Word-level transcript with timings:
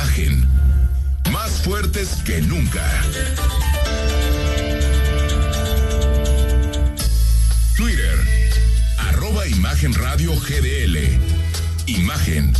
Imagen. 0.00 0.48
Más 1.30 1.50
fuertes 1.62 2.22
que 2.24 2.40
nunca. 2.40 2.82
Twitter. 7.76 8.16
Arroba 8.96 9.46
Imagen 9.46 9.92
GDL. 9.92 10.96
Imagen. 11.86 12.54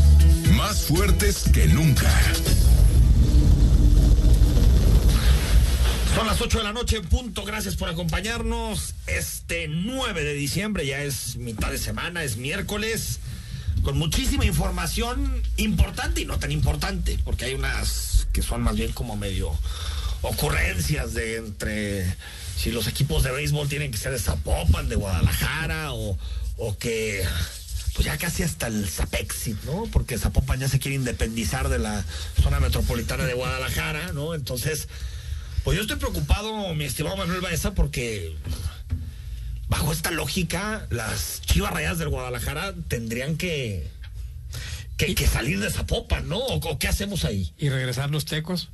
Más 0.54 0.82
fuertes 0.82 1.44
que 1.50 1.66
nunca. 1.68 2.12
Son 6.14 6.26
las 6.26 6.42
8 6.42 6.58
de 6.58 6.64
la 6.64 6.74
noche 6.74 6.98
en 6.98 7.06
punto. 7.06 7.46
Gracias 7.46 7.74
por 7.74 7.88
acompañarnos. 7.88 8.94
Este 9.06 9.66
9 9.66 10.24
de 10.24 10.34
diciembre 10.34 10.84
ya 10.84 11.02
es 11.02 11.36
mitad 11.36 11.70
de 11.70 11.78
semana, 11.78 12.22
es 12.22 12.36
miércoles. 12.36 13.18
Con 13.82 13.98
muchísima 13.98 14.44
información 14.44 15.42
importante 15.56 16.20
y 16.20 16.24
no 16.24 16.38
tan 16.38 16.52
importante, 16.52 17.18
porque 17.24 17.46
hay 17.46 17.54
unas 17.54 18.26
que 18.32 18.42
son 18.42 18.62
más 18.62 18.76
bien 18.76 18.92
como 18.92 19.16
medio 19.16 19.50
ocurrencias 20.22 21.14
de 21.14 21.36
entre 21.36 22.16
si 22.56 22.70
los 22.70 22.86
equipos 22.86 23.22
de 23.22 23.32
béisbol 23.32 23.68
tienen 23.68 23.90
que 23.90 23.98
ser 23.98 24.12
de 24.12 24.18
Zapopan, 24.18 24.88
de 24.88 24.96
Guadalajara, 24.96 25.92
o, 25.92 26.18
o 26.58 26.76
que 26.76 27.24
pues 27.94 28.04
ya 28.04 28.18
casi 28.18 28.42
hasta 28.42 28.66
el 28.66 28.88
Zapexit, 28.88 29.62
¿no? 29.64 29.88
Porque 29.92 30.18
Zapopan 30.18 30.60
ya 30.60 30.68
se 30.68 30.78
quiere 30.78 30.94
independizar 30.94 31.68
de 31.68 31.78
la 31.78 32.04
zona 32.42 32.60
metropolitana 32.60 33.24
de 33.24 33.34
Guadalajara, 33.34 34.12
¿no? 34.12 34.34
Entonces, 34.34 34.88
pues 35.64 35.76
yo 35.76 35.82
estoy 35.82 35.96
preocupado, 35.96 36.74
mi 36.74 36.84
estimado 36.84 37.16
Manuel 37.16 37.40
Baeza, 37.40 37.74
porque 37.74 38.36
bajo 39.70 39.92
esta 39.92 40.10
lógica, 40.10 40.86
las 40.90 41.40
chivas 41.42 41.72
rayas 41.72 41.98
del 41.98 42.08
Guadalajara 42.10 42.74
tendrían 42.88 43.36
que, 43.36 43.88
que, 44.96 45.14
que 45.14 45.26
salir 45.26 45.60
de 45.60 45.70
Zapopan, 45.70 46.28
¿no? 46.28 46.38
¿O, 46.38 46.56
o 46.56 46.78
qué 46.78 46.88
hacemos 46.88 47.24
ahí? 47.24 47.52
Y 47.56 47.68
regresar 47.70 48.10
los 48.10 48.24
tecos. 48.24 48.68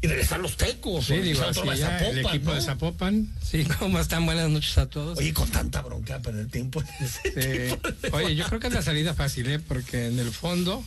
Y 0.00 0.06
regresar 0.06 0.38
los 0.38 0.56
tecos. 0.56 1.06
Sí, 1.06 1.16
digo, 1.18 1.42
así 1.42 1.58
el 1.60 2.18
equipo 2.20 2.50
¿no? 2.50 2.54
de 2.54 2.62
Zapopan. 2.62 3.34
Sí, 3.42 3.64
¿cómo 3.80 3.98
están? 3.98 4.24
Buenas 4.26 4.48
noches 4.48 4.78
a 4.78 4.86
todos. 4.88 5.18
Oye, 5.18 5.34
con 5.34 5.50
tanta 5.50 5.82
bronca 5.82 6.20
perder 6.20 6.46
tiempo. 6.46 6.80
Sí. 7.00 7.30
de- 7.30 7.76
Oye, 8.12 8.36
yo 8.36 8.46
creo 8.46 8.60
que 8.60 8.68
es 8.68 8.72
la 8.74 8.82
salida 8.82 9.14
fácil, 9.14 9.50
¿eh? 9.50 9.58
Porque 9.58 10.06
en 10.06 10.20
el 10.20 10.30
fondo, 10.30 10.84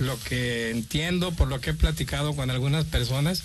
lo 0.00 0.18
que 0.24 0.70
entiendo, 0.70 1.30
por 1.30 1.46
lo 1.46 1.60
que 1.60 1.70
he 1.70 1.74
platicado 1.74 2.34
con 2.34 2.50
algunas 2.50 2.84
personas, 2.84 3.44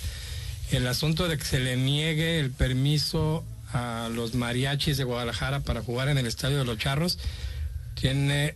el 0.72 0.88
asunto 0.88 1.28
de 1.28 1.38
que 1.38 1.46
se 1.46 1.60
le 1.60 1.78
niegue 1.78 2.40
el 2.40 2.50
permiso 2.50 3.46
a 3.74 4.10
los 4.14 4.34
mariachis 4.34 4.98
de 4.98 5.04
Guadalajara 5.04 5.62
para 5.62 5.82
jugar 5.82 6.10
en 6.10 6.18
el 6.18 6.26
Estadio 6.26 6.58
de 6.58 6.66
los 6.66 6.78
Charros, 6.78 7.20
tiene 8.00 8.56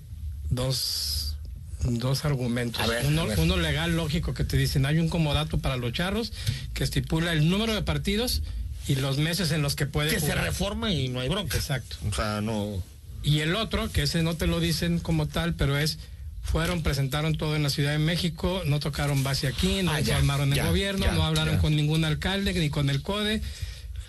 dos, 0.49 1.35
dos 1.83 2.25
argumentos. 2.25 2.87
Ver, 2.87 3.05
uno, 3.05 3.57
legal, 3.57 3.95
lógico, 3.95 4.33
que 4.33 4.43
te 4.43 4.57
dicen, 4.57 4.85
hay 4.85 4.99
un 4.99 5.09
comodato 5.09 5.57
para 5.59 5.77
los 5.77 5.93
Charros 5.93 6.31
que 6.73 6.83
estipula 6.83 7.33
el 7.33 7.49
número 7.49 7.73
de 7.73 7.81
partidos 7.81 8.41
y 8.87 8.95
los 8.95 9.17
meses 9.17 9.51
en 9.51 9.61
los 9.61 9.75
que 9.75 9.85
puede 9.85 10.09
que 10.09 10.19
se 10.19 10.35
reforma 10.35 10.91
y 10.91 11.07
no 11.09 11.19
hay 11.19 11.29
bronca. 11.29 11.57
Exacto. 11.57 11.97
O 12.09 12.13
sea, 12.13 12.41
no. 12.41 12.81
Y 13.23 13.39
el 13.39 13.55
otro, 13.55 13.91
que 13.91 14.03
ese 14.03 14.23
no 14.23 14.35
te 14.35 14.47
lo 14.47 14.59
dicen 14.59 14.99
como 14.99 15.27
tal, 15.27 15.53
pero 15.53 15.77
es, 15.77 15.99
fueron, 16.41 16.81
presentaron 16.81 17.37
todo 17.37 17.55
en 17.55 17.63
la 17.63 17.69
Ciudad 17.69 17.91
de 17.91 17.99
México, 17.99 18.63
no 18.65 18.79
tocaron 18.79 19.23
base 19.23 19.47
aquí, 19.47 19.83
no 19.83 19.91
Ah, 19.91 19.99
ya, 19.99 20.15
informaron 20.15 20.49
el 20.49 20.55
ya, 20.55 20.65
gobierno, 20.65 21.05
ya, 21.05 21.11
no 21.11 21.23
hablaron 21.23 21.57
con 21.57 21.75
ningún 21.75 22.03
alcalde 22.03 22.53
ni 22.53 22.69
con 22.69 22.89
el 22.89 23.01
CODE. 23.01 23.41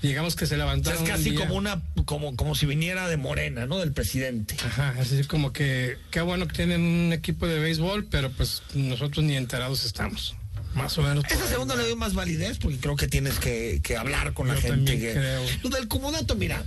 Digamos 0.02 0.34
que 0.36 0.46
se 0.46 0.54
O 0.54 0.58
sea, 0.58 0.66
levantaron. 0.66 1.02
es 1.02 1.08
un 1.08 1.16
casi 1.16 1.30
día- 1.30 1.38
como 1.40 1.54
una, 1.54 1.80
como, 2.04 2.34
como 2.36 2.54
si 2.54 2.66
viniera 2.66 3.08
de 3.08 3.16
Morena, 3.16 3.66
¿no? 3.66 3.78
Del 3.78 3.92
presidente. 3.92 4.56
Ajá, 4.64 4.94
es 5.00 5.10
decir, 5.10 5.28
como 5.28 5.52
que 5.52 5.96
qué 6.10 6.20
bueno 6.20 6.46
que 6.48 6.54
tienen 6.56 6.80
un 6.82 7.12
equipo 7.12 7.46
de 7.46 7.58
béisbol, 7.60 8.06
pero 8.06 8.30
pues 8.32 8.62
nosotros 8.74 9.24
ni 9.24 9.36
enterados 9.36 9.84
estamos. 9.84 10.34
Más 10.74 10.96
o 10.98 11.02
menos. 11.02 11.24
ahí. 11.30 11.36
segunda 11.48 11.76
le 11.76 11.82
doy 11.84 11.94
más 11.96 12.14
validez 12.14 12.58
porque 12.58 12.78
creo 12.78 12.96
que 12.96 13.06
tienes 13.06 13.38
que, 13.38 13.80
que 13.82 13.96
hablar 13.96 14.32
con 14.34 14.48
la 14.48 14.56
gente. 14.56 14.98
que- 14.98 15.12
creo. 15.12 15.42
Lo 15.62 15.68
del 15.70 15.86
comodato, 15.86 16.34
mira. 16.34 16.64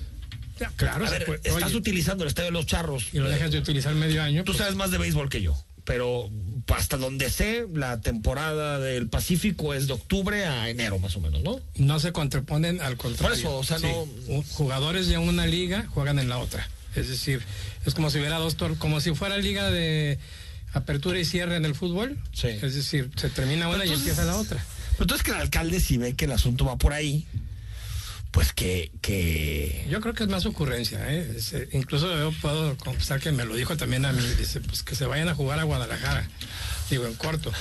Ya, 0.60 0.70
claro, 0.78 1.06
A 1.06 1.10
ver, 1.10 1.26
puede- 1.26 1.42
estás 1.44 1.64
oye, 1.64 1.76
utilizando 1.76 2.24
el 2.24 2.30
estadio 2.30 2.48
de 2.48 2.54
los 2.54 2.66
charros. 2.66 3.08
y 3.12 3.18
lo 3.20 3.28
dejas 3.30 3.52
de 3.52 3.58
utilizar 3.58 3.94
medio 3.96 4.24
año. 4.24 4.44
Tú 4.46 4.54
pues, 4.54 4.60
sabes 4.60 4.76
más 4.76 4.90
de 4.92 4.98
béisbol 5.00 5.28
que 5.28 5.42
yo, 5.42 5.58
pero 5.86 6.30
hasta 6.76 6.98
donde 6.98 7.30
sé, 7.30 7.66
la 7.74 8.02
temporada 8.02 8.80
del 8.80 9.08
Pacífico 9.08 9.74
es 9.74 9.88
de 9.88 9.94
octubre 9.94 10.46
a 10.46 10.68
enero, 10.70 11.00
más 11.00 11.16
o 11.16 11.22
menos, 11.22 11.42
¿no? 11.44 11.62
no 11.76 12.00
se 12.00 12.12
contraponen 12.12 12.82
al 12.82 12.98
contrario. 12.98 13.30
Por 13.30 13.38
eso, 13.38 13.58
o 13.58 13.64
sea, 13.64 13.80
Sí, 13.80 13.88
no- 14.28 14.44
Jugadores 14.54 15.08
de 15.08 15.18
una 15.18 15.46
liga 15.46 15.86
juegan 15.90 16.20
en 16.20 16.28
la 16.28 16.40
otra. 16.40 16.68
Es 16.96 17.08
decir, 17.10 17.42
es 17.86 17.94
como 17.94 18.10
si 18.10 18.18
hubiera 18.20 18.38
dos 18.38 18.56
como 18.80 19.00
si 19.00 19.14
fuera 19.14 19.38
liga 19.38 19.70
de 19.70 20.18
apertura 20.74 21.20
y 21.20 21.26
cierre 21.26 21.56
en 21.56 21.66
el 21.66 21.76
fútbol. 21.76 22.18
Sí. 22.34 22.48
Es 22.48 22.74
decir, 22.74 23.12
se 23.16 23.30
termina 23.30 23.70
una 23.70 23.86
y 23.86 23.92
empieza 23.94 24.26
la 24.26 24.36
otra. 24.38 24.64
Pero 24.92 25.04
entonces 25.04 25.24
que 25.24 25.32
el 25.32 25.38
alcalde 25.38 25.80
si 25.80 25.98
ve 25.98 26.14
que 26.16 26.26
el 26.26 26.32
asunto 26.32 26.66
va 26.66 26.78
por 26.78 26.94
ahí, 26.94 27.28
pues 28.36 28.52
que, 28.52 28.92
que 29.02 29.88
Yo 29.90 30.02
creo 30.02 30.14
que 30.14 30.24
es 30.24 30.30
más 30.30 30.46
ocurrencia. 30.46 31.00
¿eh? 31.10 31.36
Es, 31.38 31.54
eh, 31.54 31.70
incluso 31.72 32.14
yo 32.18 32.34
puedo 32.42 32.76
confesar 32.76 33.22
que 33.22 33.32
me 33.32 33.46
lo 33.46 33.56
dijo 33.56 33.78
también 33.78 34.04
a 34.06 34.12
mí. 34.12 34.22
Dice, 34.38 34.60
pues 34.60 34.84
que 34.84 34.94
se 34.94 35.06
vayan 35.06 35.30
a 35.30 35.36
jugar 35.36 35.58
a 35.58 35.64
Guadalajara. 35.64 36.28
Digo, 36.90 37.06
en 37.08 37.14
corto. 37.14 37.54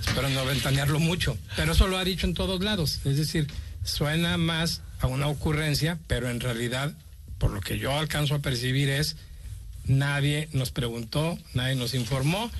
Espero 0.00 0.30
no 0.30 0.46
ventanearlo 0.46 0.98
mucho. 1.00 1.36
Pero 1.54 1.72
eso 1.72 1.86
lo 1.86 1.98
ha 1.98 2.04
dicho 2.04 2.26
en 2.26 2.32
todos 2.32 2.62
lados. 2.64 3.00
Es 3.04 3.18
decir, 3.18 3.46
suena 3.84 4.38
más 4.38 4.80
a 5.00 5.06
una 5.06 5.28
ocurrencia, 5.28 5.98
pero 6.06 6.30
en 6.30 6.40
realidad, 6.40 6.94
por 7.36 7.50
lo 7.50 7.60
que 7.60 7.78
yo 7.78 7.92
alcanzo 7.98 8.34
a 8.34 8.38
percibir 8.38 8.88
es, 8.88 9.16
nadie 9.84 10.48
nos 10.52 10.70
preguntó, 10.70 11.38
nadie 11.52 11.74
nos 11.74 11.92
informó. 11.92 12.50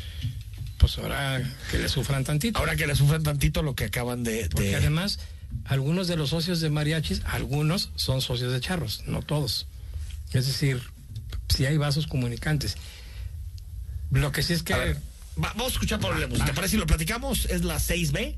Pues 0.77 0.99
ahora 0.99 1.41
que 1.71 1.79
le 1.79 1.89
sufran 1.89 2.25
tantito. 2.25 2.59
ahora 2.59 2.77
que 2.77 2.87
le 2.87 2.97
sufren 2.97 3.23
tantito 3.23 3.63
lo 3.63 3.75
que 3.75 3.85
acaban 3.85 4.25
de... 4.25 4.49
Porque 4.51 4.69
de- 4.71 4.77
además, 4.77 5.21
algunos 5.65 6.09
de 6.09 6.17
los 6.17 6.31
socios 6.31 6.61
de 6.61 6.71
mariachis, 6.71 7.23
algunos 7.25 7.91
son 7.97 8.21
socios 8.21 8.53
de 8.53 8.61
charros, 8.61 9.03
no 9.07 9.23
todos. 9.23 9.67
Es 10.33 10.47
decir, 10.47 10.83
si 11.49 11.67
hay 11.67 11.77
vasos 11.77 12.07
comunicantes. 12.07 12.77
Lo 14.11 14.33
que 14.33 14.43
sí 14.43 14.53
es 14.53 14.63
que... 14.63 14.97
Vamos 15.37 15.65
a 15.65 15.69
escuchar 15.69 16.01
Pablo 16.01 16.19
Lemus. 16.19 16.45
¿Te 16.45 16.53
parece 16.53 16.73
si 16.73 16.77
lo 16.77 16.87
platicamos? 16.87 17.47
Es 17.47 17.65
la 17.65 17.77
6B. 17.77 18.37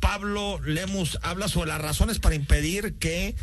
Pablo 0.00 0.60
Lemus 0.60 1.18
habla 1.22 1.48
sobre 1.48 1.68
las 1.68 1.80
razones 1.80 2.18
para 2.18 2.34
impedir 2.34 2.94
que 2.98 3.34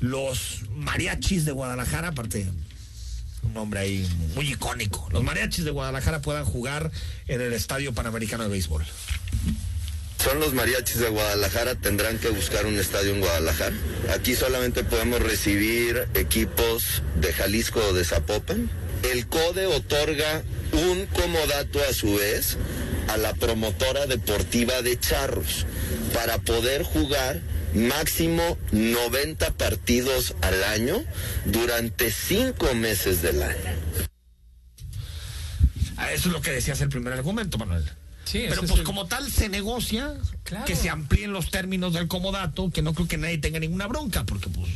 los 0.00 0.62
mariachis 0.70 1.44
de 1.44 1.52
Guadalajara, 1.52 2.08
aparte 2.08 2.48
un 3.42 3.54
nombre 3.54 3.80
ahí 3.80 4.08
muy 4.34 4.52
icónico, 4.52 5.08
los 5.10 5.22
mariachis 5.22 5.64
de 5.64 5.70
Guadalajara 5.70 6.20
puedan 6.20 6.44
jugar 6.44 6.90
en 7.26 7.40
el 7.40 7.52
Estadio 7.52 7.92
Panamericano 7.92 8.44
de 8.44 8.50
Béisbol. 8.50 8.84
Son 10.22 10.38
los 10.38 10.54
mariachis 10.54 11.00
de 11.00 11.08
Guadalajara, 11.08 11.74
tendrán 11.74 12.18
que 12.18 12.28
buscar 12.28 12.66
un 12.66 12.78
estadio 12.78 13.12
en 13.12 13.20
Guadalajara. 13.20 13.74
Aquí 14.14 14.36
solamente 14.36 14.84
podemos 14.84 15.20
recibir 15.20 16.06
equipos 16.14 17.02
de 17.16 17.32
Jalisco 17.32 17.80
o 17.80 17.92
de 17.92 18.04
Zapopan. 18.04 18.70
El 19.02 19.26
CODE 19.26 19.66
otorga 19.66 20.42
un 20.72 21.06
comodato 21.06 21.80
a 21.82 21.92
su 21.92 22.14
vez 22.14 22.56
a 23.08 23.16
la 23.16 23.34
promotora 23.34 24.06
deportiva 24.06 24.80
de 24.82 24.98
Charros 24.98 25.66
para 26.14 26.38
poder 26.38 26.84
jugar 26.84 27.40
máximo 27.74 28.56
90 28.70 29.54
partidos 29.54 30.36
al 30.40 30.62
año 30.62 31.02
durante 31.46 32.12
cinco 32.12 32.72
meses 32.74 33.22
del 33.22 33.42
año. 33.42 33.58
Ah, 35.96 36.12
Eso 36.12 36.28
es 36.28 36.32
lo 36.32 36.40
que 36.40 36.52
decías 36.52 36.80
el 36.80 36.90
primer 36.90 37.12
argumento, 37.12 37.58
Manuel. 37.58 37.90
Sí, 38.32 38.46
Pero 38.48 38.62
es 38.62 38.68
pues 38.68 38.78
el- 38.80 38.84
como 38.86 39.06
tal 39.06 39.30
se 39.30 39.50
negocia 39.50 40.14
Claro. 40.42 40.64
que 40.64 40.74
se 40.74 40.88
amplíen 40.88 41.32
los 41.32 41.50
términos 41.50 41.92
del 41.92 42.08
comodato, 42.08 42.70
que 42.70 42.80
no 42.80 42.94
creo 42.94 43.06
que 43.06 43.18
nadie 43.18 43.36
tenga 43.36 43.58
ninguna 43.58 43.86
bronca, 43.86 44.24
porque 44.24 44.48
pues 44.48 44.70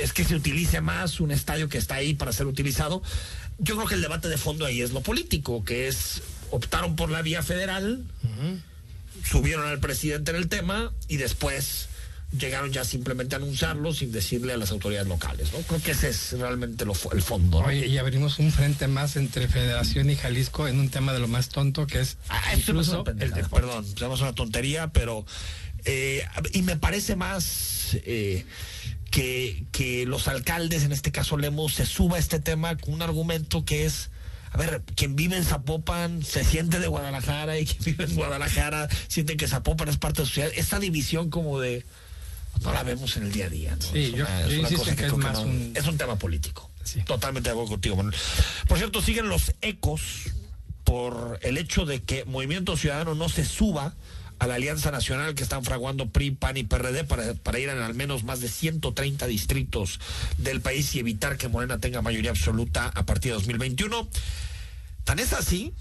es 0.00 0.12
que 0.12 0.22
se 0.24 0.36
utilice 0.36 0.80
más 0.80 1.18
un 1.18 1.32
estadio 1.32 1.68
que 1.68 1.78
está 1.78 1.96
ahí 1.96 2.14
para 2.14 2.32
ser 2.32 2.46
utilizado. 2.46 3.02
Yo 3.58 3.74
creo 3.74 3.88
que 3.88 3.96
el 3.96 4.02
debate 4.02 4.28
de 4.28 4.38
fondo 4.38 4.64
ahí 4.64 4.82
es 4.82 4.92
lo 4.92 5.00
político, 5.00 5.64
que 5.64 5.88
es 5.88 6.22
optaron 6.52 6.94
por 6.94 7.10
la 7.10 7.22
vía 7.22 7.42
federal, 7.42 8.04
subieron 9.28 9.66
al 9.66 9.80
presidente 9.80 10.30
en 10.30 10.36
el 10.36 10.48
tema 10.48 10.92
y 11.08 11.16
después 11.16 11.88
llegaron 12.38 12.70
ya 12.72 12.84
simplemente 12.84 13.34
a 13.34 13.38
anunciarlo 13.38 13.92
sin 13.92 14.12
decirle 14.12 14.52
a 14.52 14.56
las 14.56 14.70
autoridades 14.70 15.08
locales, 15.08 15.52
¿no? 15.52 15.58
Creo 15.60 15.82
que 15.82 15.90
ese 15.90 16.10
es 16.10 16.32
realmente 16.32 16.84
lo 16.84 16.94
el 17.12 17.22
fondo, 17.22 17.60
¿no? 17.60 17.66
Oye, 17.66 17.86
y 17.86 17.98
abrimos 17.98 18.38
un 18.38 18.52
frente 18.52 18.86
más 18.86 19.16
entre 19.16 19.48
Federación 19.48 20.10
y 20.10 20.16
Jalisco 20.16 20.68
en 20.68 20.78
un 20.78 20.90
tema 20.90 21.12
de 21.12 21.18
lo 21.18 21.28
más 21.28 21.48
tonto 21.48 21.86
que 21.86 22.00
es 22.00 22.16
Ah, 22.28 22.54
incluso 22.56 23.04
el 23.18 23.32
deporte. 23.32 23.66
Perdón, 23.66 24.14
es 24.14 24.20
una 24.20 24.32
tontería, 24.34 24.88
pero. 24.92 25.26
eh, 25.84 26.24
y 26.52 26.62
me 26.62 26.76
parece 26.76 27.16
más 27.16 27.96
eh, 28.04 28.44
que, 29.10 29.64
que 29.72 30.06
los 30.06 30.28
alcaldes, 30.28 30.84
en 30.84 30.92
este 30.92 31.10
caso 31.10 31.36
Lemos, 31.36 31.74
se 31.74 31.86
suba 31.86 32.16
a 32.16 32.20
este 32.20 32.38
tema 32.38 32.76
con 32.76 32.94
un 32.94 33.02
argumento 33.02 33.64
que 33.64 33.86
es. 33.86 34.10
A 34.52 34.56
ver, 34.58 34.82
quien 34.96 35.14
vive 35.16 35.36
en 35.36 35.44
Zapopan 35.44 36.24
se 36.24 36.44
siente 36.44 36.80
de 36.80 36.88
Guadalajara 36.88 37.58
y 37.58 37.66
quien 37.66 37.84
vive 37.84 38.04
en 38.04 38.14
Guadalajara 38.16 38.88
siente 39.08 39.36
que 39.36 39.46
Zapopan 39.48 39.88
es 39.88 39.96
parte 39.96 40.22
de 40.22 40.26
su 40.28 40.34
ciudad. 40.34 40.50
Esta 40.54 40.78
división 40.78 41.30
como 41.30 41.58
de. 41.60 41.84
No 42.62 42.72
la 42.72 42.82
vemos 42.82 43.16
en 43.16 43.24
el 43.24 43.32
día 43.32 43.46
a 43.46 43.48
día. 43.48 43.76
¿no? 43.76 43.82
Sí, 43.82 43.98
Es 44.04 44.12
yo- 44.12 44.24
una- 44.24 44.40
yo 44.40 44.46
es 44.46 44.52
una 44.52 44.58
insisto 44.60 44.78
cosa 44.78 44.90
en 44.90 44.96
que 44.96 45.02
es 45.06 45.12
creo 45.12 45.22
más 45.22 45.38
no- 45.38 45.42
un- 45.44 45.72
es 45.74 45.86
un 45.86 45.96
tema 45.98 46.16
político. 46.16 46.70
Sí. 46.84 47.02
Totalmente 47.02 47.48
de 47.48 47.52
acuerdo 47.52 47.70
contigo, 47.70 47.96
Manuel. 47.96 48.16
Por 48.68 48.78
cierto, 48.78 49.00
siguen 49.02 49.28
los 49.28 49.52
ecos 49.62 50.02
por 50.84 51.38
el 51.42 51.56
hecho 51.56 51.84
de 51.86 52.02
que 52.02 52.24
Movimiento 52.24 52.76
Ciudadano 52.76 53.14
no 53.14 53.28
se 53.28 53.44
suba 53.44 53.94
a 54.38 54.46
la 54.46 54.54
Alianza 54.54 54.90
Nacional 54.90 55.34
que 55.34 55.42
están 55.42 55.64
fraguando 55.64 56.08
PRI, 56.08 56.30
PAN 56.32 56.56
y 56.56 56.64
PRD 56.64 57.04
para, 57.04 57.34
para 57.34 57.58
ir 57.58 57.68
en 57.68 57.78
al 57.78 57.94
menos 57.94 58.24
más 58.24 58.40
de 58.40 58.48
130 58.48 59.26
distritos 59.26 60.00
del 60.38 60.60
país 60.62 60.94
y 60.94 60.98
evitar 60.98 61.36
que 61.36 61.48
Morena 61.48 61.78
tenga 61.78 62.00
mayoría 62.02 62.30
absoluta 62.30 62.86
a 62.88 63.04
partir 63.04 63.32
de 63.32 63.34
2021. 63.36 64.08
Tan 65.04 65.18
es 65.18 65.32
así 65.34 65.72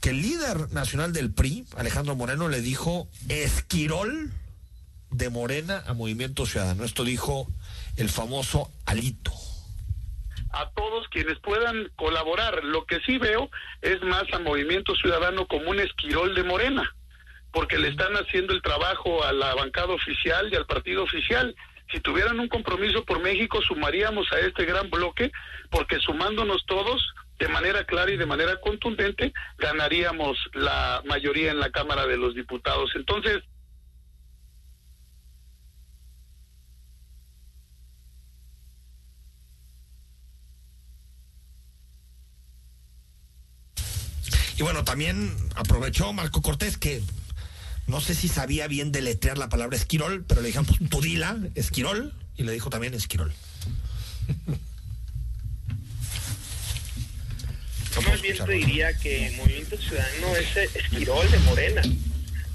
que 0.00 0.10
el 0.10 0.22
líder 0.22 0.72
nacional 0.72 1.12
del 1.12 1.30
PRI, 1.30 1.66
Alejandro 1.76 2.16
Moreno, 2.16 2.48
le 2.48 2.60
dijo 2.62 3.06
esquirol 3.28 4.32
de 5.16 5.30
Morena 5.30 5.82
a 5.86 5.94
Movimiento 5.94 6.46
Ciudadano. 6.46 6.84
Esto 6.84 7.04
dijo 7.04 7.48
el 7.96 8.08
famoso 8.08 8.70
Alito 8.86 9.32
a 10.56 10.70
todos 10.70 11.08
quienes 11.08 11.38
puedan 11.40 11.90
colaborar. 11.96 12.62
Lo 12.62 12.86
que 12.86 13.00
sí 13.00 13.18
veo 13.18 13.50
es 13.82 14.00
más 14.02 14.22
a 14.32 14.38
Movimiento 14.38 14.94
Ciudadano 14.94 15.48
como 15.48 15.70
un 15.70 15.80
esquirol 15.80 16.34
de 16.34 16.44
Morena 16.44 16.94
porque 17.54 17.78
le 17.78 17.88
están 17.88 18.12
haciendo 18.14 18.52
el 18.52 18.60
trabajo 18.60 19.24
a 19.24 19.32
la 19.32 19.54
bancada 19.54 19.94
oficial 19.94 20.52
y 20.52 20.56
al 20.56 20.66
partido 20.66 21.04
oficial. 21.04 21.54
Si 21.92 22.00
tuvieran 22.00 22.40
un 22.40 22.48
compromiso 22.48 23.04
por 23.04 23.22
México, 23.22 23.62
sumaríamos 23.62 24.30
a 24.32 24.40
este 24.40 24.64
gran 24.64 24.90
bloque, 24.90 25.30
porque 25.70 26.00
sumándonos 26.00 26.66
todos 26.66 27.00
de 27.38 27.46
manera 27.48 27.84
clara 27.84 28.10
y 28.10 28.16
de 28.16 28.26
manera 28.26 28.60
contundente, 28.60 29.32
ganaríamos 29.58 30.36
la 30.52 31.02
mayoría 31.06 31.52
en 31.52 31.60
la 31.60 31.70
Cámara 31.70 32.06
de 32.06 32.16
los 32.16 32.34
Diputados. 32.34 32.90
Entonces, 32.96 33.42
Y 44.56 44.62
bueno, 44.62 44.84
también 44.84 45.34
aprovechó 45.56 46.12
Marco 46.12 46.40
Cortés 46.42 46.78
que 46.78 47.02
no 47.86 48.00
sé 48.00 48.14
si 48.14 48.28
sabía 48.28 48.66
bien 48.66 48.92
deletrear 48.92 49.36
la 49.36 49.48
palabra 49.48 49.76
esquirol, 49.76 50.24
pero 50.26 50.40
le 50.40 50.46
dijeron, 50.48 50.66
pues 50.66 50.78
tú 50.88 51.00
dila, 51.00 51.36
esquirol, 51.54 52.14
y 52.36 52.44
le 52.44 52.52
dijo 52.52 52.70
también 52.70 52.94
esquirol. 52.94 53.32
Más 58.06 58.22
bien 58.22 58.36
te 58.36 58.52
diría 58.52 58.98
que 58.98 59.32
Movimiento 59.36 59.76
Ciudadano 59.76 60.36
es 60.36 60.56
esquirol 60.56 61.30
de 61.30 61.38
Morena. 61.40 61.82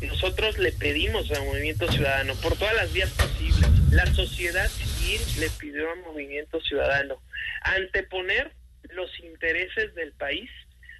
Nosotros 0.02 0.58
le 0.58 0.72
pedimos 0.72 1.32
a 1.32 1.42
Movimiento 1.44 1.92
Ciudadano 1.92 2.34
por 2.36 2.56
todas 2.56 2.76
las 2.76 2.92
vías 2.92 3.10
posibles. 3.12 3.70
La 3.92 4.14
sociedad 4.14 4.70
civil 4.70 5.22
le 5.40 5.50
pidió 5.52 5.92
a 5.92 5.96
Movimiento 6.08 6.60
Ciudadano 6.62 7.22
anteponer 7.62 8.54
los 8.96 9.10
intereses 9.20 9.94
del 9.96 10.12
país 10.14 10.50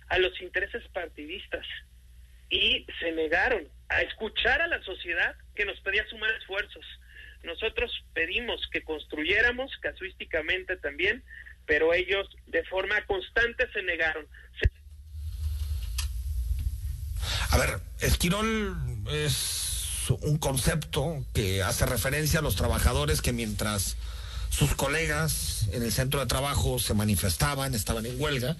a 0.10 0.18
los 0.18 0.40
intereses 0.42 0.84
partidistas 0.94 1.66
y 2.50 2.86
se 3.00 3.12
negaron 3.12 3.68
a 3.90 4.02
escuchar 4.02 4.62
a 4.62 4.68
la 4.68 4.82
sociedad 4.84 5.36
que 5.56 5.66
nos 5.66 5.80
pedía 5.82 6.08
sumar 6.10 6.32
esfuerzos. 6.32 6.86
Nosotros 7.44 7.92
pedimos 8.14 8.62
que 8.72 8.84
construyéramos 8.84 9.72
casuísticamente 9.82 10.76
también, 10.78 11.24
pero 11.66 11.94
ellos 11.94 12.28
de 12.48 12.64
forma 12.66 13.06
constante 13.06 13.72
se 13.72 13.84
negaron. 13.84 14.28
A 17.52 17.58
ver, 17.58 17.80
Esquirol 18.02 18.78
es 19.12 20.08
un 20.22 20.38
concepto 20.38 21.24
que 21.34 21.62
hace 21.62 21.86
referencia 21.86 22.40
a 22.40 22.42
los 22.42 22.56
trabajadores 22.56 23.22
que 23.22 23.32
mientras 23.32 23.96
sus 24.50 24.76
colegas 24.76 25.68
en 25.72 25.84
el 25.84 25.92
centro 25.92 26.20
de 26.20 26.26
trabajo 26.26 26.80
se 26.80 26.94
manifestaban, 26.94 27.76
estaban 27.76 28.06
en 28.06 28.20
huelga, 28.20 28.58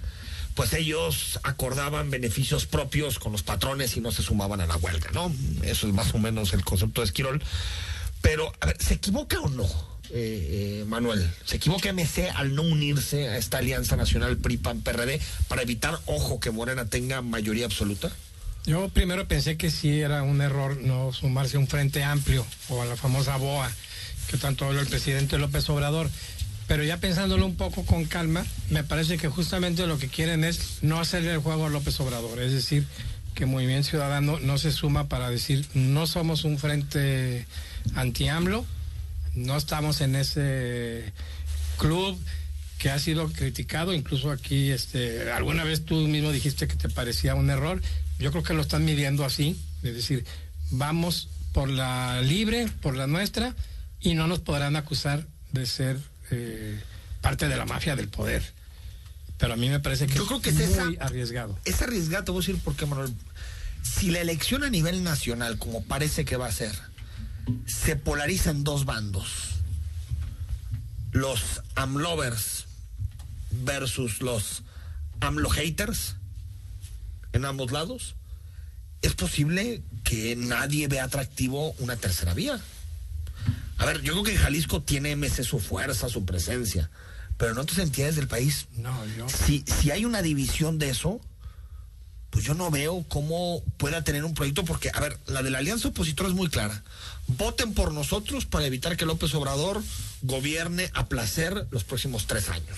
pues 0.54 0.72
ellos 0.72 1.40
acordaban 1.42 2.10
beneficios 2.10 2.66
propios 2.66 3.18
con 3.18 3.32
los 3.32 3.42
patrones 3.42 3.96
y 3.96 4.00
no 4.00 4.12
se 4.12 4.22
sumaban 4.22 4.60
a 4.60 4.66
la 4.66 4.76
huelga, 4.76 5.10
¿no? 5.12 5.32
Eso 5.62 5.86
es 5.86 5.94
más 5.94 6.14
o 6.14 6.18
menos 6.18 6.52
el 6.52 6.64
concepto 6.64 7.00
de 7.00 7.06
Esquirol. 7.06 7.42
Pero, 8.20 8.52
a 8.60 8.66
ver, 8.66 8.76
¿se 8.80 8.94
equivoca 8.94 9.40
o 9.40 9.48
no, 9.48 9.64
eh, 10.10 10.80
eh, 10.82 10.84
Manuel? 10.86 11.30
¿Se 11.44 11.56
equivoca 11.56 11.92
MC 11.92 12.30
al 12.34 12.54
no 12.54 12.62
unirse 12.62 13.28
a 13.28 13.38
esta 13.38 13.58
alianza 13.58 13.96
nacional 13.96 14.36
PRI-PAN-PRD 14.36 15.20
para 15.48 15.62
evitar, 15.62 15.98
ojo, 16.06 16.40
que 16.40 16.50
Morena 16.50 16.84
tenga 16.84 17.22
mayoría 17.22 17.64
absoluta? 17.64 18.10
Yo 18.66 18.90
primero 18.90 19.26
pensé 19.26 19.56
que 19.56 19.70
sí 19.70 20.00
era 20.00 20.22
un 20.22 20.42
error 20.42 20.76
no 20.82 21.12
sumarse 21.12 21.56
a 21.56 21.60
un 21.60 21.66
frente 21.66 22.04
amplio 22.04 22.44
o 22.68 22.82
a 22.82 22.84
la 22.84 22.96
famosa 22.96 23.36
BOA 23.38 23.70
que 24.30 24.36
tanto 24.36 24.64
habló 24.64 24.80
el 24.80 24.86
presidente 24.86 25.38
López 25.38 25.68
Obrador. 25.70 26.08
Pero 26.70 26.84
ya 26.84 26.98
pensándolo 26.98 27.46
un 27.46 27.56
poco 27.56 27.84
con 27.84 28.04
calma, 28.04 28.46
me 28.68 28.84
parece 28.84 29.18
que 29.18 29.28
justamente 29.28 29.88
lo 29.88 29.98
que 29.98 30.06
quieren 30.06 30.44
es 30.44 30.78
no 30.82 31.00
hacerle 31.00 31.32
el 31.32 31.38
juego 31.38 31.66
a 31.66 31.68
López 31.68 31.98
Obrador, 31.98 32.38
es 32.38 32.52
decir, 32.52 32.86
que 33.34 33.44
Movimiento 33.44 33.88
Ciudadano 33.88 34.38
no 34.38 34.56
se 34.56 34.70
suma 34.70 35.08
para 35.08 35.30
decir 35.30 35.66
no 35.74 36.06
somos 36.06 36.44
un 36.44 36.58
frente 36.58 37.44
anti-AMLO, 37.96 38.64
no 39.34 39.56
estamos 39.56 40.00
en 40.00 40.14
ese 40.14 41.12
club 41.76 42.16
que 42.78 42.90
ha 42.90 43.00
sido 43.00 43.28
criticado, 43.32 43.92
incluso 43.92 44.30
aquí, 44.30 44.70
este, 44.70 45.28
alguna 45.32 45.64
vez 45.64 45.84
tú 45.84 45.96
mismo 45.96 46.30
dijiste 46.30 46.68
que 46.68 46.76
te 46.76 46.88
parecía 46.88 47.34
un 47.34 47.50
error, 47.50 47.82
yo 48.20 48.30
creo 48.30 48.44
que 48.44 48.54
lo 48.54 48.62
están 48.62 48.84
midiendo 48.84 49.24
así, 49.24 49.60
es 49.82 49.92
decir, 49.92 50.24
vamos 50.70 51.30
por 51.52 51.68
la 51.68 52.22
libre, 52.22 52.68
por 52.80 52.94
la 52.94 53.08
nuestra, 53.08 53.56
y 54.00 54.14
no 54.14 54.28
nos 54.28 54.38
podrán 54.38 54.76
acusar 54.76 55.26
de 55.50 55.66
ser 55.66 55.98
eh, 56.30 56.80
parte 57.20 57.48
de 57.48 57.56
la 57.56 57.66
mafia 57.66 57.96
del 57.96 58.08
poder. 58.08 58.42
Pero 59.38 59.54
a 59.54 59.56
mí 59.56 59.68
me 59.68 59.80
parece 59.80 60.06
que 60.06 60.14
Yo 60.14 60.26
creo 60.26 60.40
que 60.42 60.50
es, 60.50 60.76
muy 60.76 60.98
arriesgado. 61.00 61.58
Es 61.64 61.80
arriesgado, 61.80 62.24
te 62.24 62.30
voy 62.30 62.42
a 62.42 62.46
decir 62.46 62.62
por 62.62 62.76
qué, 62.76 62.86
Manuel. 62.86 63.14
Si 63.82 64.10
la 64.10 64.20
elección 64.20 64.64
a 64.64 64.70
nivel 64.70 65.02
nacional, 65.02 65.58
como 65.58 65.82
parece 65.84 66.24
que 66.24 66.36
va 66.36 66.46
a 66.46 66.52
ser, 66.52 66.78
se 67.66 67.96
polariza 67.96 68.50
en 68.50 68.64
dos 68.64 68.84
bandos, 68.84 69.54
los 71.12 71.62
AMLovers 71.74 72.66
versus 73.50 74.20
los 74.20 74.62
AMLO 75.20 75.48
haters, 75.48 76.16
en 77.32 77.44
ambos 77.44 77.72
lados, 77.72 78.14
es 79.02 79.14
posible 79.14 79.82
que 80.04 80.36
nadie 80.36 80.88
vea 80.88 81.04
atractivo 81.04 81.72
una 81.78 81.96
tercera 81.96 82.34
vía. 82.34 82.60
A 83.80 83.86
ver, 83.86 84.02
yo 84.02 84.12
creo 84.12 84.24
que 84.24 84.36
Jalisco 84.36 84.82
tiene 84.82 85.16
MC 85.16 85.42
su 85.42 85.58
fuerza, 85.58 86.10
su 86.10 86.26
presencia, 86.26 86.90
pero 87.38 87.52
en 87.52 87.58
otras 87.58 87.78
entidades 87.78 88.14
del 88.14 88.28
país, 88.28 88.66
no, 88.76 88.94
yo... 89.16 89.26
si, 89.26 89.64
si 89.66 89.90
hay 89.90 90.04
una 90.04 90.20
división 90.20 90.78
de 90.78 90.90
eso, 90.90 91.18
pues 92.28 92.44
yo 92.44 92.52
no 92.52 92.70
veo 92.70 93.06
cómo 93.08 93.62
pueda 93.78 94.04
tener 94.04 94.26
un 94.26 94.34
proyecto, 94.34 94.66
porque, 94.66 94.90
a 94.92 95.00
ver, 95.00 95.18
la 95.26 95.42
de 95.42 95.48
la 95.48 95.58
alianza 95.58 95.88
opositora 95.88 96.28
es 96.28 96.34
muy 96.34 96.48
clara. 96.48 96.82
Voten 97.26 97.72
por 97.72 97.94
nosotros 97.94 98.44
para 98.44 98.66
evitar 98.66 98.98
que 98.98 99.06
López 99.06 99.32
Obrador 99.34 99.82
gobierne 100.20 100.90
a 100.92 101.06
placer 101.06 101.66
los 101.70 101.82
próximos 101.82 102.26
tres 102.26 102.50
años. 102.50 102.76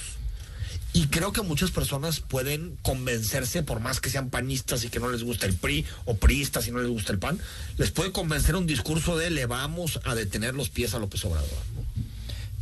Y 0.94 1.06
creo 1.06 1.32
que 1.32 1.40
muchas 1.40 1.70
personas 1.70 2.20
pueden 2.20 2.76
convencerse, 2.82 3.62
por 3.62 3.80
más 3.80 4.00
que 4.00 4.10
sean 4.10 4.28
panistas 4.28 4.84
y 4.84 4.90
que 4.90 5.00
no 5.00 5.08
les 5.08 5.22
gusta 5.22 5.46
el 5.46 5.54
PRI, 5.54 5.86
o 6.04 6.16
priistas 6.16 6.68
y 6.68 6.70
no 6.70 6.80
les 6.80 6.90
gusta 6.90 7.12
el 7.12 7.18
PAN, 7.18 7.38
les 7.78 7.90
puede 7.90 8.12
convencer 8.12 8.56
un 8.56 8.66
discurso 8.66 9.16
de 9.16 9.30
le 9.30 9.46
vamos 9.46 10.00
a 10.04 10.14
detener 10.14 10.54
los 10.54 10.68
pies 10.68 10.92
a 10.94 10.98
López 10.98 11.24
Obrador. 11.24 11.48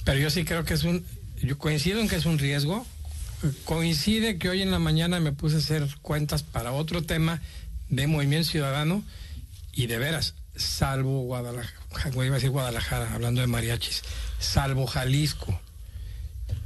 Pero 0.04 0.18
yo 0.18 0.30
sí 0.30 0.44
creo 0.44 0.64
que 0.64 0.75
es 0.75 0.84
un, 0.84 1.04
yo 1.42 1.58
coincido 1.58 2.00
en 2.00 2.08
que 2.08 2.16
es 2.16 2.26
un 2.26 2.38
riesgo. 2.38 2.87
Coincide 3.64 4.38
que 4.38 4.49
hoy 4.49 4.62
en 4.62 4.70
la 4.70 4.78
mañana 4.78 5.18
me 5.18 5.32
puse 5.32 5.56
a 5.56 5.58
hacer 5.58 5.88
cuentas 6.02 6.42
para 6.42 6.72
otro 6.72 7.02
tema 7.02 7.40
de 7.88 8.06
Movimiento 8.06 8.49
Ciudadano 8.49 9.02
y 9.72 9.87
de 9.87 9.99
veras, 9.99 10.34
salvo 10.54 11.22
Guadalajara, 11.22 11.75
iba 12.14 12.22
a 12.22 12.30
decir 12.30 12.50
Guadalajara, 12.50 13.12
hablando 13.12 13.40
de 13.40 13.46
mariachis, 13.49 14.02
salvo 14.38 14.87
Jalisco, 14.87 15.58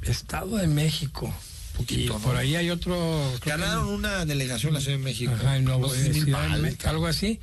Estado 0.02 0.56
de 0.56 0.66
México, 0.66 1.34
Poquito, 1.76 2.16
y 2.16 2.22
por 2.22 2.34
¿no? 2.34 2.38
ahí 2.38 2.56
hay 2.56 2.70
otro. 2.70 3.32
Ganaron 3.44 3.88
una 3.88 4.24
delegación 4.24 4.70
en 4.70 4.74
la 4.74 4.80
Ciudad 4.80 4.98
de 4.98 5.04
México. 5.04 5.32
Ajá, 5.34 5.58
no, 5.60 5.78
No 5.78 5.88
sé 5.88 6.14
si 6.14 6.32
algo 6.84 7.06
así. 7.06 7.40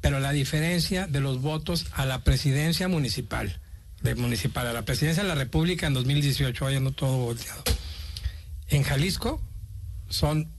Pero 0.00 0.18
la 0.18 0.32
diferencia 0.32 1.06
de 1.06 1.20
los 1.20 1.40
votos 1.40 1.86
a 1.92 2.06
la 2.06 2.24
presidencia 2.24 2.88
municipal, 2.88 3.60
de 4.02 4.14
municipal 4.14 4.66
a 4.66 4.72
la 4.72 4.82
presidencia 4.82 5.22
de 5.22 5.28
la 5.28 5.34
República 5.34 5.86
en 5.86 5.94
2018, 5.94 6.64
vaya 6.64 6.80
no 6.80 6.92
todo 6.92 7.18
volteado. 7.18 7.62
En 8.68 8.82
Jalisco 8.82 9.42
son 10.08 10.50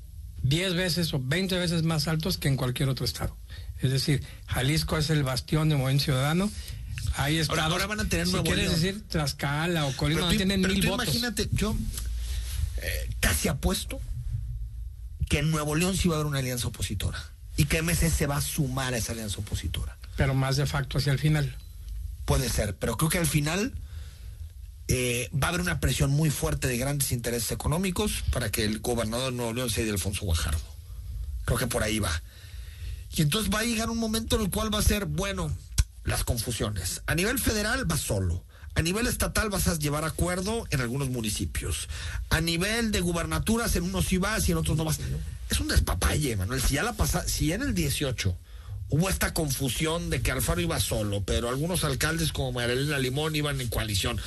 10 0.43 0.75
veces 0.75 1.13
o 1.13 1.19
20 1.19 1.57
veces 1.57 1.83
más 1.83 2.07
altos 2.07 2.37
que 2.37 2.47
en 2.47 2.57
cualquier 2.57 2.89
otro 2.89 3.05
estado. 3.05 3.35
Es 3.79 3.91
decir, 3.91 4.23
Jalisco 4.47 4.97
es 4.97 5.09
el 5.09 5.23
bastión 5.23 5.69
de 5.69 5.75
Movimiento 5.75 6.05
Ciudadano. 6.05 6.51
Hay 7.15 7.39
estados, 7.39 7.71
ahora 7.71 7.87
van 7.87 7.99
a 8.01 8.05
tener 8.07 8.27
si 8.27 8.33
Nuevo 8.33 8.45
quieres 8.45 8.69
decir 8.69 9.03
Tlaxcala 9.07 9.85
o 9.85 9.95
Colima, 9.97 10.21
Pero 10.21 10.31
no 10.31 10.37
tienen 10.37 10.61
pero 10.61 10.73
mil 10.73 10.83
tú 10.83 10.89
votos. 10.89 11.05
Imagínate, 11.05 11.49
yo 11.51 11.75
eh, 12.77 13.09
casi 13.19 13.47
apuesto 13.47 13.99
que 15.29 15.39
en 15.39 15.51
Nuevo 15.51 15.75
León 15.75 15.95
sí 15.95 16.07
va 16.07 16.15
a 16.15 16.17
haber 16.17 16.27
una 16.27 16.39
alianza 16.39 16.67
opositora 16.67 17.19
y 17.57 17.65
que 17.65 17.81
MC 17.81 18.09
se 18.09 18.27
va 18.27 18.37
a 18.37 18.41
sumar 18.41 18.93
a 18.93 18.97
esa 18.97 19.11
alianza 19.13 19.39
opositora. 19.39 19.97
Pero 20.17 20.33
más 20.33 20.57
de 20.57 20.65
facto 20.65 20.97
hacia 20.97 21.13
el 21.13 21.19
final. 21.19 21.55
Puede 22.25 22.49
ser, 22.49 22.75
pero 22.75 22.97
creo 22.97 23.09
que 23.09 23.17
al 23.17 23.25
final 23.25 23.73
eh, 24.87 25.29
va 25.33 25.47
a 25.47 25.49
haber 25.49 25.61
una 25.61 25.79
presión 25.79 26.11
muy 26.11 26.29
fuerte 26.29 26.67
de 26.67 26.77
grandes 26.77 27.11
intereses 27.11 27.51
económicos 27.51 28.23
para 28.31 28.51
que 28.51 28.65
el 28.65 28.79
gobernador 28.79 29.31
de 29.31 29.37
Nuevo 29.37 29.53
León 29.53 29.69
sea 29.69 29.85
de 29.85 29.91
Alfonso 29.91 30.25
Guajardo. 30.25 30.59
Creo 31.45 31.57
que 31.57 31.67
por 31.67 31.83
ahí 31.83 31.99
va. 31.99 32.21
Y 33.13 33.21
entonces 33.21 33.53
va 33.53 33.59
a 33.59 33.63
llegar 33.63 33.89
un 33.89 33.97
momento 33.97 34.35
en 34.35 34.43
el 34.43 34.49
cual 34.49 34.73
va 34.73 34.79
a 34.79 34.83
ser, 34.83 35.05
bueno, 35.05 35.55
las 36.03 36.23
confusiones. 36.23 37.01
A 37.05 37.15
nivel 37.15 37.39
federal 37.39 37.89
va 37.89 37.97
solo. 37.97 38.43
A 38.75 38.81
nivel 38.81 39.07
estatal 39.07 39.49
vas 39.49 39.67
a 39.67 39.77
llevar 39.77 40.05
acuerdo 40.05 40.65
en 40.69 40.81
algunos 40.81 41.09
municipios. 41.09 41.89
A 42.29 42.39
nivel 42.39 42.91
de 42.91 43.01
gubernaturas 43.01 43.75
en 43.75 43.83
unos 43.83 44.05
sí 44.05 44.17
vas 44.17 44.47
y 44.47 44.53
en 44.53 44.57
otros 44.57 44.77
no 44.77 44.85
vas. 44.85 44.99
Es 45.49 45.59
un 45.59 45.67
despapalle, 45.67 46.37
Manuel. 46.37 46.61
Si 46.61 46.75
ya 46.75 46.83
la 46.83 46.93
pasa, 46.93 47.27
si 47.27 47.51
en 47.51 47.61
el 47.61 47.73
18 47.73 48.37
hubo 48.89 49.09
esta 49.09 49.33
confusión 49.33 50.09
de 50.09 50.21
que 50.21 50.31
Alfaro 50.31 50.61
iba 50.61 50.79
solo, 50.79 51.23
pero 51.23 51.49
algunos 51.49 51.83
alcaldes 51.83 52.31
como 52.31 52.53
Marilena 52.53 52.99
Limón 52.99 53.35
iban 53.35 53.59
en 53.59 53.67
coalición. 53.67 54.19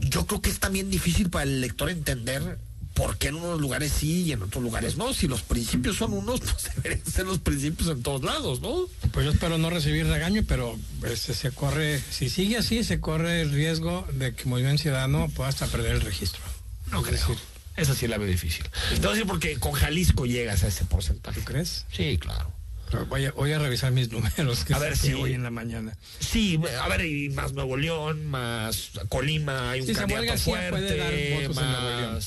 Yo 0.00 0.26
creo 0.26 0.40
que 0.40 0.50
es 0.50 0.58
también 0.58 0.90
difícil 0.90 1.30
para 1.30 1.44
el 1.44 1.56
elector 1.56 1.88
entender 1.88 2.58
por 2.94 3.18
qué 3.18 3.28
en 3.28 3.34
unos 3.36 3.60
lugares 3.60 3.92
sí 3.92 4.22
y 4.22 4.32
en 4.32 4.42
otros 4.42 4.62
lugares 4.62 4.96
no. 4.96 5.12
Si 5.12 5.26
los 5.28 5.42
principios 5.42 5.96
son 5.96 6.12
unos, 6.12 6.40
pues 6.40 6.70
deberían 6.76 7.04
ser 7.04 7.26
los 7.26 7.38
principios 7.40 7.90
en 7.90 8.02
todos 8.02 8.22
lados, 8.22 8.60
¿no? 8.60 8.86
Pues 9.12 9.26
yo 9.26 9.32
espero 9.32 9.58
no 9.58 9.68
recibir 9.70 10.06
regaño, 10.06 10.42
pero 10.48 10.78
este, 11.04 11.34
se 11.34 11.50
corre, 11.50 12.00
si 12.10 12.30
sigue 12.30 12.56
así, 12.56 12.84
se 12.84 13.00
corre 13.00 13.40
el 13.42 13.50
riesgo 13.52 14.06
de 14.14 14.34
que 14.34 14.44
Movimiento 14.46 14.82
Ciudadano 14.82 15.28
pueda 15.28 15.48
hasta 15.50 15.66
perder 15.66 15.92
el 15.96 16.00
registro. 16.00 16.40
No 16.90 17.02
creo. 17.02 17.20
Esa 17.76 17.94
sí 17.96 18.06
la 18.06 18.18
veo 18.18 18.28
difícil. 18.28 18.64
Decir 19.00 19.26
porque 19.26 19.56
con 19.58 19.72
Jalisco 19.72 20.26
llegas 20.26 20.62
a 20.62 20.68
ese 20.68 20.84
porcentaje. 20.84 21.40
¿Tú 21.40 21.44
crees? 21.44 21.86
Sí, 21.92 22.16
claro. 22.18 22.52
Voy 23.08 23.24
a, 23.24 23.32
voy 23.32 23.50
a 23.50 23.58
revisar 23.58 23.90
mis 23.90 24.08
números 24.12 24.64
que 24.64 24.72
A 24.74 24.78
ver 24.78 24.96
si- 24.96 25.12
hoy 25.14 25.32
en 25.32 25.42
la 25.42 25.50
mañana. 25.50 25.96
Sí, 26.20 26.60
a 26.80 26.86
ver, 26.88 27.04
y 27.04 27.30
más 27.30 27.52
Nuevo 27.54 27.76
León, 27.76 28.26
más 28.26 28.90
Colima, 29.08 29.72
hay 29.72 29.80
un 29.80 29.88
Sí, 29.88 29.94
candidato 29.94 30.38
fuerte, 30.38 30.96
dar 30.96 31.10
votos 31.12 31.58
en 31.58 31.72
Nuevo 31.72 32.00
León. 32.00 32.20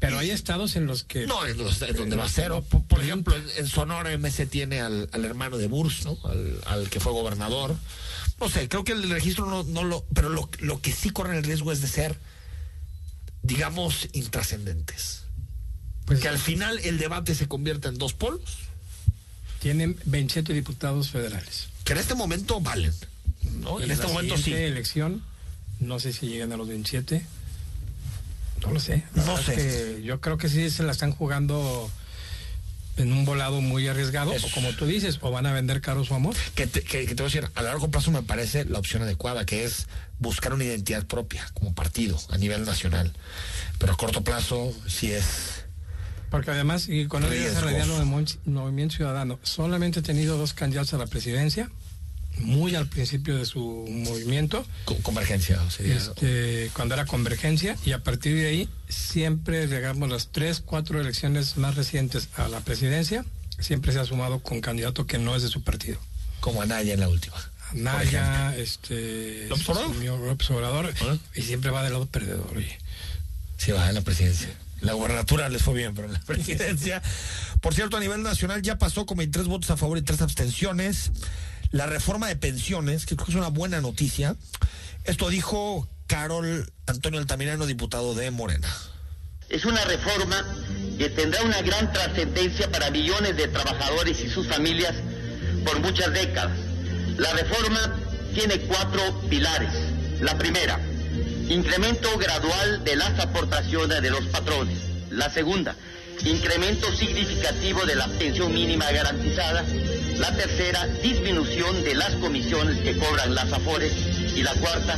Pero 0.00 0.18
hay 0.18 0.30
estados 0.30 0.76
en 0.76 0.86
los 0.86 1.04
que 1.04 1.26
No, 1.26 1.44
los- 1.46 1.80
es 1.82 1.96
donde 1.96 2.16
va 2.16 2.28
cero. 2.28 2.64
Por, 2.68 2.84
por 2.84 3.00
ejemplo, 3.02 3.34
en, 3.34 3.44
en 3.56 3.66
Sonora 3.66 4.10
MC 4.16 4.46
tiene 4.46 4.80
al, 4.80 5.08
al 5.12 5.24
hermano 5.24 5.56
de 5.56 5.66
Burs, 5.68 6.04
¿no? 6.04 6.18
Al, 6.24 6.60
al 6.66 6.90
que 6.90 7.00
fue 7.00 7.12
gobernador. 7.12 7.76
No 8.38 8.48
sé, 8.50 8.68
creo 8.68 8.84
que 8.84 8.92
el 8.92 9.08
registro 9.08 9.46
no, 9.46 9.62
no 9.64 9.82
lo... 9.84 10.04
Pero 10.14 10.28
lo, 10.28 10.48
lo 10.60 10.80
que 10.82 10.92
sí 10.92 11.08
corren 11.10 11.36
el 11.38 11.44
riesgo 11.44 11.72
es 11.72 11.80
de 11.80 11.88
ser, 11.88 12.18
digamos, 13.42 14.08
intrascendentes. 14.12 15.22
pues, 16.04 16.20
Que 16.20 16.28
al 16.28 16.38
final 16.38 16.78
el 16.80 16.98
debate 16.98 17.34
se 17.34 17.48
convierta 17.48 17.88
en 17.88 17.98
dos 17.98 18.12
polos, 18.12 18.42
tienen 19.60 19.98
27 20.04 20.52
diputados 20.52 21.10
federales. 21.10 21.68
que 21.84 21.92
en 21.94 21.98
este 21.98 22.14
momento 22.14 22.60
valen. 22.60 22.92
¿no? 23.60 23.80
En 23.80 23.90
este 23.90 24.06
la 24.06 24.12
momento 24.12 24.36
sí. 24.36 24.52
elección, 24.52 25.22
no 25.80 25.98
sé 26.00 26.12
si 26.12 26.26
llegan 26.26 26.52
a 26.52 26.56
los 26.56 26.68
27. 26.68 27.24
No 28.66 28.72
lo 28.72 28.80
sé. 28.80 29.04
La 29.14 29.24
No 29.24 29.36
sé. 29.38 29.54
es 29.54 29.96
que 29.96 30.02
yo 30.02 30.20
creo 30.20 30.38
que 30.38 30.48
sí 30.48 30.70
se 30.70 30.82
la 30.82 30.92
están 30.92 31.12
jugando 31.12 31.90
en 32.96 33.12
un 33.12 33.24
volado 33.26 33.60
muy 33.60 33.86
arriesgado, 33.88 34.32
Es- 34.32 34.44
o 34.44 34.50
como 34.50 34.72
tú 34.72 34.86
dices, 34.86 35.18
o 35.20 35.30
van 35.30 35.44
a 35.46 35.52
vender 35.52 35.80
caro 35.82 36.04
su 36.04 36.14
amor. 36.14 36.34
que 36.54 36.66
te, 36.66 36.82
que- 36.82 37.06
que 37.06 37.14
te 37.14 37.22
voy 37.22 37.30
a 37.30 37.34
decir, 37.34 37.50
a 37.54 37.62
largo 37.62 37.90
plazo 37.90 38.10
me 38.10 38.22
parece 38.22 38.64
la 38.64 38.78
opción 38.78 39.02
adecuada, 39.02 39.44
que 39.44 39.64
es 39.64 39.86
buscar 40.18 40.54
una 40.54 40.64
identidad 40.64 41.04
propia 41.06 41.46
como 41.54 41.74
partido 41.74 42.18
a 42.30 42.38
nivel 42.38 42.64
nacional. 42.64 43.12
Pero 43.78 43.92
a 43.92 43.96
corto 43.96 44.24
plazo 44.24 44.72
sí 44.88 45.12
es... 45.12 45.64
Porque 46.30 46.50
además, 46.50 46.88
y 46.88 47.04
desarrollado 47.04 47.98
de 47.98 48.04
Mon- 48.06 48.26
Movimiento 48.46 48.96
Ciudadano, 48.96 49.38
solamente 49.42 50.00
ha 50.00 50.02
tenido 50.02 50.38
dos 50.38 50.54
candidatos 50.54 50.92
a 50.94 50.98
la 50.98 51.06
presidencia, 51.06 51.70
muy 52.38 52.74
al 52.74 52.86
principio 52.88 53.36
de 53.36 53.46
su 53.46 53.86
movimiento, 53.88 54.64
co- 54.84 54.96
convergencia. 55.02 55.58
sería- 55.70 55.96
este, 55.96 56.70
cuando 56.74 56.94
era 56.94 57.06
convergencia, 57.06 57.76
y 57.84 57.92
a 57.92 58.02
partir 58.02 58.34
de 58.36 58.46
ahí, 58.48 58.68
siempre, 58.88 59.66
digamos, 59.66 60.08
las 60.10 60.28
tres, 60.32 60.60
cuatro 60.64 61.00
elecciones 61.00 61.56
más 61.56 61.74
recientes 61.76 62.28
a 62.36 62.48
la 62.48 62.60
presidencia, 62.60 63.24
siempre 63.58 63.92
se 63.92 64.00
ha 64.00 64.04
sumado 64.04 64.40
con 64.40 64.60
candidato 64.60 65.06
que 65.06 65.18
no 65.18 65.34
es 65.36 65.42
de 65.42 65.48
su 65.48 65.62
partido. 65.62 65.98
como 66.40 66.62
Anaya 66.62 66.94
en 66.94 67.00
la 67.00 67.08
última. 67.08 67.34
Naya, 67.72 68.54
este, 68.56 69.46
¿López 69.48 69.68
Obrador? 69.68 69.96
López 70.20 70.50
Obrador, 70.50 70.94
¿Ah? 71.02 71.16
y 71.34 71.42
siempre 71.42 71.70
va 71.70 71.82
del 71.82 71.92
lado 71.94 72.06
perdedor. 72.06 72.52
oye. 72.56 72.78
Sí, 73.58 73.72
va 73.72 73.88
en 73.88 73.94
la 73.96 74.02
presidencia. 74.02 74.48
La 74.82 74.92
gubernatura 74.92 75.48
les 75.48 75.62
fue 75.62 75.74
bien, 75.74 75.94
pero 75.94 76.06
en 76.06 76.12
la 76.12 76.20
presidencia. 76.26 77.02
Por 77.60 77.74
cierto, 77.74 77.96
a 77.96 78.00
nivel 78.00 78.22
nacional 78.22 78.62
ya 78.62 78.76
pasó 78.78 79.06
con 79.06 79.16
23 79.18 79.48
votos 79.48 79.70
a 79.70 79.76
favor 79.76 79.98
y 79.98 80.02
3 80.02 80.20
abstenciones. 80.22 81.10
La 81.70 81.86
reforma 81.86 82.28
de 82.28 82.36
pensiones, 82.36 83.06
que 83.06 83.16
creo 83.16 83.26
que 83.26 83.32
es 83.32 83.38
una 83.38 83.48
buena 83.48 83.80
noticia. 83.80 84.36
Esto 85.04 85.28
dijo 85.28 85.88
Carol 86.06 86.72
Antonio 86.86 87.20
Altamirano, 87.20 87.66
diputado 87.66 88.14
de 88.14 88.30
Morena. 88.30 88.68
Es 89.48 89.64
una 89.64 89.84
reforma 89.84 90.44
que 90.98 91.10
tendrá 91.10 91.42
una 91.42 91.62
gran 91.62 91.92
trascendencia 91.92 92.70
para 92.70 92.90
millones 92.90 93.36
de 93.36 93.48
trabajadores 93.48 94.20
y 94.20 94.28
sus 94.28 94.48
familias 94.48 94.94
por 95.64 95.80
muchas 95.80 96.12
décadas. 96.12 96.58
La 97.16 97.32
reforma 97.32 97.96
tiene 98.34 98.58
cuatro 98.60 99.20
pilares. 99.28 99.72
La 100.20 100.36
primera, 100.38 100.80
incremento 101.48 102.16
gradual 102.18 102.82
de 102.84 102.96
las 102.96 103.18
aportaciones 103.20 104.02
de 104.02 104.10
los 104.10 104.24
patrones. 104.26 104.78
La 105.10 105.30
segunda, 105.30 105.76
incremento 106.24 106.90
significativo 106.96 107.84
de 107.84 107.94
la 107.94 108.08
pensión 108.18 108.52
mínima 108.52 108.90
garantizada. 108.90 109.64
La 110.18 110.34
tercera, 110.34 110.86
disminución 111.02 111.84
de 111.84 111.94
las 111.94 112.14
comisiones 112.16 112.78
que 112.82 112.96
cobran 112.96 113.34
las 113.34 113.52
AFORES. 113.52 113.92
Y 114.34 114.42
la 114.42 114.54
cuarta, 114.54 114.96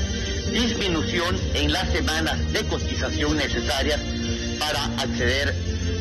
disminución 0.52 1.36
en 1.54 1.72
las 1.72 1.90
semanas 1.90 2.52
de 2.52 2.64
cotización 2.66 3.36
necesarias 3.36 4.00
para 4.58 4.84
acceder 5.00 5.54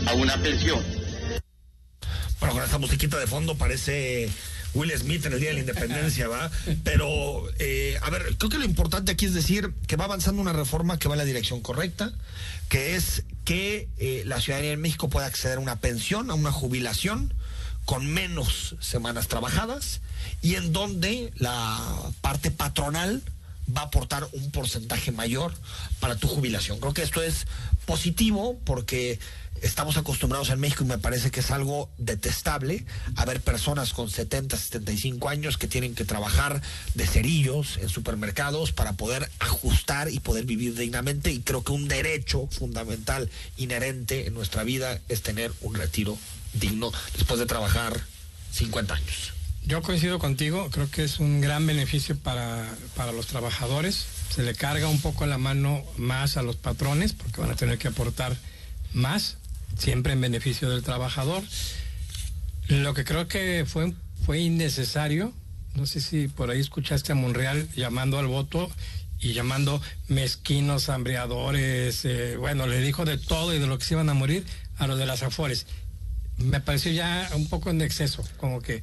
a 0.07 0.13
una 0.13 0.38
pensión. 0.38 0.83
Bueno, 2.39 2.53
con 2.53 2.63
esta 2.63 2.77
musiquita 2.77 3.17
de 3.17 3.27
fondo 3.27 3.55
parece 3.55 4.29
Will 4.74 4.91
Smith 4.95 5.25
en 5.25 5.33
el 5.33 5.39
Día 5.39 5.50
de 5.50 5.55
la 5.55 5.59
Independencia, 5.62 6.27
¿va? 6.27 6.51
Pero, 6.83 7.43
eh, 7.57 7.97
a 8.01 8.09
ver, 8.12 8.36
creo 8.38 8.50
que 8.50 8.59
lo 8.59 8.65
importante 8.65 9.12
aquí 9.12 9.25
es 9.25 9.33
decir 9.33 9.74
que 9.88 9.95
va 9.95 10.05
avanzando 10.05 10.41
una 10.41 10.53
reforma 10.53 11.00
que 11.00 11.07
va 11.07 11.15
en 11.15 11.19
la 11.19 11.25
dirección 11.25 11.62
correcta, 11.62 12.13
que 12.69 12.95
es 12.95 13.24
que 13.45 13.88
eh, 13.97 14.24
la 14.25 14.39
ciudadanía 14.39 14.74
en 14.74 14.81
México 14.81 15.09
pueda 15.09 15.25
acceder 15.25 15.57
a 15.57 15.62
una 15.62 15.77
pensión, 15.79 16.29
a 16.29 16.36
una 16.36 16.51
jubilación 16.51 17.33
con 17.88 18.06
menos 18.06 18.75
semanas 18.82 19.29
trabajadas 19.29 20.01
y 20.41 20.56
en 20.56 20.74
donde 20.74 21.32
la 21.38 21.82
parte 22.20 22.51
patronal 22.51 23.24
va 23.75 23.84
a 23.84 23.86
aportar 23.86 24.27
un 24.34 24.51
porcentaje 24.51 25.13
mayor 25.13 25.53
para 26.01 26.17
tu 26.17 26.27
jubilación. 26.27 26.82
Creo 26.82 26.94
que 26.94 27.01
esto 27.01 27.24
es 27.24 27.48
positivo 27.86 28.60
porque 28.65 29.20
estamos 29.62 29.96
acostumbrados 29.96 30.50
en 30.50 30.60
México 30.60 30.84
y 30.84 30.88
me 30.88 30.98
parece 30.98 31.32
que 31.32 31.39
es 31.39 31.50
algo 31.50 31.89
detestable 31.98 32.86
a 33.15 33.24
ver 33.24 33.39
personas 33.39 33.94
con 33.94 34.10
70, 34.10 34.58
75 34.58 35.29
años 35.29 35.58
que 35.58 35.70
tienen 35.70 35.96
que 35.96 36.03
trabajar 36.03 36.62
de 36.94 37.08
cerillos 37.08 37.77
en 37.77 37.88
supermercados 37.88 38.74
para 38.74 38.94
poder 38.94 39.32
ajustar 39.39 40.12
y 40.12 40.20
poder 40.20 40.44
vivir 40.44 40.75
dignamente 40.75 41.32
y 41.32 41.39
creo 41.39 41.63
que 41.63 41.72
un 41.72 41.88
derecho 41.88 42.48
fundamental 42.51 43.29
inherente 43.56 44.27
en 44.27 44.34
nuestra 44.34 44.65
vida 44.65 45.00
es 45.08 45.22
tener 45.22 45.53
un 45.62 45.75
retiro 45.75 46.17
digno 46.53 46.91
después 47.13 47.39
de 47.39 47.45
trabajar 47.45 47.99
50 48.51 48.93
años. 48.93 49.33
Yo 49.65 49.81
coincido 49.81 50.17
contigo, 50.17 50.69
creo 50.71 50.89
que 50.89 51.03
es 51.03 51.19
un 51.19 51.41
gran 51.41 51.67
beneficio 51.67 52.17
para, 52.17 52.65
para 52.95 53.11
los 53.11 53.27
trabajadores. 53.27 54.05
Se 54.33 54.43
le 54.43 54.55
carga 54.55 54.87
un 54.87 55.01
poco 55.01 55.25
la 55.25 55.37
mano 55.37 55.83
más 55.97 56.37
a 56.37 56.41
los 56.41 56.55
patrones 56.55 57.13
porque 57.13 57.41
van 57.41 57.51
a 57.51 57.55
tener 57.55 57.77
que 57.77 57.89
aportar 57.89 58.37
más, 58.93 59.37
siempre 59.77 60.13
en 60.13 60.21
beneficio 60.21 60.69
del 60.69 60.83
trabajador. 60.83 61.43
Lo 62.69 62.93
que 62.93 63.03
creo 63.03 63.27
que 63.27 63.65
fue, 63.67 63.93
fue 64.25 64.39
innecesario, 64.39 65.33
no 65.75 65.85
sé 65.85 66.01
si 66.01 66.27
por 66.27 66.49
ahí 66.49 66.59
escuchaste 66.59 67.11
a 67.11 67.15
Monreal 67.15 67.69
llamando 67.75 68.17
al 68.17 68.27
voto 68.27 68.69
y 69.19 69.33
llamando 69.33 69.81
mezquinos, 70.07 70.89
hambreadores, 70.89 72.03
eh, 72.05 72.35
bueno, 72.37 72.67
le 72.67 72.79
dijo 72.81 73.05
de 73.05 73.17
todo 73.17 73.53
y 73.53 73.59
de 73.59 73.67
lo 73.67 73.77
que 73.77 73.85
se 73.85 73.93
iban 73.93 74.09
a 74.09 74.13
morir 74.13 74.45
a 74.77 74.87
los 74.87 74.97
de 74.97 75.05
las 75.05 75.23
Afores. 75.23 75.65
Me 76.38 76.60
pareció 76.62 76.91
ya 76.91 77.29
un 77.36 77.48
poco 77.48 77.70
en 77.70 77.82
exceso, 77.82 78.24
como 78.38 78.62
que 78.62 78.82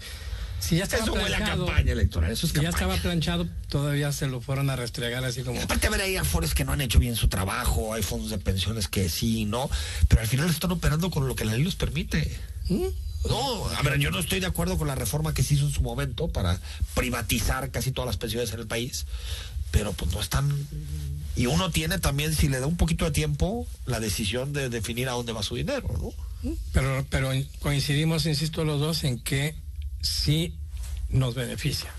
si 0.65 0.77
ya 0.77 0.85
estaba 0.85 1.03
Eso 1.03 1.13
planchado, 1.13 1.67
campaña 1.67 1.93
electoral, 1.93 2.31
eso 2.33 2.47
es 2.47 2.53
si 2.53 2.61
ya 2.61 2.71
estaba 2.71 2.97
planchado, 2.97 3.47
todavía 3.69 4.13
se 4.13 4.27
lo 4.29 4.41
fueron 4.41 4.71
a 4.71 4.77
restregar 4.77 5.23
así 5.23 5.43
como... 5.43 5.61
Aparte, 5.61 5.89
a 5.89 5.91
ver, 5.91 6.01
hay 6.01 6.17
afores 6.17 6.55
que 6.55 6.65
no 6.65 6.73
han 6.73 6.81
hecho 6.81 6.99
bien 6.99 7.17
su 7.17 7.29
trabajo, 7.29 7.93
hay 7.93 8.03
fondos 8.03 8.31
de 8.31 8.39
pensiones 8.39 8.89
que 8.89 9.11
sí, 9.11 9.45
¿no? 9.45 9.69
Pero 10.09 10.23
al 10.23 10.27
final 10.27 10.49
están 10.49 10.73
operando 10.73 11.11
con 11.11 11.29
lo 11.29 11.35
que 11.35 11.45
la 11.45 11.53
ley 11.53 11.65
les 11.65 11.75
permite. 11.75 12.35
¿Mm? 12.71 12.87
No, 13.29 13.69
a 13.69 13.83
ver, 13.83 13.99
yo 13.99 14.11
no 14.11 14.19
estoy 14.19 14.41
de 14.41 14.47
acuerdo 14.47 14.79
con 14.79 14.87
la 14.87 14.95
reforma 14.95 15.35
que 15.35 15.43
se 15.43 15.55
hizo 15.55 15.67
en 15.67 15.73
su 15.73 15.83
momento 15.83 16.29
para 16.29 16.59
privatizar 16.95 17.71
casi 17.71 17.93
todas 17.93 18.07
las 18.07 18.17
pensiones 18.17 18.53
en 18.55 18.61
el 18.61 18.67
país, 18.67 19.05
pero 19.71 19.93
pues 19.93 20.13
no 20.13 20.21
están... 20.21 20.51
Y 21.37 21.45
uno 21.45 21.73
tiene 21.73 21.99
también, 21.99 22.35
si 22.35 22.49
le 22.49 22.61
da 22.61 22.67
un 22.67 22.79
poquito 22.79 23.05
de 23.05 23.11
tiempo, 23.11 23.67
la 23.85 24.01
decisión 24.01 24.55
de 24.55 24.71
definir 24.71 25.11
a 25.11 25.13
dónde 25.13 25.33
va 25.33 25.43
su 25.43 25.57
dinero, 25.57 25.89
¿no? 26.01 26.13
Pero, 26.73 27.07
pero 27.11 27.31
coincidimos, 27.61 28.27
insisto, 28.27 28.65
los 28.65 28.81
dos 28.81 29.05
en 29.05 29.19
que 29.19 29.55
sí 30.01 30.55
nos 31.09 31.35
beneficia. 31.35 31.91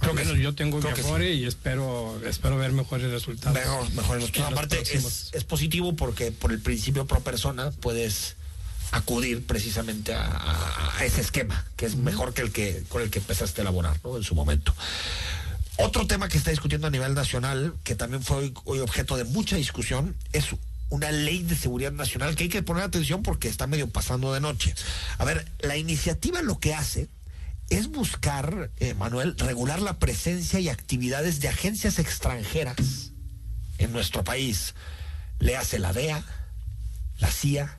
Creo 0.00 0.14
que 0.14 0.22
menos 0.22 0.36
sí. 0.36 0.42
yo 0.42 0.54
tengo 0.54 0.80
Creo 0.80 0.94
que 0.94 1.00
Afore 1.00 1.32
y 1.32 1.46
espero, 1.46 2.20
espero 2.26 2.58
ver 2.58 2.72
mejores 2.72 3.10
resultados. 3.10 3.56
Mejor, 3.58 3.90
mejor. 3.92 4.16
en 4.20 4.22
los 4.22 4.38
Aparte, 4.40 4.80
es, 4.80 5.30
es 5.32 5.44
positivo 5.44 5.96
porque 5.96 6.30
por 6.30 6.52
el 6.52 6.60
principio 6.60 7.06
pro 7.06 7.20
persona 7.20 7.70
puedes 7.70 8.36
acudir 8.94 9.44
precisamente 9.44 10.14
a, 10.14 10.94
ese 11.02 11.20
esquema, 11.20 11.66
que 11.76 11.86
es 11.86 11.96
mejor 11.96 12.32
que 12.32 12.42
el 12.42 12.52
que 12.52 12.84
con 12.88 13.02
el 13.02 13.10
que 13.10 13.18
empezaste 13.18 13.60
a 13.60 13.62
elaborar 13.62 13.98
¿no? 14.04 14.16
en 14.16 14.22
su 14.22 14.34
momento. 14.34 14.74
Otro 15.76 16.06
tema 16.06 16.28
que 16.28 16.38
está 16.38 16.50
discutiendo 16.50 16.86
a 16.86 16.90
nivel 16.90 17.14
nacional, 17.14 17.74
que 17.82 17.96
también 17.96 18.22
fue 18.22 18.52
hoy, 18.64 18.78
objeto 18.78 19.16
de 19.16 19.24
mucha 19.24 19.56
discusión, 19.56 20.14
es 20.32 20.44
una 20.90 21.10
ley 21.10 21.42
de 21.42 21.56
seguridad 21.56 21.92
nacional 21.92 22.36
que 22.36 22.44
hay 22.44 22.48
que 22.48 22.62
poner 22.62 22.84
atención 22.84 23.22
porque 23.22 23.48
está 23.48 23.66
medio 23.66 23.88
pasando 23.88 24.32
de 24.32 24.40
noche. 24.40 24.74
A 25.18 25.24
ver, 25.24 25.46
la 25.60 25.76
iniciativa 25.76 26.42
lo 26.42 26.58
que 26.58 26.74
hace 26.74 27.08
es 27.70 27.88
buscar, 27.88 28.70
eh, 28.78 28.94
Manuel, 28.94 29.36
regular 29.38 29.80
la 29.80 29.98
presencia 29.98 30.60
y 30.60 30.68
actividades 30.68 31.40
de 31.40 31.48
agencias 31.48 31.98
extranjeras 31.98 33.12
en 33.78 33.92
nuestro 33.92 34.24
país. 34.24 34.74
Le 35.38 35.56
hace 35.56 35.78
la 35.78 35.92
DEA, 35.92 36.24
la 37.18 37.30
CIA, 37.30 37.78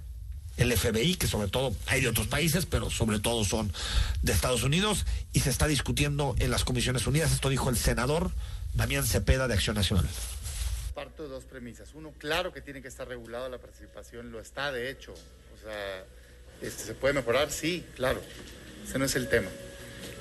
el 0.58 0.76
FBI, 0.76 1.16
que 1.16 1.28
sobre 1.28 1.50
todo 1.50 1.76
hay 1.88 2.02
de 2.02 2.08
otros 2.08 2.28
países, 2.28 2.66
pero 2.66 2.90
sobre 2.90 3.20
todo 3.20 3.44
son 3.44 3.72
de 4.22 4.32
Estados 4.32 4.64
Unidos, 4.64 5.06
y 5.34 5.42
se 5.42 5.50
está 5.50 5.68
discutiendo 5.68 6.36
en 6.40 6.52
las 6.52 6.64
Comisiones 6.64 7.08
Unidas. 7.08 7.32
Esto 7.32 7.50
dijo 7.50 7.70
el 7.70 7.78
senador 7.78 8.32
Damián 8.74 9.06
Cepeda 9.06 9.48
de 9.48 9.54
Acción 9.54 9.76
Nacional. 9.76 10.08
Parto 10.96 11.24
de 11.24 11.30
dos 11.30 11.44
premisas. 11.44 11.94
Uno, 11.94 12.14
claro 12.18 12.54
que 12.54 12.62
tiene 12.62 12.82
que 12.82 12.88
estar 12.88 13.06
regulado 13.06 13.50
la 13.50 13.58
participación, 13.58 14.32
lo 14.32 14.40
está 14.40 14.72
de 14.72 14.90
hecho. 14.90 15.14
O 15.14 15.62
sea, 15.62 16.06
este, 16.62 16.86
¿se 16.86 16.94
puede 16.94 17.14
mejorar? 17.14 17.52
Sí, 17.52 17.86
claro. 17.96 18.22
Ese 18.88 18.98
no 18.98 19.04
es 19.04 19.16
el 19.18 19.28
tema. 19.28 19.50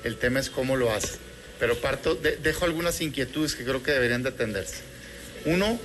El 0.03 0.17
tema 0.17 0.41
es 0.41 0.49
cómo 0.49 0.75
lo 0.75 0.91
hace. 0.91 1.17
Pero 1.59 1.77
parto, 1.77 2.15
dejo 2.15 2.65
algunas 2.65 2.99
inquietudes 2.99 3.55
que 3.55 3.63
creo 3.63 3.81
que 3.81 3.91
deberían 3.91 4.21
de 4.21 4.29
atenderse. 4.29 4.83
Uno, 5.45 5.79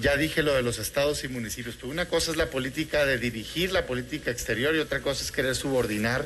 ya 0.00 0.16
dije 0.16 0.42
lo 0.42 0.54
de 0.54 0.62
los 0.62 0.78
estados 0.78 1.22
y 1.24 1.28
municipios, 1.28 1.76
pero 1.76 1.88
una 1.88 2.08
cosa 2.08 2.30
es 2.30 2.38
la 2.38 2.48
política 2.48 3.04
de 3.04 3.18
dirigir 3.18 3.72
la 3.72 3.84
política 3.86 4.30
exterior 4.30 4.74
y 4.74 4.78
otra 4.78 5.00
cosa 5.00 5.22
es 5.22 5.32
querer 5.32 5.54
subordinar 5.54 6.24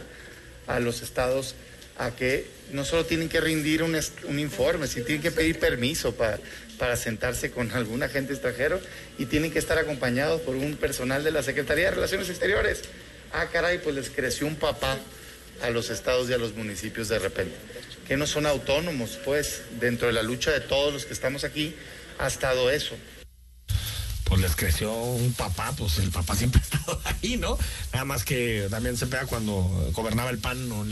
a 0.68 0.78
los 0.78 1.02
estados 1.02 1.56
a 1.99 2.11
que 2.11 2.47
no 2.73 2.85
solo 2.85 3.05
tienen 3.05 3.29
que 3.29 3.41
rendir 3.41 3.83
un, 3.83 3.95
informe, 4.39 4.87
sino 4.87 5.05
tienen 5.05 5.23
que 5.23 5.31
pedir 5.31 5.59
permiso 5.59 6.15
para, 6.15 6.39
para 6.79 6.97
sentarse 6.97 7.51
con 7.51 7.71
algún 7.73 8.03
agente 8.03 8.33
extranjero 8.33 8.81
y 9.19 9.27
tienen 9.27 9.53
que 9.53 9.59
estar 9.59 9.79
acompañados 9.79 10.41
por 10.41 10.57
un 10.57 10.77
personal 10.77 11.23
de 11.23 11.31
la 11.31 11.43
Secretaría 11.43 11.87
de 11.87 11.91
Relaciones 11.93 12.29
Exteriores. 12.29 12.83
Ah, 13.33 13.47
caray, 13.53 13.79
pues 13.79 13.95
les 13.95 14.11
creció 14.11 14.47
un 14.47 14.57
papá 14.57 14.99
a 15.63 15.71
los 15.71 15.91
estados 15.91 16.29
y 16.31 16.33
a 16.33 16.39
los 16.39 16.55
municipios 16.55 17.09
de 17.09 17.19
repente, 17.19 17.55
que 18.09 18.17
no 18.17 18.27
son 18.27 18.47
autónomos, 18.47 19.19
pues 19.25 19.63
dentro 19.79 20.09
de 20.09 20.15
la 20.15 20.23
lucha 20.23 20.51
de 20.51 20.61
todos 20.61 20.93
los 20.93 21.07
que 21.07 21.13
estamos 21.13 21.45
aquí 21.45 21.75
ha 22.19 22.27
estado 22.27 22.71
eso 22.71 22.97
pues 24.25 24.40
les 24.40 24.57
creció 24.57 24.93
un 24.93 25.33
papá, 25.35 25.73
pues 25.76 25.99
el 25.99 26.11
papá 26.11 26.35
siempre 26.35 26.61
ha 26.62 26.64
estado 26.64 27.00
ahí, 27.04 27.37
¿no? 27.37 27.59
Nada 27.93 28.04
más 28.04 28.25
que 28.25 28.66
también 28.71 28.97
se 28.97 29.07
pega 29.07 29.26
cuando 29.26 29.90
gobernaba 29.93 30.31
el 30.31 30.38
PAN. 30.38 30.69
No, 30.69 30.85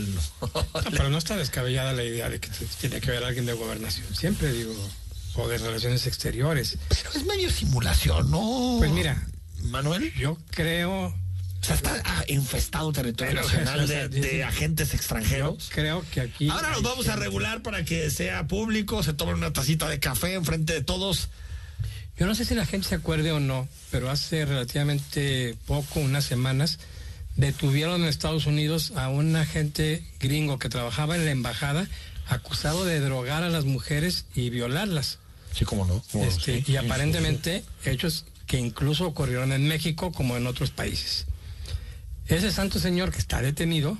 pero 0.91 1.09
no 1.09 1.17
está 1.17 1.35
descabellada 1.35 1.93
la 1.93 2.03
idea 2.03 2.29
de 2.29 2.39
que 2.39 2.49
tiene 2.79 3.01
que 3.01 3.11
haber 3.11 3.23
alguien 3.23 3.45
de 3.45 3.53
gobernación. 3.53 4.13
Siempre 4.15 4.51
digo, 4.51 4.73
o 5.35 5.47
de 5.47 5.57
relaciones 5.57 6.07
exteriores. 6.07 6.77
Pero 6.89 7.09
es 7.13 7.25
medio 7.25 7.49
simulación, 7.49 8.29
¿no? 8.29 8.75
Pues 8.79 8.91
mira, 8.91 9.27
Manuel. 9.63 10.13
Yo 10.13 10.37
creo 10.51 11.13
o 11.63 11.65
sea, 11.65 11.75
está 11.75 12.01
ah, 12.03 12.25
infestado 12.27 12.91
territorio 12.91 13.35
nacional 13.35 13.87
de, 13.87 14.43
agentes 14.43 14.93
extranjeros. 14.93 15.69
creo 15.73 16.03
que 16.11 16.19
aquí. 16.19 16.49
Ahora 16.49 16.71
los 16.71 16.83
vamos 16.83 17.07
a 17.07 17.15
regular 17.15 17.61
para 17.61 17.85
que 17.85 18.09
sea 18.09 18.45
público, 18.47 19.01
se 19.01 19.13
tomen 19.13 19.35
una 19.35 19.53
tacita 19.53 19.87
de 19.87 19.97
café 19.97 20.33
enfrente 20.33 20.73
de 20.73 20.83
todos 20.83 21.29
yo 22.17 22.27
no 22.27 22.35
sé 22.35 22.45
si 22.45 22.55
la 22.55 22.65
gente 22.65 22.87
se 22.87 22.95
acuerde 22.95 23.31
o 23.31 23.39
no, 23.39 23.67
pero 23.91 24.09
hace 24.09 24.45
relativamente 24.45 25.55
poco, 25.65 25.99
unas 25.99 26.25
semanas, 26.25 26.79
detuvieron 27.35 28.01
en 28.01 28.07
Estados 28.07 28.45
Unidos 28.45 28.93
a 28.95 29.09
un 29.09 29.35
agente 29.35 30.03
gringo 30.19 30.59
que 30.59 30.69
trabajaba 30.69 31.15
en 31.15 31.25
la 31.25 31.31
embajada 31.31 31.87
acusado 32.27 32.85
de 32.85 32.99
drogar 32.99 33.43
a 33.43 33.49
las 33.49 33.65
mujeres 33.65 34.25
y 34.35 34.49
violarlas. 34.49 35.19
Sí, 35.53 35.65
cómo 35.65 35.85
no. 35.85 36.03
Este, 36.21 36.63
y 36.65 36.75
aparentemente 36.77 37.63
hechos 37.85 38.25
que 38.47 38.57
incluso 38.57 39.05
ocurrieron 39.05 39.51
en 39.51 39.67
México 39.67 40.11
como 40.11 40.37
en 40.37 40.47
otros 40.47 40.71
países. 40.71 41.25
Ese 42.27 42.51
santo 42.51 42.79
señor 42.79 43.11
que 43.11 43.19
está 43.19 43.41
detenido 43.41 43.97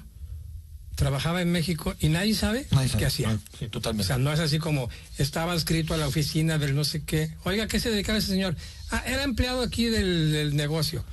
trabajaba 0.96 1.42
en 1.42 1.52
México 1.52 1.96
y 2.00 2.10
nadie 2.10 2.36
sabe 2.36 2.66
qué 2.98 3.06
hacía. 3.06 3.38
sí, 3.58 3.68
totalmente. 3.68 4.04
O 4.04 4.08
sea, 4.08 4.18
no 4.18 4.32
es 4.32 4.40
así 4.40 4.60
como 4.60 4.90
estaba 5.18 5.56
escrito 5.56 5.94
a 5.94 5.98
la 5.98 6.08
oficina 6.08 6.58
del 6.58 6.76
no 6.76 6.84
sé 6.84 7.04
qué. 7.04 7.32
Oiga, 7.44 7.68
¿qué 7.68 7.80
se 7.80 7.90
dedicaba 7.90 8.20
ese 8.20 8.28
señor? 8.28 8.56
Ah, 8.92 9.04
era 9.06 9.24
empleado 9.24 9.62
aquí 9.62 9.86
del, 9.86 10.56
negocio. 10.56 11.04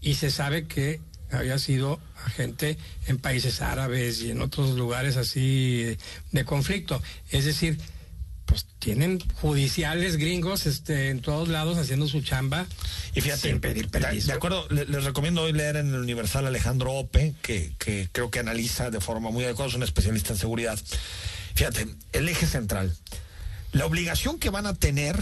Y 0.00 0.14
se 0.14 0.30
sabe 0.30 0.66
que 0.66 1.00
había 1.30 1.58
sido 1.58 2.00
agente 2.24 2.78
en 3.06 3.18
países 3.18 3.60
árabes 3.60 4.22
y 4.22 4.30
en 4.30 4.40
otros 4.40 4.76
lugares 4.76 5.16
así 5.16 5.96
de 6.30 6.44
conflicto. 6.44 7.02
Es 7.30 7.44
decir, 7.44 7.78
pues 8.46 8.66
tienen 8.78 9.18
judiciales 9.34 10.16
gringos 10.16 10.66
este, 10.66 11.10
en 11.10 11.20
todos 11.20 11.48
lados 11.48 11.76
haciendo 11.76 12.08
su 12.08 12.22
chamba 12.22 12.66
y 13.14 13.20
fíjate, 13.20 13.50
sin 13.50 13.60
pedir 13.60 13.88
permiso. 13.88 14.28
De 14.28 14.32
acuerdo, 14.32 14.66
les, 14.70 15.04
recomiendo 15.04 15.42
hoy 15.42 15.52
leer 15.52 15.76
en 15.76 15.88
el 15.88 16.00
Universal 16.00 16.46
Alejandro 16.46 16.92
Ope, 16.92 17.34
que, 17.42 17.74
que 17.78 18.08
creo 18.12 18.30
que 18.30 18.38
analiza 18.38 18.90
de 18.90 19.00
forma 19.00 19.30
muy 19.30 19.44
adecuada, 19.44 19.68
es 19.68 19.76
un 19.76 19.82
especialista 19.82 20.32
en 20.32 20.38
seguridad. 20.38 20.78
Fíjate, 21.54 21.86
el 22.12 22.28
eje 22.28 22.46
central, 22.46 22.96
la 23.72 23.86
obligación 23.86 24.38
que 24.38 24.50
van 24.50 24.66
a 24.66 24.74
tener 24.74 25.18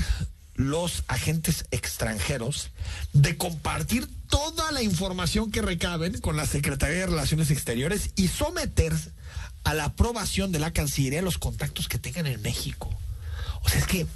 los 0.54 1.02
agentes 1.08 1.66
extranjeros 1.70 2.70
de 3.12 3.36
compartir 3.36 4.08
toda 4.28 4.70
la 4.72 4.82
información 4.82 5.50
que 5.50 5.62
recaben 5.62 6.20
con 6.20 6.36
la 6.36 6.46
Secretaría 6.46 6.98
de 6.98 7.06
Relaciones 7.06 7.50
Exteriores 7.50 8.10
y 8.16 8.28
someterse 8.28 9.10
a 9.64 9.74
la 9.74 9.86
aprobación 9.86 10.52
de 10.52 10.58
la 10.58 10.72
Cancillería 10.72 11.22
los 11.22 11.38
contactos 11.38 11.88
que 11.88 11.98
tengan 11.98 12.26
en 12.26 12.40
México. 12.42 12.90
O 13.64 13.68
sea, 13.68 13.80
es 13.80 13.86
que 13.86 14.06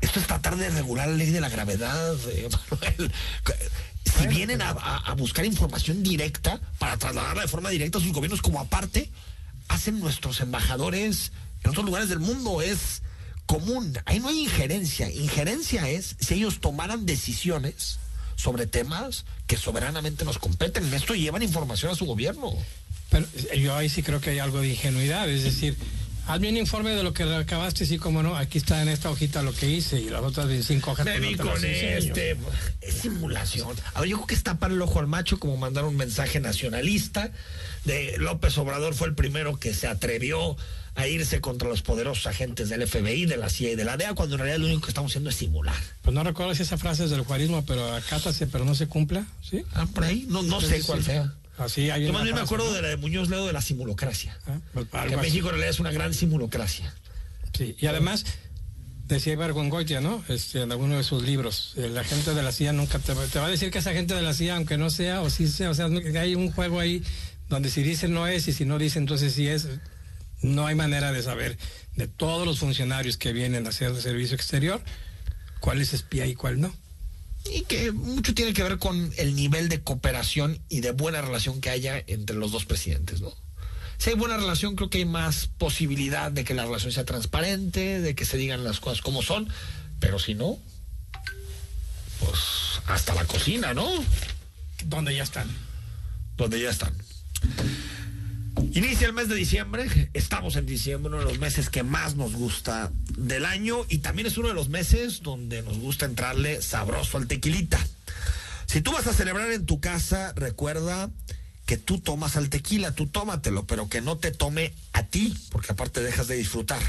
esto 0.00 0.20
es 0.20 0.26
tratar 0.26 0.56
de 0.56 0.70
regular 0.70 1.08
la 1.08 1.16
ley 1.16 1.30
de 1.30 1.40
la 1.40 1.48
gravedad, 1.48 2.16
eh, 2.28 2.48
Si 4.04 4.26
vienen 4.26 4.60
a, 4.62 5.14
buscar 5.16 5.44
información 5.44 6.02
directa 6.02 6.60
para 6.78 6.96
trasladarla 6.96 7.42
de 7.42 7.48
forma 7.48 7.70
directa 7.70 7.98
a 7.98 8.00
sus 8.00 8.12
gobiernos, 8.12 8.42
como 8.42 8.60
aparte 8.60 9.10
hacen 9.68 10.00
nuestros 10.00 10.40
embajadores 10.40 11.32
en 11.62 11.70
otros 11.70 11.84
lugares 11.84 12.08
del 12.08 12.18
mundo, 12.18 12.62
es 12.62 13.02
común. 13.46 13.98
Ahí 14.06 14.18
no 14.18 14.28
hay 14.28 14.40
injerencia. 14.40 15.10
Injerencia 15.10 15.88
es 15.88 16.16
si 16.18 16.34
ellos 16.34 16.60
tomaran 16.60 17.06
decisiones 17.06 17.98
sobre 18.36 18.66
temas 18.66 19.26
que 19.46 19.56
soberanamente 19.56 20.24
nos 20.24 20.38
competen. 20.38 20.86
En 20.86 20.94
esto 20.94 21.14
llevan 21.14 21.42
información 21.42 21.92
a 21.92 21.94
su 21.94 22.06
gobierno. 22.06 22.54
Pero 23.10 23.26
yo 23.56 23.76
ahí 23.76 23.88
sí 23.88 24.02
creo 24.02 24.20
que 24.20 24.30
hay 24.30 24.38
algo 24.38 24.60
de 24.60 24.68
ingenuidad, 24.68 25.28
es 25.28 25.44
decir, 25.44 25.76
Hazme 26.26 26.48
un 26.48 26.56
informe 26.56 26.90
de 26.90 27.02
lo 27.02 27.12
que 27.12 27.22
acabaste, 27.22 27.86
sí, 27.86 27.98
como 27.98 28.22
no, 28.22 28.36
aquí 28.36 28.58
está 28.58 28.82
en 28.82 28.88
esta 28.88 29.10
hojita 29.10 29.42
lo 29.42 29.52
que 29.52 29.68
hice 29.68 30.00
y 30.00 30.10
las 30.10 30.22
otras 30.22 30.46
25 30.46 30.90
hojas. 30.90 31.06
Me 31.06 31.36
con 31.36 31.64
este, 31.64 32.36
es 32.80 32.94
simulación. 32.94 33.76
A 33.94 34.00
ver, 34.00 34.10
yo 34.10 34.16
creo 34.16 34.26
que 34.26 34.34
está 34.34 34.58
para 34.58 34.74
el 34.74 34.82
ojo 34.82 35.00
al 35.00 35.06
macho 35.06 35.38
como 35.38 35.56
mandar 35.56 35.84
un 35.84 35.96
mensaje 35.96 36.40
nacionalista 36.40 37.30
de 37.84 38.16
López 38.18 38.56
Obrador 38.58 38.94
fue 38.94 39.08
el 39.08 39.14
primero 39.14 39.58
que 39.58 39.74
se 39.74 39.86
atrevió 39.86 40.56
a 40.94 41.06
irse 41.06 41.40
contra 41.40 41.68
los 41.68 41.82
poderosos 41.82 42.26
agentes 42.26 42.68
del 42.68 42.86
FBI, 42.86 43.26
de 43.26 43.36
la 43.36 43.48
CIA 43.48 43.72
y 43.72 43.76
de 43.76 43.84
la 43.84 43.96
DEA, 43.96 44.14
cuando 44.14 44.34
en 44.34 44.40
realidad 44.40 44.58
lo 44.58 44.66
único 44.66 44.82
que 44.82 44.90
estamos 44.90 45.12
haciendo 45.12 45.30
es 45.30 45.36
simular. 45.36 45.76
Pues 46.02 46.14
no 46.14 46.22
recuerdo 46.24 46.54
si 46.54 46.62
esa 46.62 46.76
frase 46.76 47.04
es 47.04 47.10
del 47.10 47.22
juarismo, 47.22 47.64
pero 47.64 47.94
acátase, 47.94 48.46
pero 48.46 48.64
no 48.64 48.74
se 48.74 48.86
cumpla, 48.86 49.24
¿sí? 49.42 49.62
Ah, 49.72 49.86
por 49.86 50.04
ahí, 50.04 50.26
no, 50.28 50.42
no 50.42 50.60
sé 50.60 50.82
cuál 50.82 51.02
sea. 51.02 51.32
Así 51.60 51.90
hay 51.90 52.06
Yo 52.06 52.12
más 52.14 52.24
bien 52.24 52.34
me 52.34 52.40
acuerdo 52.40 52.72
de 52.72 52.80
la 52.80 52.88
de 52.88 52.96
Muñoz 52.96 53.28
Ledo 53.28 53.46
de 53.46 53.52
la 53.52 53.60
simulocracia. 53.60 54.36
Ah, 54.46 54.58
pues, 54.72 54.86
que 55.08 55.16
México 55.18 55.48
en 55.48 55.52
realidad 55.52 55.70
es 55.70 55.78
una 55.78 55.92
gran 55.92 56.14
simulocracia. 56.14 56.94
Sí, 57.56 57.76
y 57.78 57.86
además, 57.86 58.24
decía 59.06 59.34
Ibargüengoitia, 59.34 60.00
¿no? 60.00 60.24
Este, 60.28 60.62
en 60.62 60.72
alguno 60.72 60.96
de 60.96 61.04
sus 61.04 61.22
libros, 61.22 61.74
eh, 61.76 61.90
la 61.90 62.02
gente 62.02 62.32
de 62.32 62.42
la 62.42 62.50
CIA 62.50 62.72
nunca 62.72 62.98
te, 62.98 63.12
va 63.12 63.46
a 63.46 63.50
decir 63.50 63.70
que 63.70 63.78
es 63.78 63.86
agente 63.86 64.14
de 64.14 64.22
la 64.22 64.32
CIA, 64.32 64.56
aunque 64.56 64.78
no 64.78 64.88
sea, 64.88 65.20
o 65.20 65.28
sí 65.28 65.48
sea, 65.48 65.68
o 65.68 65.74
sea, 65.74 65.86
hay 66.18 66.34
un 66.34 66.50
juego 66.50 66.80
ahí 66.80 67.02
donde 67.50 67.68
si 67.70 67.82
dice 67.82 68.08
no 68.08 68.26
es 68.26 68.48
y 68.48 68.54
si 68.54 68.64
no 68.64 68.78
dice 68.78 68.98
entonces 68.98 69.34
sí 69.34 69.46
es. 69.46 69.68
No 70.40 70.66
hay 70.66 70.74
manera 70.74 71.12
de 71.12 71.22
saber 71.22 71.58
de 71.94 72.08
todos 72.08 72.46
los 72.46 72.58
funcionarios 72.58 73.18
que 73.18 73.34
vienen 73.34 73.66
a 73.66 73.68
hacer 73.68 73.88
el 73.90 74.00
servicio 74.00 74.34
exterior 74.34 74.80
cuál 75.60 75.82
es 75.82 75.92
espía 75.92 76.24
y 76.24 76.34
cuál 76.34 76.58
no 76.58 76.74
y 77.44 77.62
que 77.62 77.92
mucho 77.92 78.34
tiene 78.34 78.52
que 78.52 78.62
ver 78.62 78.78
con 78.78 79.12
el 79.16 79.34
nivel 79.34 79.68
de 79.68 79.80
cooperación 79.80 80.60
y 80.68 80.80
de 80.80 80.92
buena 80.92 81.20
relación 81.22 81.60
que 81.60 81.70
haya 81.70 82.02
entre 82.06 82.36
los 82.36 82.52
dos 82.52 82.64
presidentes, 82.64 83.20
¿no? 83.20 83.32
Si 83.98 84.10
hay 84.10 84.16
buena 84.16 84.38
relación, 84.38 84.76
creo 84.76 84.88
que 84.88 84.98
hay 84.98 85.04
más 85.04 85.46
posibilidad 85.46 86.32
de 86.32 86.44
que 86.44 86.54
la 86.54 86.64
relación 86.64 86.92
sea 86.92 87.04
transparente, 87.04 88.00
de 88.00 88.14
que 88.14 88.24
se 88.24 88.38
digan 88.38 88.64
las 88.64 88.80
cosas 88.80 89.02
como 89.02 89.22
son, 89.22 89.48
pero 89.98 90.18
si 90.18 90.34
no, 90.34 90.58
pues 92.18 92.40
hasta 92.86 93.14
la 93.14 93.24
cocina, 93.24 93.74
¿no? 93.74 93.88
Donde 94.84 95.14
ya 95.14 95.22
están. 95.22 95.48
Donde 96.36 96.60
ya 96.60 96.70
están. 96.70 96.94
Inicia 98.72 99.06
el 99.06 99.12
mes 99.12 99.28
de 99.28 99.34
diciembre, 99.34 100.10
estamos 100.12 100.56
en 100.56 100.66
diciembre, 100.66 101.08
uno 101.08 101.18
de 101.18 101.24
los 101.24 101.38
meses 101.38 101.70
que 101.70 101.82
más 101.82 102.14
nos 102.14 102.34
gusta 102.34 102.92
del 103.16 103.44
año 103.44 103.84
y 103.88 103.98
también 103.98 104.26
es 104.26 104.38
uno 104.38 104.48
de 104.48 104.54
los 104.54 104.68
meses 104.68 105.22
donde 105.22 105.62
nos 105.62 105.78
gusta 105.78 106.06
entrarle 106.06 106.60
sabroso 106.60 107.16
al 107.16 107.26
tequilita. 107.26 107.78
Si 108.66 108.80
tú 108.80 108.92
vas 108.92 109.06
a 109.06 109.14
celebrar 109.14 109.50
en 109.50 109.66
tu 109.66 109.80
casa, 109.80 110.32
recuerda 110.36 111.10
que 111.66 111.78
tú 111.78 111.98
tomas 111.98 112.36
al 112.36 112.50
tequila, 112.50 112.94
tú 112.94 113.06
tómatelo, 113.06 113.64
pero 113.66 113.88
que 113.88 114.00
no 114.00 114.18
te 114.18 114.30
tome 114.30 114.72
a 114.92 115.04
ti, 115.04 115.36
porque 115.50 115.72
aparte 115.72 116.02
dejas 116.02 116.28
de 116.28 116.36
disfrutar. 116.36 116.82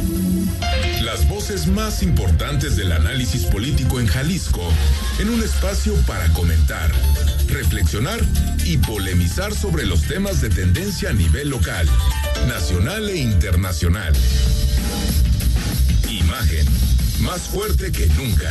Las 1.03 1.29
voces 1.29 1.67
más 1.67 2.03
importantes 2.03 2.77
del 2.77 2.93
análisis 2.93 3.45
político 3.45 4.01
en 4.01 4.07
Jalisco. 4.07 4.63
En 5.19 5.31
un 5.31 5.43
espacio 5.43 5.95
para 6.07 6.29
comentar, 6.33 6.91
reflexionar 7.49 8.21
y 8.65 8.79
polemizar 8.79 9.55
sobre 9.55 9.87
los 9.87 10.03
temas 10.03 10.41
de 10.41 10.51
tendencia 10.51 11.11
a 11.11 11.13
nivel 11.13 11.49
local, 11.51 11.89
nacional 12.47 13.09
e 13.09 13.17
internacional. 13.17 14.13
Imagen. 16.09 16.67
Más 17.21 17.43
fuerte 17.43 17.91
que 17.91 18.07
nunca. 18.09 18.51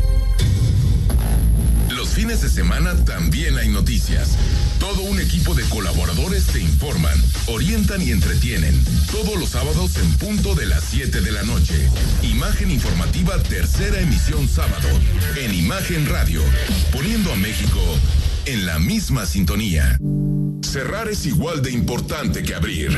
Fines 2.13 2.41
de 2.41 2.49
semana 2.49 2.93
también 3.05 3.57
hay 3.57 3.69
noticias. 3.69 4.37
Todo 4.79 5.01
un 5.03 5.19
equipo 5.19 5.55
de 5.55 5.63
colaboradores 5.63 6.45
te 6.47 6.59
informan, 6.59 7.17
orientan 7.47 8.01
y 8.01 8.11
entretienen. 8.11 8.77
Todos 9.11 9.39
los 9.39 9.49
sábados 9.49 9.95
en 9.97 10.11
punto 10.17 10.53
de 10.53 10.65
las 10.65 10.83
7 10.83 11.21
de 11.21 11.31
la 11.31 11.43
noche. 11.43 11.89
Imagen 12.21 12.69
informativa 12.69 13.41
tercera 13.43 13.99
emisión 13.99 14.49
sábado. 14.49 14.89
En 15.37 15.53
Imagen 15.53 16.07
Radio, 16.07 16.41
poniendo 16.91 17.31
a 17.31 17.35
México 17.37 17.79
en 18.45 18.65
la 18.65 18.77
misma 18.77 19.25
sintonía. 19.25 19.97
Cerrar 20.63 21.07
es 21.07 21.25
igual 21.25 21.61
de 21.61 21.71
importante 21.71 22.43
que 22.43 22.55
abrir. 22.55 22.91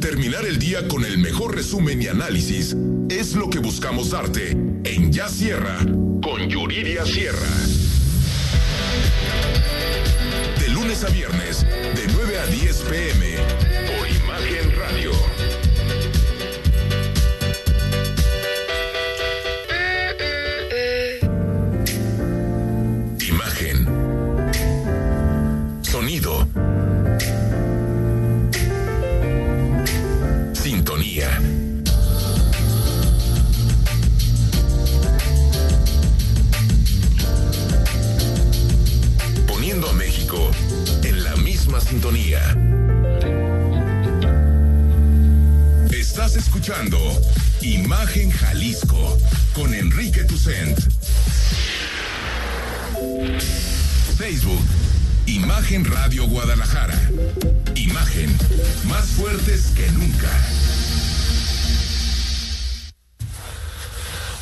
Terminar 0.00 0.44
el 0.44 0.58
día 0.58 0.88
con 0.88 1.04
el 1.04 1.18
mejor 1.18 1.54
resumen 1.54 2.02
y 2.02 2.08
análisis 2.08 2.76
es 3.08 3.34
lo 3.34 3.48
que 3.48 3.60
buscamos 3.60 4.10
darte 4.10 4.50
en 4.50 5.12
Ya 5.12 5.28
Sierra 5.28 5.78
con 6.22 6.48
Yuridia 6.48 7.04
Sierra. 7.04 7.85
Lunes 10.96 11.04
a 11.04 11.08
viernes, 11.08 11.66
de 11.94 12.06
9 12.12 12.38
a 12.38 12.46
10 12.46 12.82
pm, 12.82 13.36
Estás 46.26 46.42
escuchando 46.48 46.98
Imagen 47.60 48.32
Jalisco 48.32 49.16
con 49.54 49.72
Enrique 49.72 50.24
Tucent. 50.24 50.76
Facebook, 54.16 54.60
Imagen 55.26 55.84
Radio 55.84 56.26
Guadalajara. 56.26 57.00
Imagen, 57.76 58.36
más 58.88 59.06
fuertes 59.06 59.66
que 59.76 59.88
nunca. 59.92 60.28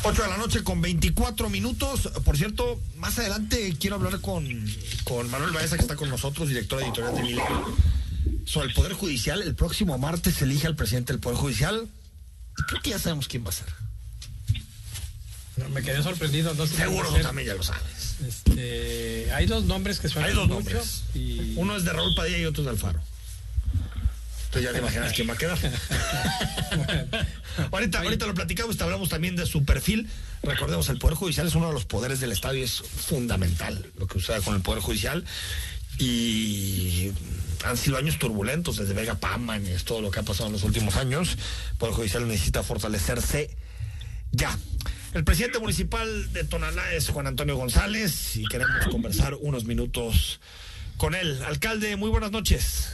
8 0.01 0.21
de 0.23 0.27
la 0.27 0.37
noche 0.37 0.63
con 0.63 0.81
24 0.81 1.51
minutos. 1.51 2.09
Por 2.23 2.35
cierto, 2.35 2.81
más 2.97 3.19
adelante 3.19 3.75
quiero 3.79 3.97
hablar 3.97 4.21
con, 4.21 4.43
con 5.03 5.29
Manuel 5.29 5.51
Baeza, 5.51 5.75
que 5.75 5.83
está 5.83 5.95
con 5.95 6.09
nosotros, 6.09 6.49
director 6.49 6.81
editorial 6.81 7.13
de 7.13 7.21
Milenio, 7.21 7.77
sobre 8.45 8.67
el 8.69 8.73
Poder 8.73 8.93
Judicial. 8.93 9.41
El 9.41 9.55
próximo 9.55 9.97
martes 9.97 10.35
se 10.35 10.45
elige 10.45 10.67
al 10.67 10.75
presidente 10.75 11.13
del 11.13 11.19
Poder 11.19 11.37
Judicial. 11.37 11.87
Y 12.57 12.63
creo 12.63 12.81
que 12.81 12.89
ya 12.91 12.99
sabemos 12.99 13.27
quién 13.27 13.43
va 13.45 13.49
a 13.49 13.53
ser. 13.53 13.67
¿No? 15.57 15.69
me 15.69 15.81
quedé 15.81 16.03
sorprendido. 16.03 16.53
No 16.53 16.67
Seguro 16.67 17.09
tú 17.09 17.21
también 17.21 17.47
ya 17.47 17.55
lo 17.55 17.63
sabes. 17.63 18.15
Este, 18.25 19.31
hay 19.33 19.45
dos 19.45 19.65
nombres 19.65 19.99
que 19.99 20.09
suenan 20.09 20.29
Hay 20.29 20.35
dos 20.35 20.47
mucho. 20.47 20.59
nombres. 20.59 21.03
Y... 21.13 21.53
Uno 21.55 21.75
es 21.75 21.83
de 21.83 21.93
Raúl 21.93 22.13
Padilla 22.15 22.37
y 22.37 22.45
otro 22.45 22.61
es 22.61 22.65
de 22.65 22.71
Alfaro. 22.71 23.01
Tú 24.51 24.59
ya 24.61 24.71
te 24.71 24.79
imaginas 24.79 25.11
quién 25.11 25.27
va 25.27 25.33
a 25.33 25.37
quedar. 25.37 25.57
ahorita, 27.71 27.99
ahorita 27.99 28.25
lo 28.25 28.33
platicamos, 28.33 28.77
te 28.77 28.83
hablamos 28.83 29.09
también 29.09 29.35
de 29.35 29.45
su 29.45 29.65
perfil. 29.65 30.09
Recordemos, 30.43 30.87
el 30.87 30.97
Poder 30.97 31.17
Judicial 31.17 31.47
es 31.47 31.55
uno 31.55 31.67
de 31.67 31.73
los 31.73 31.83
poderes 31.85 32.21
del 32.21 32.31
Estado 32.31 32.55
y 32.55 32.61
es 32.61 32.81
fundamental 32.81 33.85
lo 33.97 34.07
que 34.07 34.19
sucede 34.19 34.41
con 34.41 34.55
el 34.55 34.61
Poder 34.61 34.81
Judicial. 34.81 35.25
Y 35.99 37.11
han 37.63 37.77
sido 37.77 37.97
años 37.97 38.19
turbulentos 38.19 38.77
desde 38.77 38.93
Vega 38.93 39.15
Paman, 39.15 39.65
es 39.65 39.85
todo 39.85 40.01
lo 40.01 40.11
que 40.11 40.19
ha 40.19 40.23
pasado 40.23 40.47
en 40.47 40.53
los 40.53 40.63
últimos 40.63 40.95
años. 40.97 41.37
El 41.71 41.77
Poder 41.77 41.95
Judicial 41.95 42.27
necesita 42.27 42.63
fortalecerse 42.63 43.49
ya. 44.31 44.57
El 45.13 45.23
presidente 45.23 45.59
municipal 45.59 46.33
de 46.33 46.43
Tonalá 46.43 46.93
es 46.93 47.09
Juan 47.09 47.27
Antonio 47.27 47.55
González 47.55 48.35
y 48.35 48.45
queremos 48.45 48.85
conversar 48.87 49.35
unos 49.39 49.63
minutos 49.63 50.41
con 50.97 51.15
él. 51.15 51.41
Alcalde, 51.43 51.95
muy 51.95 52.09
buenas 52.09 52.31
noches. 52.31 52.89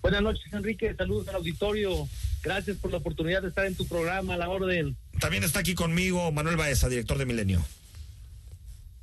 Buenas 0.00 0.22
noches, 0.22 0.52
Enrique. 0.52 0.94
Saludos 0.94 1.28
al 1.28 1.36
auditorio. 1.36 2.08
Gracias 2.42 2.76
por 2.78 2.90
la 2.90 2.98
oportunidad 2.98 3.42
de 3.42 3.48
estar 3.48 3.66
en 3.66 3.74
tu 3.74 3.86
programa, 3.86 4.34
a 4.34 4.36
la 4.38 4.48
orden. 4.48 4.96
También 5.20 5.44
está 5.44 5.60
aquí 5.60 5.74
conmigo 5.74 6.30
Manuel 6.32 6.56
Baeza, 6.56 6.88
director 6.88 7.18
de 7.18 7.26
Milenio. 7.26 7.62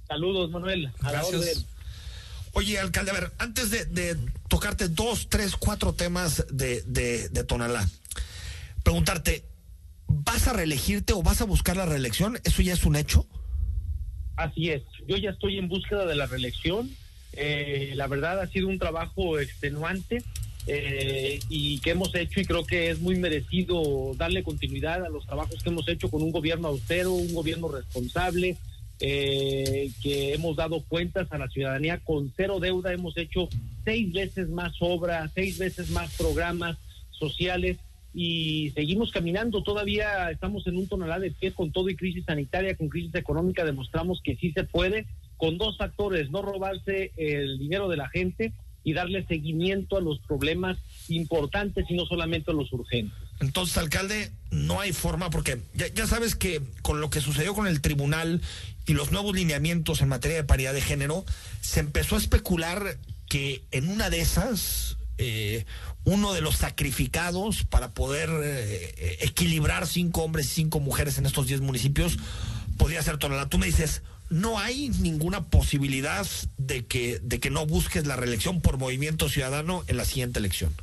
Saludos, 0.08 0.50
Manuel, 0.50 0.92
a 1.02 1.12
la 1.12 1.24
orden. 1.24 1.66
Oye, 2.54 2.78
alcalde, 2.80 3.12
a 3.12 3.14
ver, 3.16 3.32
antes 3.40 3.72
de, 3.72 3.86
de 3.86 4.16
tocarte 4.48 4.88
dos, 4.88 5.28
tres, 5.28 5.56
cuatro 5.56 5.94
temas 5.94 6.46
de, 6.52 6.84
de, 6.84 7.30
de 7.30 7.44
Tonalá, 7.44 7.88
preguntarte, 8.84 9.44
¿vas 10.08 10.48
a 10.48 10.54
reelegirte 10.54 11.14
o 11.14 11.24
vas 11.24 11.42
a 11.42 11.46
buscar 11.46 11.78
la 11.78 11.88
reelección? 11.88 12.40
¿Eso 12.44 12.62
ya 12.62 12.74
es 12.74 12.86
un 12.86 12.96
hecho? 12.96 13.26
Así 14.36 14.70
es. 14.70 14.84
Yo 15.08 15.18
ya 15.18 15.32
estoy 15.32 15.58
en 15.58 15.68
búsqueda 15.68 16.06
de 16.06 16.16
la 16.16 16.28
reelección. 16.28 16.92
Eh, 17.34 17.94
la 17.96 18.06
verdad 18.08 18.40
ha 18.40 18.48
sido 18.48 18.68
un 18.68 18.78
trabajo 18.78 19.40
extenuante 19.40 20.24
eh, 20.68 21.40
y 21.50 21.80
que 21.80 21.90
hemos 21.92 22.14
hecho 22.14 22.40
y 22.40 22.46
creo 22.46 22.66
que 22.66 22.92
es 22.92 23.00
muy 23.00 23.16
merecido 23.16 24.14
darle 24.16 24.44
continuidad 24.44 25.04
a 25.04 25.10
los 25.10 25.26
trabajos 25.26 25.62
que 25.64 25.70
hemos 25.70 25.88
hecho 25.88 26.10
con 26.10 26.22
un 26.22 26.32
gobierno 26.32 26.68
austero, 26.68 27.12
un 27.14 27.34
gobierno 27.34 27.68
responsable, 27.68 28.58
eh, 29.06 29.92
que 30.02 30.34
hemos 30.34 30.56
dado 30.56 30.82
cuentas 30.82 31.28
a 31.32 31.38
la 31.38 31.50
ciudadanía 31.50 31.98
con 31.98 32.32
cero 32.38 32.62
deuda, 32.62 32.94
hemos 32.94 33.18
hecho 33.18 33.50
seis 33.84 34.14
veces 34.14 34.48
más 34.48 34.76
obra, 34.80 35.30
seis 35.36 35.58
veces 35.58 35.90
más 35.90 36.16
programas 36.16 36.78
sociales 37.12 37.80
y 38.14 38.72
seguimos 38.74 39.12
caminando. 39.12 39.62
Todavía 39.62 40.32
estamos 40.32 40.66
en 40.68 40.78
un 40.78 40.88
tonalá 40.88 41.20
de 41.20 41.32
pie 41.32 41.52
con 41.52 41.74
todo 41.74 41.90
y 41.90 41.98
crisis 41.98 42.24
sanitaria, 42.24 42.78
con 42.78 42.88
crisis 42.88 43.14
económica, 43.16 43.66
demostramos 43.66 44.22
que 44.24 44.38
sí 44.38 44.54
se 44.54 44.64
puede 44.64 45.06
con 45.36 45.58
dos 45.58 45.76
factores, 45.76 46.32
no 46.32 46.42
robarse 46.42 47.12
el 47.18 47.60
dinero 47.60 47.90
de 47.90 47.98
la 47.98 48.08
gente 48.08 48.54
y 48.86 48.94
darle 48.94 49.26
seguimiento 49.26 49.98
a 49.98 50.02
los 50.02 50.20
problemas 50.20 50.78
importantes 51.10 51.88
y 51.90 51.96
no 51.96 52.06
solamente 52.06 52.52
a 52.52 52.54
los 52.54 52.72
urgentes. 52.72 53.18
Entonces, 53.40 53.78
alcalde, 53.78 54.32
no 54.52 54.80
hay 54.80 54.94
forma, 54.94 55.30
porque 55.30 55.60
ya, 55.74 56.08
sabes 56.08 56.36
que 56.36 56.62
con 56.82 57.02
lo 57.02 57.10
que 57.10 57.22
sucedió 57.22 57.54
con 57.54 57.68
el 57.68 57.82
tribunal 57.82 58.42
y 58.86 58.94
los 58.94 59.12
nuevos 59.12 59.36
lineamientos 59.36 60.02
en 60.02 60.10
materia 60.10 60.38
de 60.38 60.44
paridad 60.44 60.74
de 60.74 60.82
género, 60.82 61.26
se 61.62 61.80
empezó 61.80 62.16
a 62.16 62.20
especular 62.20 62.98
que 63.28 63.64
en 63.72 63.90
una 63.90 64.10
de 64.10 64.22
esas, 64.22 64.98
eh, 65.18 65.66
uno 66.06 66.34
de 66.34 66.42
los 66.42 66.58
sacrificados 66.58 67.64
para 67.64 67.92
poder 67.92 68.30
eh, 68.44 69.18
equilibrar 69.22 69.88
cinco 69.88 70.24
hombres 70.24 70.48
y 70.48 70.50
cinco 70.50 70.80
mujeres 70.80 71.18
en 71.18 71.26
estos 71.26 71.48
diez 71.48 71.62
municipios 71.62 72.18
podría 72.78 73.02
ser 73.02 73.18
Tonalá. 73.18 73.48
Tú 73.50 73.58
me 73.58 73.66
dices, 73.66 74.02
no 74.30 74.60
hay 74.60 74.90
ninguna 74.90 75.44
posibilidad 75.44 76.26
de 76.58 76.86
que, 76.86 77.20
de 77.20 77.40
que 77.40 77.50
no 77.50 77.66
busques 77.66 78.06
la 78.08 78.16
reelección 78.16 78.62
por 78.62 78.78
movimiento 78.78 79.30
ciudadano 79.30 79.84
en 79.88 79.98
la 79.98 80.06
siguiente 80.06 80.40
elección. 80.40 80.74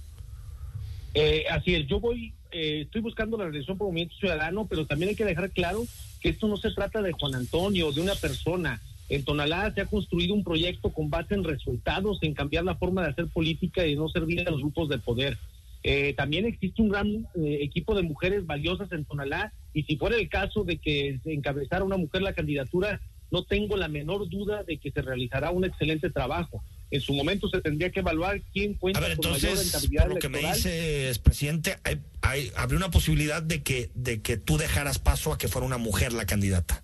Eh, 1.15 1.45
así 1.51 1.75
es, 1.75 1.89
yo 1.89 1.99
voy, 1.99 2.33
eh, 2.53 2.83
estoy 2.83 3.01
buscando 3.01 3.37
la 3.37 3.45
reelección 3.45 3.79
por 3.79 3.89
Movimiento 3.89 4.17
Ciudadano, 4.17 4.67
pero 4.67 4.87
también 4.87 5.11
hay 5.11 5.17
que 5.17 5.25
dejar 5.25 5.51
claro 5.51 5.85
que 6.21 6.31
esto 6.31 6.49
no 6.49 6.57
se 6.57 6.71
trata 6.71 7.03
de 7.03 7.13
Juan 7.13 7.35
Antonio, 7.35 7.93
de 7.93 8.01
una 8.01 8.15
persona. 8.15 8.81
En 9.09 9.25
Tonalá 9.25 9.73
se 9.75 9.81
ha 9.81 9.87
construido 9.87 10.35
un 10.35 10.45
proyecto 10.45 10.91
con 10.91 11.11
base 11.11 11.35
en 11.35 11.45
resultados, 11.45 12.19
en 12.23 12.35
cambiar 12.35 12.65
la 12.65 12.77
forma 12.77 13.03
de 13.03 13.09
hacer 13.09 13.27
política 13.27 13.87
y 13.87 13.97
no 13.97 14.09
servir 14.09 14.47
a 14.47 14.51
los 14.51 14.61
grupos 14.61 14.89
de 14.89 14.99
poder. 14.99 15.39
Eh, 15.83 16.13
también 16.15 16.45
existe 16.45 16.83
un 16.83 16.91
gran 16.91 17.09
eh, 17.35 17.59
equipo 17.63 17.95
de 17.95 18.03
mujeres 18.03 18.47
valiosas 18.47 18.93
en 18.93 19.05
Tonalá 19.05 19.53
y 19.73 19.85
si 19.85 19.97
fuera 19.97 20.17
el 20.17 20.29
caso 20.29 20.63
de 20.63 20.77
que 20.77 21.19
encabezara 21.25 21.85
una 21.85 21.97
mujer 21.97 22.23
la 22.23 22.35
candidatura, 22.35 23.01
no 23.31 23.45
tengo 23.45 23.77
la 23.77 23.89
menor 23.89 24.29
duda 24.29 24.63
de 24.63 24.77
que 24.77 24.91
se 24.91 25.03
realizará 25.03 25.51
un 25.51 25.65
excelente 25.65 26.11
trabajo. 26.11 26.63
En 26.90 27.00
su 27.00 27.12
momento 27.14 27.48
se 27.48 27.61
tendría 27.61 27.90
que 27.90 28.00
evaluar 28.00 28.40
quién 28.53 28.74
cuenta 28.74 28.98
A 28.98 29.03
ver, 29.03 29.16
con 29.16 29.31
mayor 29.31 29.50
entonces, 29.50 29.72
rentabilidad 29.72 30.05
por 30.05 30.14
lo 30.14 30.18
que 30.20 30.29
me 30.29 30.38
electoral. 30.40 30.57
dices, 30.57 31.18
presidente, 31.20 31.76
hay, 31.85 31.98
hay- 32.22 32.50
habría 32.57 32.79
una 32.79 32.90
posibilidad 32.90 33.42
de 33.42 33.62
que, 33.62 33.90
de 33.94 34.20
que 34.22 34.37
tú 34.37 34.57
dejaras 34.59 34.98
paso 34.98 35.33
a 35.33 35.38
que 35.38 35.48
fuera 35.48 35.66
una 35.66 35.79
mujer 35.79 36.12
la 36.12 36.26
candidata. 36.26 36.83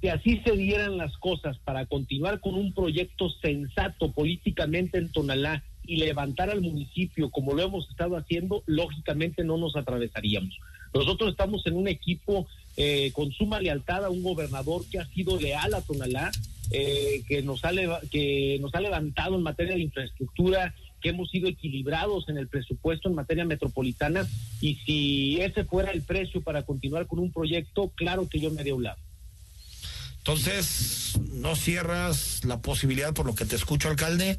si 0.00 0.08
así 0.08 0.40
se 0.44 0.56
dieran 0.56 0.96
las 0.98 1.16
cosas 1.18 1.58
para 1.58 1.86
continuar 1.86 2.40
con 2.40 2.54
un 2.54 2.74
proyecto 2.74 3.30
sensato 3.40 4.10
políticamente 4.10 4.98
en 4.98 5.10
Tonalá 5.12 5.62
y 5.84 5.96
levantar 5.96 6.50
al 6.50 6.60
municipio 6.60 7.30
como 7.30 7.54
lo 7.54 7.62
hemos 7.62 7.88
estado 7.88 8.16
haciendo, 8.16 8.62
lógicamente 8.66 9.44
no 9.44 9.58
nos 9.58 9.76
atravesaríamos. 9.76 10.58
Nosotros 10.94 11.30
estamos 11.30 11.64
en 11.66 11.74
un 11.76 11.86
equipo 11.88 12.46
eh, 12.76 13.10
con 13.14 13.30
suma 13.32 13.60
lealtad 13.60 14.04
a 14.04 14.10
un 14.10 14.22
gobernador 14.24 14.84
que 14.90 14.98
ha 14.98 15.06
sido 15.06 15.38
leal 15.40 15.72
a 15.74 15.80
Tonalá, 15.82 16.30
eh, 16.72 17.22
que, 17.28 17.42
nos 17.42 17.64
ha 17.64 17.70
que 18.10 18.58
nos 18.60 18.74
ha 18.74 18.80
levantado 18.80 19.36
en 19.36 19.42
materia 19.42 19.74
de 19.74 19.82
infraestructura, 19.82 20.74
que 21.00 21.10
hemos 21.10 21.30
sido 21.30 21.48
equilibrados 21.48 22.28
en 22.28 22.38
el 22.38 22.48
presupuesto 22.48 23.08
en 23.08 23.16
materia 23.16 23.44
metropolitana 23.44 24.26
y 24.60 24.76
si 24.86 25.40
ese 25.40 25.64
fuera 25.64 25.90
el 25.90 26.02
precio 26.02 26.40
para 26.40 26.62
continuar 26.62 27.06
con 27.06 27.18
un 27.18 27.32
proyecto, 27.32 27.90
claro 27.94 28.28
que 28.28 28.40
yo 28.40 28.50
me 28.50 28.60
haría 28.60 28.74
un 28.74 28.84
lado. 28.84 28.98
Entonces, 30.18 31.20
no 31.32 31.56
cierras 31.56 32.44
la 32.44 32.62
posibilidad, 32.62 33.12
por 33.12 33.26
lo 33.26 33.34
que 33.34 33.44
te 33.44 33.56
escucho, 33.56 33.88
alcalde, 33.88 34.38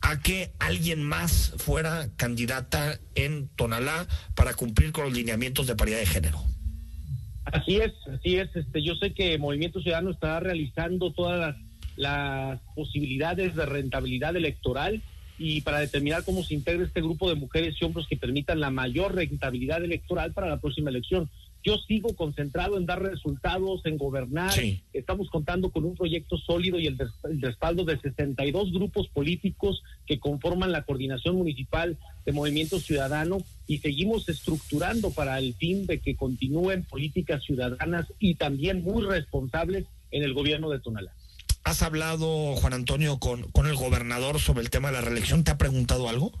a 0.00 0.20
que 0.20 0.52
alguien 0.58 1.02
más 1.02 1.52
fuera 1.58 2.08
candidata 2.16 2.98
en 3.14 3.48
Tonalá 3.48 4.06
para 4.34 4.54
cumplir 4.54 4.92
con 4.92 5.04
los 5.04 5.12
lineamientos 5.12 5.66
de 5.66 5.76
paridad 5.76 5.98
de 5.98 6.06
género. 6.06 6.42
Así 7.44 7.76
es, 7.76 7.92
así 8.12 8.36
es. 8.36 8.54
Este, 8.56 8.82
yo 8.82 8.94
sé 8.94 9.12
que 9.12 9.38
Movimiento 9.38 9.80
Ciudadano 9.80 10.10
está 10.10 10.40
realizando 10.40 11.12
todas 11.12 11.38
las, 11.38 11.56
las 11.98 12.60
posibilidades 12.76 13.56
de 13.56 13.66
rentabilidad 13.66 14.36
electoral 14.36 15.02
y 15.36 15.60
para 15.62 15.80
determinar 15.80 16.24
cómo 16.24 16.42
se 16.42 16.54
integra 16.54 16.84
este 16.84 17.00
grupo 17.00 17.28
de 17.28 17.34
mujeres 17.34 17.76
y 17.80 17.84
hombres 17.84 18.06
que 18.08 18.16
permitan 18.16 18.60
la 18.60 18.70
mayor 18.70 19.14
rentabilidad 19.14 19.84
electoral 19.84 20.32
para 20.32 20.48
la 20.48 20.60
próxima 20.60 20.90
elección. 20.90 21.28
Yo 21.64 21.76
sigo 21.76 22.14
concentrado 22.14 22.78
en 22.78 22.86
dar 22.86 23.02
resultados, 23.02 23.84
en 23.84 23.98
gobernar. 23.98 24.52
Sí. 24.52 24.80
Estamos 24.92 25.28
contando 25.28 25.70
con 25.70 25.84
un 25.84 25.96
proyecto 25.96 26.38
sólido 26.38 26.78
y 26.78 26.86
el 26.86 26.96
respaldo 27.40 27.84
de 27.84 27.98
62 27.98 28.72
grupos 28.72 29.08
políticos 29.08 29.82
que 30.06 30.20
conforman 30.20 30.70
la 30.70 30.82
coordinación 30.82 31.34
municipal 31.34 31.98
de 32.24 32.32
Movimiento 32.32 32.78
Ciudadano 32.78 33.38
y 33.66 33.78
seguimos 33.78 34.28
estructurando 34.28 35.10
para 35.10 35.38
el 35.38 35.54
fin 35.54 35.84
de 35.86 35.98
que 35.98 36.14
continúen 36.14 36.84
políticas 36.84 37.42
ciudadanas 37.42 38.06
y 38.20 38.36
también 38.36 38.84
muy 38.84 39.04
responsables 39.04 39.84
en 40.12 40.22
el 40.22 40.34
gobierno 40.34 40.70
de 40.70 40.78
Tonalá. 40.78 41.12
¿Has 41.68 41.82
hablado, 41.82 42.56
Juan 42.56 42.72
Antonio, 42.72 43.18
con, 43.18 43.42
con 43.50 43.66
el 43.66 43.74
gobernador 43.74 44.40
sobre 44.40 44.62
el 44.62 44.70
tema 44.70 44.88
de 44.88 44.94
la 44.94 45.00
reelección? 45.02 45.44
¿Te 45.44 45.50
ha 45.50 45.58
preguntado 45.58 46.08
algo? 46.08 46.32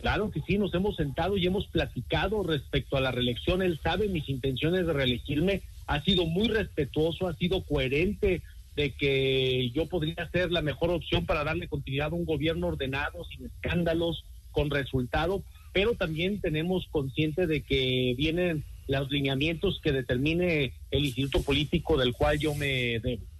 Claro 0.00 0.32
que 0.32 0.40
sí, 0.40 0.58
nos 0.58 0.74
hemos 0.74 0.96
sentado 0.96 1.36
y 1.36 1.46
hemos 1.46 1.68
platicado 1.68 2.42
respecto 2.42 2.96
a 2.96 3.00
la 3.00 3.12
reelección. 3.12 3.62
Él 3.62 3.78
sabe 3.80 4.08
mis 4.08 4.28
intenciones 4.28 4.84
de 4.84 4.92
reelegirme. 4.92 5.62
Ha 5.86 6.02
sido 6.02 6.26
muy 6.26 6.48
respetuoso, 6.48 7.28
ha 7.28 7.36
sido 7.36 7.62
coherente 7.62 8.42
de 8.74 8.90
que 8.90 9.70
yo 9.76 9.86
podría 9.86 10.28
ser 10.32 10.50
la 10.50 10.60
mejor 10.60 10.90
opción 10.90 11.24
para 11.24 11.44
darle 11.44 11.68
continuidad 11.68 12.08
a 12.10 12.16
un 12.16 12.24
gobierno 12.24 12.66
ordenado, 12.66 13.24
sin 13.26 13.46
escándalos, 13.46 14.24
con 14.50 14.70
resultado, 14.70 15.44
pero 15.72 15.94
también 15.94 16.40
tenemos 16.40 16.88
consciente 16.90 17.46
de 17.46 17.62
que 17.62 18.16
vienen 18.18 18.64
los 18.88 19.08
lineamientos 19.08 19.80
que 19.80 19.92
determine 19.92 20.72
el 20.90 21.04
instituto 21.04 21.42
político 21.44 21.96
del 21.96 22.12
cual 22.12 22.40
yo 22.40 22.56
me 22.56 22.98
debo. 22.98 23.31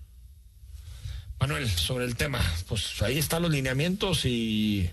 Manuel, 1.43 1.69
sobre 1.69 2.05
el 2.05 2.15
tema, 2.15 2.41
pues 2.69 3.03
ahí 3.03 3.19
están 3.19 3.43
los 3.43 3.51
lineamientos 3.51 4.25
y 4.27 4.89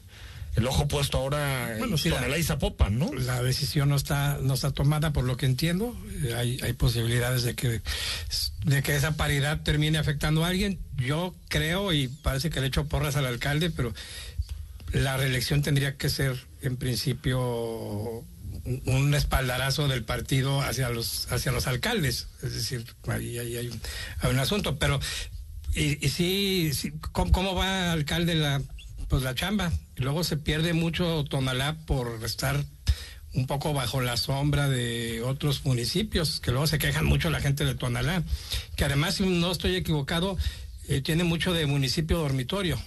el 0.55 0.65
ojo 0.65 0.87
puesto 0.87 1.19
ahora 1.19 1.75
Bueno, 1.77 1.93
en 1.93 1.97
sí, 1.99 2.09
la- 2.09 2.37
y 2.39 2.41
Zapopan, 2.41 2.97
¿no? 2.97 3.13
La 3.13 3.43
decisión 3.43 3.89
no 3.89 3.95
está, 3.95 4.39
no 4.41 4.55
está 4.55 4.71
tomada 4.71 5.13
por 5.13 5.25
lo 5.25 5.37
que 5.37 5.45
entiendo. 5.45 5.95
Eh, 6.23 6.33
Hay, 6.33 6.59
hay 6.63 6.73
posibilidades 6.73 7.43
de 7.43 7.53
que, 7.53 7.83
de 8.65 8.81
que 8.81 8.95
esa 8.95 9.15
paridad 9.15 9.61
termine 9.61 9.99
afectando 9.99 10.43
a 10.43 10.47
alguien. 10.47 10.79
Yo 10.97 11.35
creo, 11.49 11.93
y 11.93 12.07
parece 12.07 12.49
que 12.49 12.61
le 12.61 12.67
echo 12.67 12.87
porras 12.87 13.15
al 13.15 13.27
alcalde, 13.27 13.69
pero 13.69 13.93
la 14.91 15.17
reelección 15.17 15.61
tendría 15.61 15.97
que 15.97 16.09
ser 16.09 16.35
en 16.63 16.77
principio 16.77 18.23
un 18.85 19.13
espaldarazo 19.13 19.87
del 19.87 20.03
partido 20.03 20.61
hacia 20.61 20.89
los 20.89 21.31
hacia 21.31 21.51
los 21.51 21.67
alcaldes. 21.67 22.27
Es 22.41 22.53
decir, 22.55 22.85
ahí, 23.07 23.37
hay, 23.37 23.67
un, 23.67 23.79
hay, 24.21 24.31
un, 24.31 24.39
asunto. 24.39 24.79
Pero, 24.79 24.99
y, 25.75 26.05
y 26.05 26.09
sí, 26.09 26.71
sí 26.73 26.93
¿cómo, 27.11 27.55
va 27.55 27.91
alcalde 27.91 28.35
la 28.35 28.61
pues 29.07 29.23
la 29.23 29.33
chamba? 29.33 29.71
luego 29.95 30.23
se 30.23 30.37
pierde 30.37 30.73
mucho 30.73 31.23
Tonalá 31.25 31.75
por 31.85 32.23
estar 32.23 32.63
un 33.33 33.45
poco 33.45 33.73
bajo 33.73 34.01
la 34.01 34.17
sombra 34.17 34.69
de 34.69 35.21
otros 35.21 35.65
municipios, 35.65 36.39
que 36.39 36.51
luego 36.51 36.67
se 36.67 36.79
quejan 36.79 37.05
mucho 37.05 37.29
la 37.29 37.41
gente 37.41 37.65
de 37.65 37.75
Tonalá, 37.75 38.23
que 38.75 38.85
además, 38.85 39.15
si 39.15 39.25
no 39.25 39.51
estoy 39.51 39.75
equivocado, 39.75 40.37
eh, 40.87 41.01
tiene 41.01 41.23
mucho 41.23 41.53
de 41.53 41.65
municipio 41.67 42.17
dormitorio. 42.17 42.79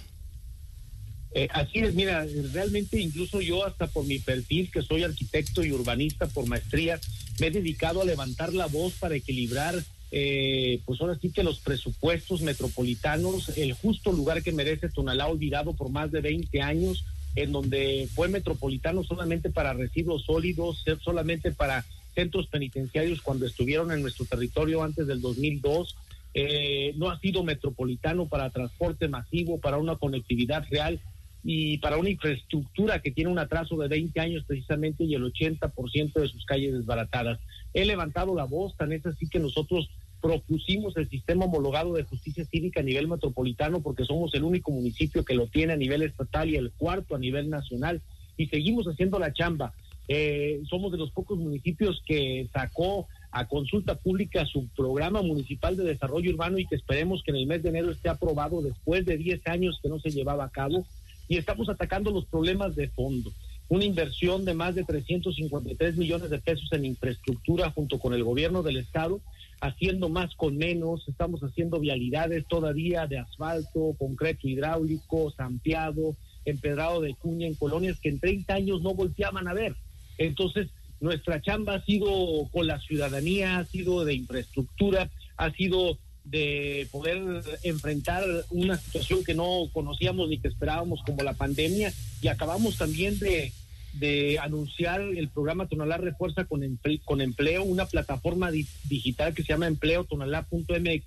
Eh, 1.35 1.47
así 1.51 1.79
es, 1.79 1.95
mira, 1.95 2.25
realmente 2.51 2.99
incluso 2.99 3.41
yo 3.41 3.65
hasta 3.65 3.87
por 3.87 4.05
mi 4.05 4.19
perfil, 4.19 4.69
que 4.71 4.81
soy 4.81 5.03
arquitecto 5.03 5.63
y 5.63 5.71
urbanista 5.71 6.27
por 6.27 6.45
maestría, 6.45 6.99
me 7.39 7.47
he 7.47 7.51
dedicado 7.51 8.01
a 8.01 8.05
levantar 8.05 8.53
la 8.53 8.67
voz 8.67 8.93
para 8.93 9.15
equilibrar, 9.15 9.83
eh, 10.15 10.79
pues 10.85 11.01
ahora 11.01 11.17
sí 11.19 11.31
que 11.31 11.41
los 11.41 11.57
presupuestos 11.57 12.41
metropolitanos, 12.41 13.57
el 13.57 13.73
justo 13.73 14.11
lugar 14.11 14.43
que 14.43 14.51
merece 14.51 14.87
Tonalá, 14.87 15.25
olvidado 15.25 15.73
por 15.73 15.89
más 15.89 16.11
de 16.11 16.21
20 16.21 16.61
años, 16.61 17.03
en 17.35 17.51
donde 17.51 18.07
fue 18.13 18.27
metropolitano 18.27 19.03
solamente 19.03 19.49
para 19.49 19.73
residuos 19.73 20.25
sólidos, 20.25 20.85
solamente 21.03 21.51
para 21.51 21.83
centros 22.13 22.45
penitenciarios 22.45 23.23
cuando 23.23 23.47
estuvieron 23.47 23.91
en 23.91 24.03
nuestro 24.03 24.25
territorio 24.25 24.83
antes 24.83 25.07
del 25.07 25.19
2002. 25.19 25.95
Eh, 26.35 26.93
no 26.95 27.09
ha 27.09 27.19
sido 27.19 27.43
metropolitano 27.43 28.27
para 28.27 28.51
transporte 28.51 29.07
masivo, 29.07 29.59
para 29.59 29.79
una 29.79 29.95
conectividad 29.95 30.63
real 30.69 30.99
y 31.43 31.79
para 31.79 31.97
una 31.97 32.11
infraestructura 32.11 33.01
que 33.01 33.09
tiene 33.09 33.31
un 33.31 33.39
atraso 33.39 33.77
de 33.77 33.87
20 33.87 34.19
años 34.19 34.43
precisamente 34.45 35.05
y 35.05 35.15
el 35.15 35.23
80% 35.23 36.13
de 36.13 36.27
sus 36.27 36.45
calles 36.45 36.73
desbaratadas. 36.73 37.39
He 37.73 37.83
levantado 37.85 38.35
la 38.35 38.43
voz, 38.43 38.77
tan 38.77 38.93
es 38.93 39.03
así 39.07 39.27
que 39.27 39.39
nosotros 39.39 39.89
propusimos 40.23 40.95
el 40.95 41.09
sistema 41.09 41.43
homologado 41.43 41.93
de 41.93 42.03
justicia 42.03 42.45
cívica 42.45 42.79
a 42.79 42.83
nivel 42.83 43.09
metropolitano 43.09 43.81
porque 43.81 44.05
somos 44.05 44.33
el 44.33 44.45
único 44.45 44.71
municipio 44.71 45.25
que 45.25 45.35
lo 45.35 45.47
tiene 45.47 45.73
a 45.73 45.77
nivel 45.77 46.01
estatal 46.01 46.49
y 46.49 46.55
el 46.55 46.71
cuarto 46.71 47.13
a 47.13 47.19
nivel 47.19 47.49
nacional 47.49 48.01
y 48.37 48.47
seguimos 48.47 48.87
haciendo 48.87 49.19
la 49.19 49.33
chamba. 49.33 49.73
Eh, 50.07 50.61
somos 50.69 50.93
de 50.93 50.97
los 50.97 51.11
pocos 51.11 51.37
municipios 51.37 52.01
que 52.05 52.47
sacó 52.53 53.05
a 53.31 53.49
consulta 53.49 53.95
pública 53.95 54.45
su 54.45 54.69
programa 54.69 55.21
municipal 55.21 55.75
de 55.75 55.83
desarrollo 55.83 56.31
urbano 56.31 56.57
y 56.57 56.67
que 56.67 56.75
esperemos 56.75 57.21
que 57.21 57.31
en 57.31 57.37
el 57.37 57.45
mes 57.45 57.61
de 57.61 57.69
enero 57.69 57.91
esté 57.91 58.07
aprobado 58.07 58.61
después 58.61 59.05
de 59.05 59.17
10 59.17 59.45
años 59.47 59.77
que 59.83 59.89
no 59.89 59.99
se 59.99 60.11
llevaba 60.11 60.45
a 60.45 60.51
cabo 60.51 60.85
y 61.27 61.35
estamos 61.35 61.67
atacando 61.67 62.11
los 62.11 62.25
problemas 62.27 62.77
de 62.77 62.87
fondo. 62.87 63.29
Una 63.67 63.83
inversión 63.83 64.45
de 64.45 64.53
más 64.53 64.75
de 64.75 64.85
353 64.85 65.97
millones 65.97 66.29
de 66.29 66.39
pesos 66.39 66.71
en 66.71 66.85
infraestructura 66.85 67.71
junto 67.71 67.99
con 67.99 68.13
el 68.13 68.23
gobierno 68.23 68.63
del 68.63 68.77
estado 68.77 69.19
haciendo 69.63 70.09
más 70.09 70.35
con 70.35 70.57
menos, 70.57 71.07
estamos 71.07 71.41
haciendo 71.41 71.79
vialidades 71.79 72.45
todavía 72.49 73.07
de 73.07 73.19
asfalto, 73.19 73.95
concreto 73.97 74.49
hidráulico, 74.49 75.31
zampeado, 75.31 76.17
empedrado 76.43 76.99
de 76.99 77.15
cuña 77.15 77.47
en 77.47 77.55
colonias 77.55 77.97
que 78.01 78.09
en 78.09 78.19
30 78.19 78.53
años 78.53 78.81
no 78.81 78.93
volteaban 78.93 79.47
a 79.47 79.53
ver. 79.53 79.73
Entonces, 80.17 80.67
nuestra 80.99 81.41
chamba 81.41 81.75
ha 81.75 81.85
sido 81.85 82.09
con 82.51 82.67
la 82.67 82.77
ciudadanía, 82.81 83.57
ha 83.57 83.65
sido 83.65 84.03
de 84.03 84.15
infraestructura, 84.15 85.09
ha 85.37 85.49
sido 85.51 85.97
de 86.25 86.85
poder 86.91 87.21
enfrentar 87.63 88.25
una 88.49 88.77
situación 88.77 89.23
que 89.23 89.33
no 89.33 89.69
conocíamos 89.71 90.27
ni 90.27 90.39
que 90.39 90.49
esperábamos 90.49 91.01
como 91.05 91.23
la 91.23 91.33
pandemia 91.33 91.93
y 92.21 92.27
acabamos 92.27 92.77
también 92.77 93.17
de 93.19 93.53
de 93.93 94.39
anunciar 94.39 95.01
el 95.01 95.29
programa 95.29 95.67
Tonalá 95.67 95.97
Refuerza 95.97 96.45
con, 96.45 96.61
con 97.05 97.21
Empleo, 97.21 97.63
una 97.63 97.85
plataforma 97.85 98.51
digital 98.51 99.33
que 99.33 99.43
se 99.43 99.53
llama 99.53 99.67
empleotonalá.mx, 99.67 101.05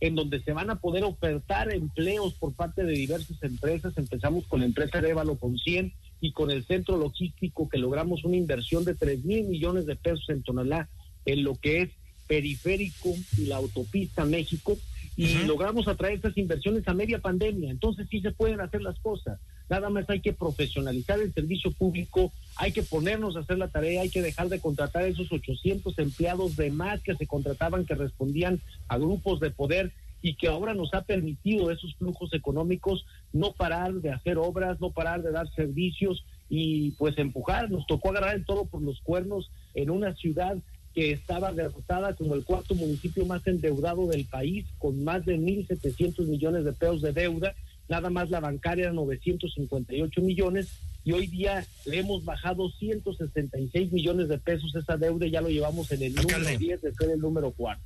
en 0.00 0.14
donde 0.14 0.40
se 0.40 0.52
van 0.52 0.70
a 0.70 0.76
poder 0.76 1.04
ofertar 1.04 1.72
empleos 1.72 2.34
por 2.34 2.54
parte 2.54 2.84
de 2.84 2.92
diversas 2.92 3.42
empresas. 3.42 3.96
Empezamos 3.96 4.46
con 4.46 4.60
la 4.60 4.66
empresa 4.66 5.00
Révalo 5.00 5.36
con 5.36 5.58
100 5.58 5.92
y 6.20 6.32
con 6.32 6.50
el 6.50 6.64
centro 6.64 6.96
logístico 6.96 7.68
que 7.68 7.78
logramos 7.78 8.24
una 8.24 8.36
inversión 8.36 8.84
de 8.84 8.94
3 8.94 9.24
mil 9.24 9.44
millones 9.46 9.86
de 9.86 9.96
pesos 9.96 10.28
en 10.28 10.42
Tonalá, 10.42 10.88
en 11.26 11.42
lo 11.42 11.56
que 11.56 11.82
es 11.82 11.90
periférico 12.26 13.14
y 13.36 13.46
la 13.46 13.56
autopista 13.56 14.24
México, 14.24 14.78
y 15.16 15.34
logramos 15.44 15.88
atraer 15.88 16.14
estas 16.14 16.38
inversiones 16.38 16.86
a 16.86 16.94
media 16.94 17.18
pandemia. 17.18 17.70
Entonces 17.70 18.06
sí 18.08 18.20
se 18.20 18.30
pueden 18.30 18.60
hacer 18.60 18.80
las 18.82 18.98
cosas. 19.00 19.38
Nada 19.70 19.88
más 19.88 20.10
hay 20.10 20.18
que 20.18 20.32
profesionalizar 20.32 21.20
el 21.20 21.32
servicio 21.32 21.70
público, 21.70 22.32
hay 22.56 22.72
que 22.72 22.82
ponernos 22.82 23.36
a 23.36 23.40
hacer 23.40 23.56
la 23.56 23.68
tarea, 23.68 24.02
hay 24.02 24.10
que 24.10 24.20
dejar 24.20 24.48
de 24.48 24.58
contratar 24.58 25.04
esos 25.04 25.30
800 25.30 25.96
empleados 26.00 26.56
de 26.56 26.72
más 26.72 27.00
que 27.02 27.14
se 27.14 27.28
contrataban, 27.28 27.86
que 27.86 27.94
respondían 27.94 28.60
a 28.88 28.98
grupos 28.98 29.38
de 29.38 29.52
poder 29.52 29.92
y 30.22 30.34
que 30.34 30.48
ahora 30.48 30.74
nos 30.74 30.92
ha 30.92 31.02
permitido 31.02 31.70
esos 31.70 31.94
flujos 31.94 32.34
económicos 32.34 33.06
no 33.32 33.52
parar 33.52 33.94
de 33.94 34.10
hacer 34.10 34.38
obras, 34.38 34.80
no 34.80 34.90
parar 34.90 35.22
de 35.22 35.30
dar 35.30 35.48
servicios 35.54 36.24
y 36.48 36.90
pues 36.98 37.16
empujar. 37.16 37.70
Nos 37.70 37.86
tocó 37.86 38.10
agarrar 38.10 38.34
el 38.34 38.44
todo 38.44 38.64
por 38.64 38.82
los 38.82 39.00
cuernos 39.00 39.52
en 39.74 39.90
una 39.90 40.16
ciudad 40.16 40.56
que 40.94 41.12
estaba 41.12 41.52
derrotada 41.52 42.16
como 42.16 42.34
el 42.34 42.44
cuarto 42.44 42.74
municipio 42.74 43.24
más 43.24 43.46
endeudado 43.46 44.08
del 44.08 44.24
país, 44.24 44.66
con 44.78 45.04
más 45.04 45.24
de 45.24 45.38
1.700 45.38 46.26
millones 46.26 46.64
de 46.64 46.72
pesos 46.72 47.02
de 47.02 47.12
deuda 47.12 47.54
nada 47.90 48.08
más 48.08 48.30
la 48.30 48.40
bancaria 48.40 48.84
era 48.84 48.92
958 48.92 50.22
millones 50.22 50.68
y 51.04 51.12
hoy 51.12 51.26
día 51.26 51.66
le 51.84 51.98
hemos 51.98 52.24
bajado 52.24 52.70
166 52.70 53.92
millones 53.92 54.28
de 54.28 54.38
pesos 54.38 54.74
esa 54.74 54.96
deuda 54.96 55.26
y 55.26 55.32
ya 55.32 55.40
lo 55.40 55.48
llevamos 55.48 55.90
en 55.92 56.02
el 56.04 56.14
número 56.14 56.58
10 56.58 56.82
de 56.82 56.94
ser 56.94 57.10
el 57.10 57.18
número 57.18 57.50
4. 57.50 57.82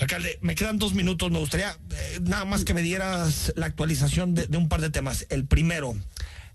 Alcalde, 0.00 0.38
me 0.42 0.54
quedan 0.54 0.78
dos 0.78 0.94
minutos. 0.94 1.30
Me 1.30 1.38
gustaría 1.38 1.70
eh, 1.70 2.20
nada 2.22 2.44
más 2.44 2.64
que 2.64 2.74
me 2.74 2.82
dieras 2.82 3.52
la 3.56 3.66
actualización 3.66 4.34
de, 4.34 4.56
un 4.56 4.68
par 4.68 4.80
de 4.80 4.90
temas. 4.90 5.26
El 5.28 5.46
primero, 5.46 5.96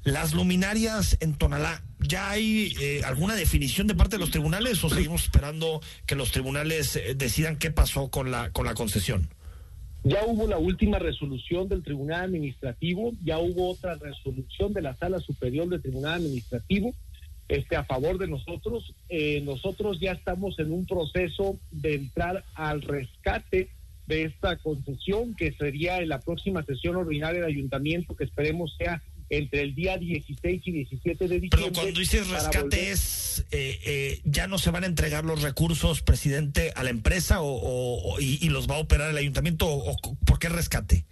las 0.03 0.33
luminarias 0.33 1.17
en 1.19 1.33
Tonalá. 1.33 1.81
¿Ya 1.99 2.29
hay 2.29 2.75
eh, 2.79 3.01
alguna 3.03 3.35
definición 3.35 3.87
de 3.87 3.95
parte 3.95 4.15
de 4.15 4.19
los 4.19 4.31
tribunales 4.31 4.81
o 4.83 4.89
seguimos 4.89 5.23
esperando 5.23 5.81
que 6.05 6.15
los 6.15 6.31
tribunales 6.31 6.95
eh, 6.95 7.15
decidan 7.15 7.57
qué 7.57 7.71
pasó 7.71 8.09
con 8.09 8.31
la, 8.31 8.51
con 8.51 8.65
la 8.65 8.75
concesión? 8.75 9.29
Ya 10.03 10.25
hubo 10.25 10.47
la 10.47 10.57
última 10.57 10.99
resolución 10.99 11.69
del 11.69 11.81
Tribunal 11.81 12.25
Administrativo, 12.25 13.13
ya 13.23 13.39
hubo 13.39 13.69
otra 13.69 13.95
resolución 13.95 14.73
de 14.73 14.81
la 14.81 14.95
Sala 14.95 15.19
Superior 15.19 15.69
del 15.69 15.81
Tribunal 15.81 16.15
Administrativo 16.15 16.93
este, 17.47 17.77
a 17.77 17.85
favor 17.85 18.17
de 18.17 18.27
nosotros. 18.27 18.93
Eh, 19.07 19.41
nosotros 19.45 19.99
ya 20.01 20.11
estamos 20.11 20.59
en 20.59 20.73
un 20.73 20.85
proceso 20.85 21.57
de 21.71 21.95
entrar 21.95 22.43
al 22.53 22.81
rescate 22.81 23.69
de 24.07 24.23
esta 24.23 24.57
concesión, 24.57 25.35
que 25.35 25.53
sería 25.53 25.99
en 25.99 26.09
la 26.09 26.19
próxima 26.19 26.63
sesión 26.63 26.97
ordinaria 26.97 27.41
del 27.41 27.49
ayuntamiento, 27.49 28.15
que 28.15 28.25
esperemos 28.25 28.75
sea 28.77 29.01
entre 29.37 29.61
el 29.61 29.75
día 29.75 29.97
16 29.97 30.61
y 30.65 30.71
17 30.71 31.27
de 31.27 31.39
diciembre. 31.39 31.49
Pero 31.51 31.73
cuando 31.73 31.99
dices 31.99 32.29
rescate 32.29 32.91
es, 32.91 33.45
eh, 33.51 33.79
eh, 33.85 34.19
¿ya 34.23 34.47
no 34.47 34.57
se 34.57 34.71
van 34.71 34.83
a 34.83 34.87
entregar 34.87 35.23
los 35.23 35.41
recursos, 35.41 36.01
presidente, 36.01 36.71
a 36.75 36.83
la 36.83 36.89
empresa 36.89 37.39
o, 37.41 38.19
y, 38.19 38.47
los 38.49 38.69
va 38.69 38.75
a 38.75 38.79
operar 38.79 39.09
el 39.09 39.17
ayuntamiento? 39.17 39.67
¿O, 39.67 39.97
por 40.25 40.39
qué 40.39 40.49
rescate? 40.49 41.05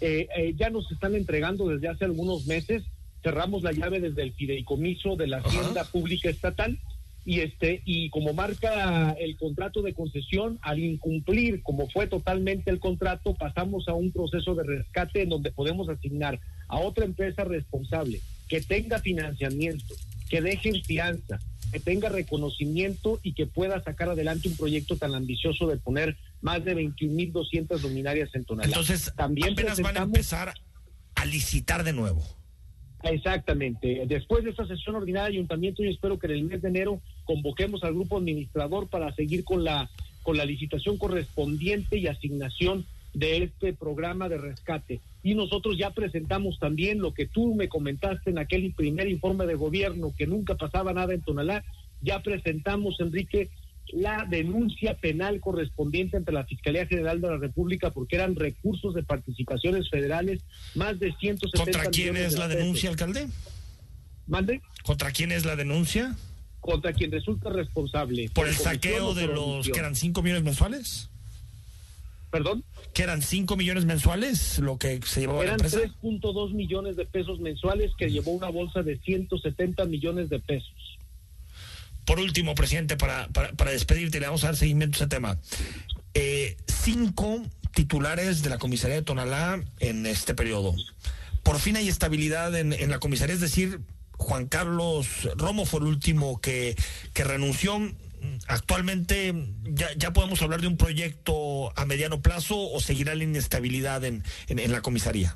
Eh, 0.00 0.54
ya 0.56 0.70
nos 0.70 0.90
están 0.92 1.14
entregando 1.14 1.68
desde 1.68 1.88
hace 1.88 2.04
algunos 2.04 2.46
meses. 2.46 2.84
Cerramos 3.22 3.62
la 3.62 3.72
llave 3.72 4.00
desde 4.00 4.22
el 4.22 4.32
fideicomiso 4.34 5.16
de 5.16 5.26
la 5.26 5.38
Hacienda 5.38 5.84
Pública 5.84 6.30
Estatal 6.30 6.78
y 7.24 7.40
este 7.40 7.82
y 7.84 8.08
como 8.10 8.32
marca 8.32 9.10
el 9.18 9.36
contrato 9.36 9.82
de 9.82 9.92
concesión 9.92 10.58
al 10.62 10.78
incumplir 10.78 11.62
como 11.62 11.86
fue 11.90 12.06
totalmente 12.06 12.70
el 12.70 12.78
contrato 12.78 13.34
pasamos 13.34 13.86
a 13.88 13.92
un 13.92 14.12
proceso 14.12 14.54
de 14.54 14.62
rescate 14.62 15.22
en 15.22 15.28
donde 15.28 15.50
podemos 15.50 15.90
asignar 15.90 16.40
a 16.68 16.78
otra 16.78 17.04
empresa 17.04 17.44
responsable 17.44 18.20
que 18.48 18.60
tenga 18.60 18.98
financiamiento, 18.98 19.94
que 20.30 20.40
deje 20.40 20.82
fianza, 20.84 21.38
que 21.72 21.80
tenga 21.80 22.08
reconocimiento 22.08 23.20
y 23.22 23.34
que 23.34 23.46
pueda 23.46 23.82
sacar 23.82 24.08
adelante 24.08 24.48
un 24.48 24.56
proyecto 24.56 24.96
tan 24.96 25.14
ambicioso 25.14 25.66
de 25.66 25.76
poner 25.76 26.16
más 26.40 26.64
de 26.64 26.76
21.200 26.76 27.80
luminarias 27.82 28.34
en 28.34 28.44
Tonalá. 28.44 28.68
Entonces, 28.68 29.12
también 29.16 29.52
apenas 29.52 29.80
van 29.80 29.98
a 29.98 30.02
empezar 30.02 30.54
a 31.14 31.24
licitar 31.24 31.84
de 31.84 31.92
nuevo. 31.92 32.22
Exactamente. 33.02 34.04
Después 34.06 34.44
de 34.44 34.50
esta 34.50 34.66
sesión 34.66 34.96
ordinaria 34.96 35.30
de 35.30 35.36
ayuntamiento, 35.36 35.82
yo 35.82 35.90
espero 35.90 36.18
que 36.18 36.26
en 36.26 36.32
el 36.32 36.44
mes 36.44 36.62
de 36.62 36.68
enero 36.68 37.00
convoquemos 37.24 37.84
al 37.84 37.94
grupo 37.94 38.18
administrador 38.18 38.88
para 38.88 39.14
seguir 39.14 39.44
con 39.44 39.62
la 39.62 39.88
con 40.28 40.36
la 40.36 40.44
licitación 40.44 40.98
correspondiente 40.98 41.96
y 41.96 42.06
asignación 42.06 42.84
de 43.14 43.44
este 43.44 43.72
programa 43.72 44.28
de 44.28 44.36
rescate 44.36 45.00
y 45.30 45.34
nosotros 45.34 45.76
ya 45.76 45.90
presentamos 45.90 46.58
también 46.58 47.00
lo 47.00 47.12
que 47.12 47.26
tú 47.26 47.54
me 47.54 47.68
comentaste 47.68 48.30
en 48.30 48.38
aquel 48.38 48.72
primer 48.74 49.08
informe 49.08 49.46
de 49.46 49.54
gobierno, 49.54 50.14
que 50.16 50.26
nunca 50.26 50.54
pasaba 50.54 50.92
nada 50.94 51.12
en 51.12 51.22
Tonalá, 51.22 51.64
ya 52.00 52.22
presentamos, 52.22 52.98
Enrique, 53.00 53.50
la 53.92 54.26
denuncia 54.28 54.94
penal 54.94 55.40
correspondiente 55.40 56.16
ante 56.16 56.32
la 56.32 56.44
Fiscalía 56.44 56.86
General 56.86 57.20
de 57.20 57.28
la 57.28 57.36
República 57.36 57.90
porque 57.90 58.16
eran 58.16 58.36
recursos 58.36 58.94
de 58.94 59.02
participaciones 59.02 59.90
federales, 59.90 60.40
más 60.74 60.98
de 60.98 61.14
170 61.14 61.64
¿Contra 61.64 61.90
quién 61.90 62.16
es 62.16 62.38
la 62.38 62.48
denuncia, 62.48 62.88
alcalde? 62.90 63.28
¿Mande? 64.26 64.62
¿Contra 64.82 65.10
quién 65.10 65.32
es 65.32 65.44
la 65.44 65.56
denuncia? 65.56 66.16
contra 66.60 66.92
quien 66.92 67.10
resulta 67.10 67.50
responsable. 67.50 68.28
¿Por 68.34 68.46
el 68.48 68.54
saqueo 68.54 69.14
de 69.14 69.26
los 69.26 69.68
que 69.68 69.78
eran 69.78 69.94
5 69.94 70.22
millones 70.22 70.42
mensuales? 70.42 71.08
¿Perdón? 72.30 72.62
¿Que 72.92 73.02
eran 73.02 73.22
5 73.22 73.56
millones 73.56 73.84
mensuales 73.84 74.58
lo 74.58 74.78
que 74.78 75.00
se 75.04 75.20
llevó 75.20 75.42
Eran 75.42 75.58
la 75.58 75.66
empresa? 75.66 75.78
3.2 76.02 76.52
millones 76.52 76.96
de 76.96 77.06
pesos 77.06 77.38
mensuales 77.40 77.92
que 77.96 78.10
llevó 78.10 78.32
una 78.32 78.48
bolsa 78.48 78.82
de 78.82 78.98
170 78.98 79.84
millones 79.84 80.30
de 80.30 80.40
pesos. 80.40 80.98
Por 82.04 82.18
último, 82.18 82.54
presidente, 82.54 82.96
para, 82.96 83.28
para, 83.28 83.52
para 83.52 83.70
despedirte, 83.70 84.18
le 84.18 84.26
vamos 84.26 84.42
a 84.42 84.48
dar 84.48 84.56
seguimiento 84.56 84.96
a 84.96 84.98
ese 84.98 85.06
tema. 85.08 85.38
Eh, 86.14 86.56
cinco 86.66 87.42
titulares 87.74 88.42
de 88.42 88.50
la 88.50 88.58
comisaría 88.58 88.96
de 88.96 89.02
Tonalá 89.02 89.62
en 89.78 90.06
este 90.06 90.34
periodo. 90.34 90.74
Por 91.42 91.58
fin 91.58 91.76
hay 91.76 91.88
estabilidad 91.88 92.56
en, 92.56 92.72
en 92.72 92.90
la 92.90 92.98
comisaría, 92.98 93.34
es 93.34 93.40
decir, 93.40 93.80
Juan 94.18 94.46
Carlos 94.46 95.28
Romo 95.36 95.64
fue 95.64 95.80
el 95.80 95.86
último 95.86 96.40
que, 96.40 96.76
que 97.14 97.24
renunció. 97.24 97.78
Actualmente 98.46 99.34
ya, 99.96 100.12
podemos 100.12 100.40
hablar 100.42 100.60
de 100.60 100.66
un 100.66 100.76
proyecto 100.76 101.72
a 101.78 101.84
mediano 101.84 102.22
plazo 102.22 102.70
o 102.70 102.80
seguirá 102.80 103.14
la 103.14 103.24
inestabilidad 103.24 104.04
en, 104.04 104.22
en, 104.48 104.72
la 104.72 104.80
comisaría. 104.80 105.34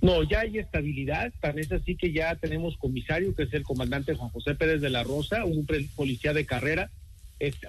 No, 0.00 0.22
ya 0.24 0.40
hay 0.40 0.58
estabilidad, 0.58 1.32
tan 1.40 1.58
es 1.58 1.70
así 1.70 1.96
que 1.96 2.12
ya 2.12 2.34
tenemos 2.36 2.76
comisario, 2.76 3.34
que 3.34 3.44
es 3.44 3.54
el 3.54 3.62
comandante 3.62 4.14
Juan 4.14 4.30
José 4.30 4.54
Pérez 4.54 4.80
de 4.80 4.90
la 4.90 5.04
Rosa, 5.04 5.44
un 5.44 5.66
policía 5.94 6.32
de 6.32 6.44
carrera. 6.44 6.90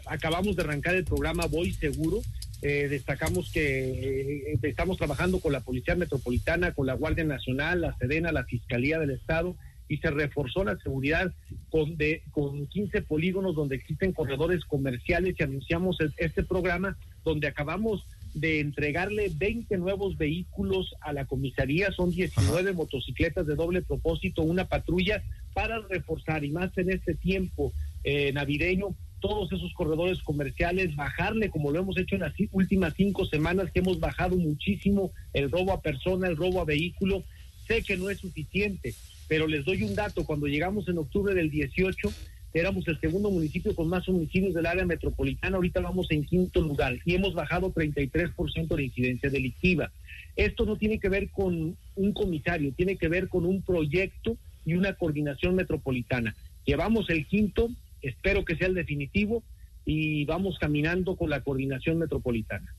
Acabamos 0.06 0.56
de 0.56 0.64
arrancar 0.64 0.96
el 0.96 1.04
programa 1.04 1.46
Voy 1.46 1.74
Seguro. 1.74 2.22
Eh, 2.62 2.88
destacamos 2.90 3.52
que 3.52 4.54
eh, 4.54 4.60
estamos 4.64 4.98
trabajando 4.98 5.40
con 5.40 5.52
la 5.52 5.60
Policía 5.60 5.96
Metropolitana, 5.96 6.74
con 6.74 6.88
la 6.88 6.94
Guardia 6.94 7.24
Nacional, 7.24 7.82
la 7.82 7.98
Sedena, 7.98 8.32
la 8.32 8.46
Fiscalía 8.46 9.00
del 9.00 9.12
Estado 9.12 9.56
y 9.94 9.98
se 9.98 10.10
reforzó 10.10 10.64
la 10.64 10.78
seguridad 10.80 11.32
con, 11.70 11.96
de, 11.98 12.24
con 12.32 12.66
15 12.66 13.04
polígonos 13.04 13.56
donde 13.56 13.76
existen 13.76 14.12
corredores 14.12 14.66
comerciales 14.66 15.36
y 15.38 15.44
anunciamos 15.44 15.98
este 16.18 16.44
programa 16.44 16.98
donde 17.24 17.48
acabamos 17.48 18.04
de 18.34 18.60
entregarle 18.60 19.32
20 19.36 19.78
nuevos 19.78 20.18
vehículos 20.18 20.96
a 21.02 21.14
la 21.14 21.26
comisaría, 21.26 21.92
son 21.92 22.10
19 22.10 22.74
motocicletas 22.74 23.46
de 23.46 23.54
doble 23.54 23.84
propósito, 23.84 24.42
una 24.42 24.66
patrulla 24.66 25.22
para 25.54 25.80
reforzar 25.88 26.44
y 26.44 26.50
más 26.50 26.76
en 26.80 26.90
este 26.90 27.14
tiempo 27.14 27.72
eh, 28.04 28.34
navideño 28.34 28.96
todos 29.20 29.54
esos 29.54 29.72
corredores 29.74 30.22
comerciales, 30.24 30.96
bajarle 30.96 31.50
como 31.50 31.72
lo 31.72 31.80
hemos 31.80 31.98
hecho 31.98 32.16
en 32.16 32.22
las 32.22 32.34
últimas 32.52 32.94
cinco 32.98 33.26
semanas 33.26 33.72
que 33.72 33.80
hemos 33.80 34.00
bajado 34.00 34.36
muchísimo 34.36 35.12
el 35.34 35.52
robo 35.52 35.72
a 35.72 35.82
persona, 35.82 36.28
el 36.28 36.36
robo 36.36 36.60
a 36.60 36.66
vehículo. 36.66 37.24
Sé 37.66 37.84
que 37.84 37.96
no 37.96 38.10
es 38.10 38.20
suficiente, 38.20 38.94
pero 39.34 39.48
les 39.48 39.66
doy 39.66 39.82
un 39.82 39.96
dato, 39.96 40.26
cuando 40.26 40.46
llegamos 40.46 40.88
en 40.88 41.00
octubre 41.00 41.34
del 41.34 41.50
18 41.50 42.14
éramos 42.54 42.88
el 42.88 43.00
segundo 43.00 43.32
municipio 43.32 43.74
con 43.74 43.88
más 43.88 44.08
homicidios 44.08 44.54
del 44.54 44.68
área 44.68 44.86
metropolitana, 44.86 45.56
ahorita 45.56 45.80
vamos 45.80 46.06
en 46.12 46.24
quinto 46.24 46.62
lugar 46.62 47.00
y 47.04 47.16
hemos 47.16 47.34
bajado 47.34 47.74
33% 47.74 48.76
de 48.76 48.84
incidencia 48.84 49.32
delictiva. 49.32 49.92
Esto 50.36 50.68
no 50.68 50.76
tiene 50.76 51.00
que 51.00 51.10
ver 51.10 51.32
con 51.32 51.76
un 51.96 52.14
comisario, 52.14 52.74
tiene 52.78 52.96
que 52.96 53.08
ver 53.08 53.28
con 53.28 53.48
un 53.48 53.64
proyecto 53.64 54.38
y 54.68 54.76
una 54.76 54.94
coordinación 54.94 55.56
metropolitana. 55.56 56.36
Llevamos 56.64 57.10
el 57.10 57.26
quinto, 57.26 57.72
espero 58.04 58.46
que 58.46 58.56
sea 58.56 58.68
el 58.68 58.76
definitivo 58.76 59.42
y 59.84 60.26
vamos 60.26 60.60
caminando 60.60 61.16
con 61.16 61.32
la 61.32 61.42
coordinación 61.42 61.98
metropolitana. 61.98 62.76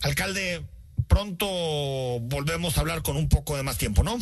Alcalde, 0.00 0.60
pronto 1.06 1.46
volvemos 2.22 2.76
a 2.76 2.80
hablar 2.80 3.02
con 3.02 3.16
un 3.16 3.28
poco 3.28 3.56
de 3.56 3.62
más 3.62 3.78
tiempo, 3.78 4.02
¿no? 4.02 4.18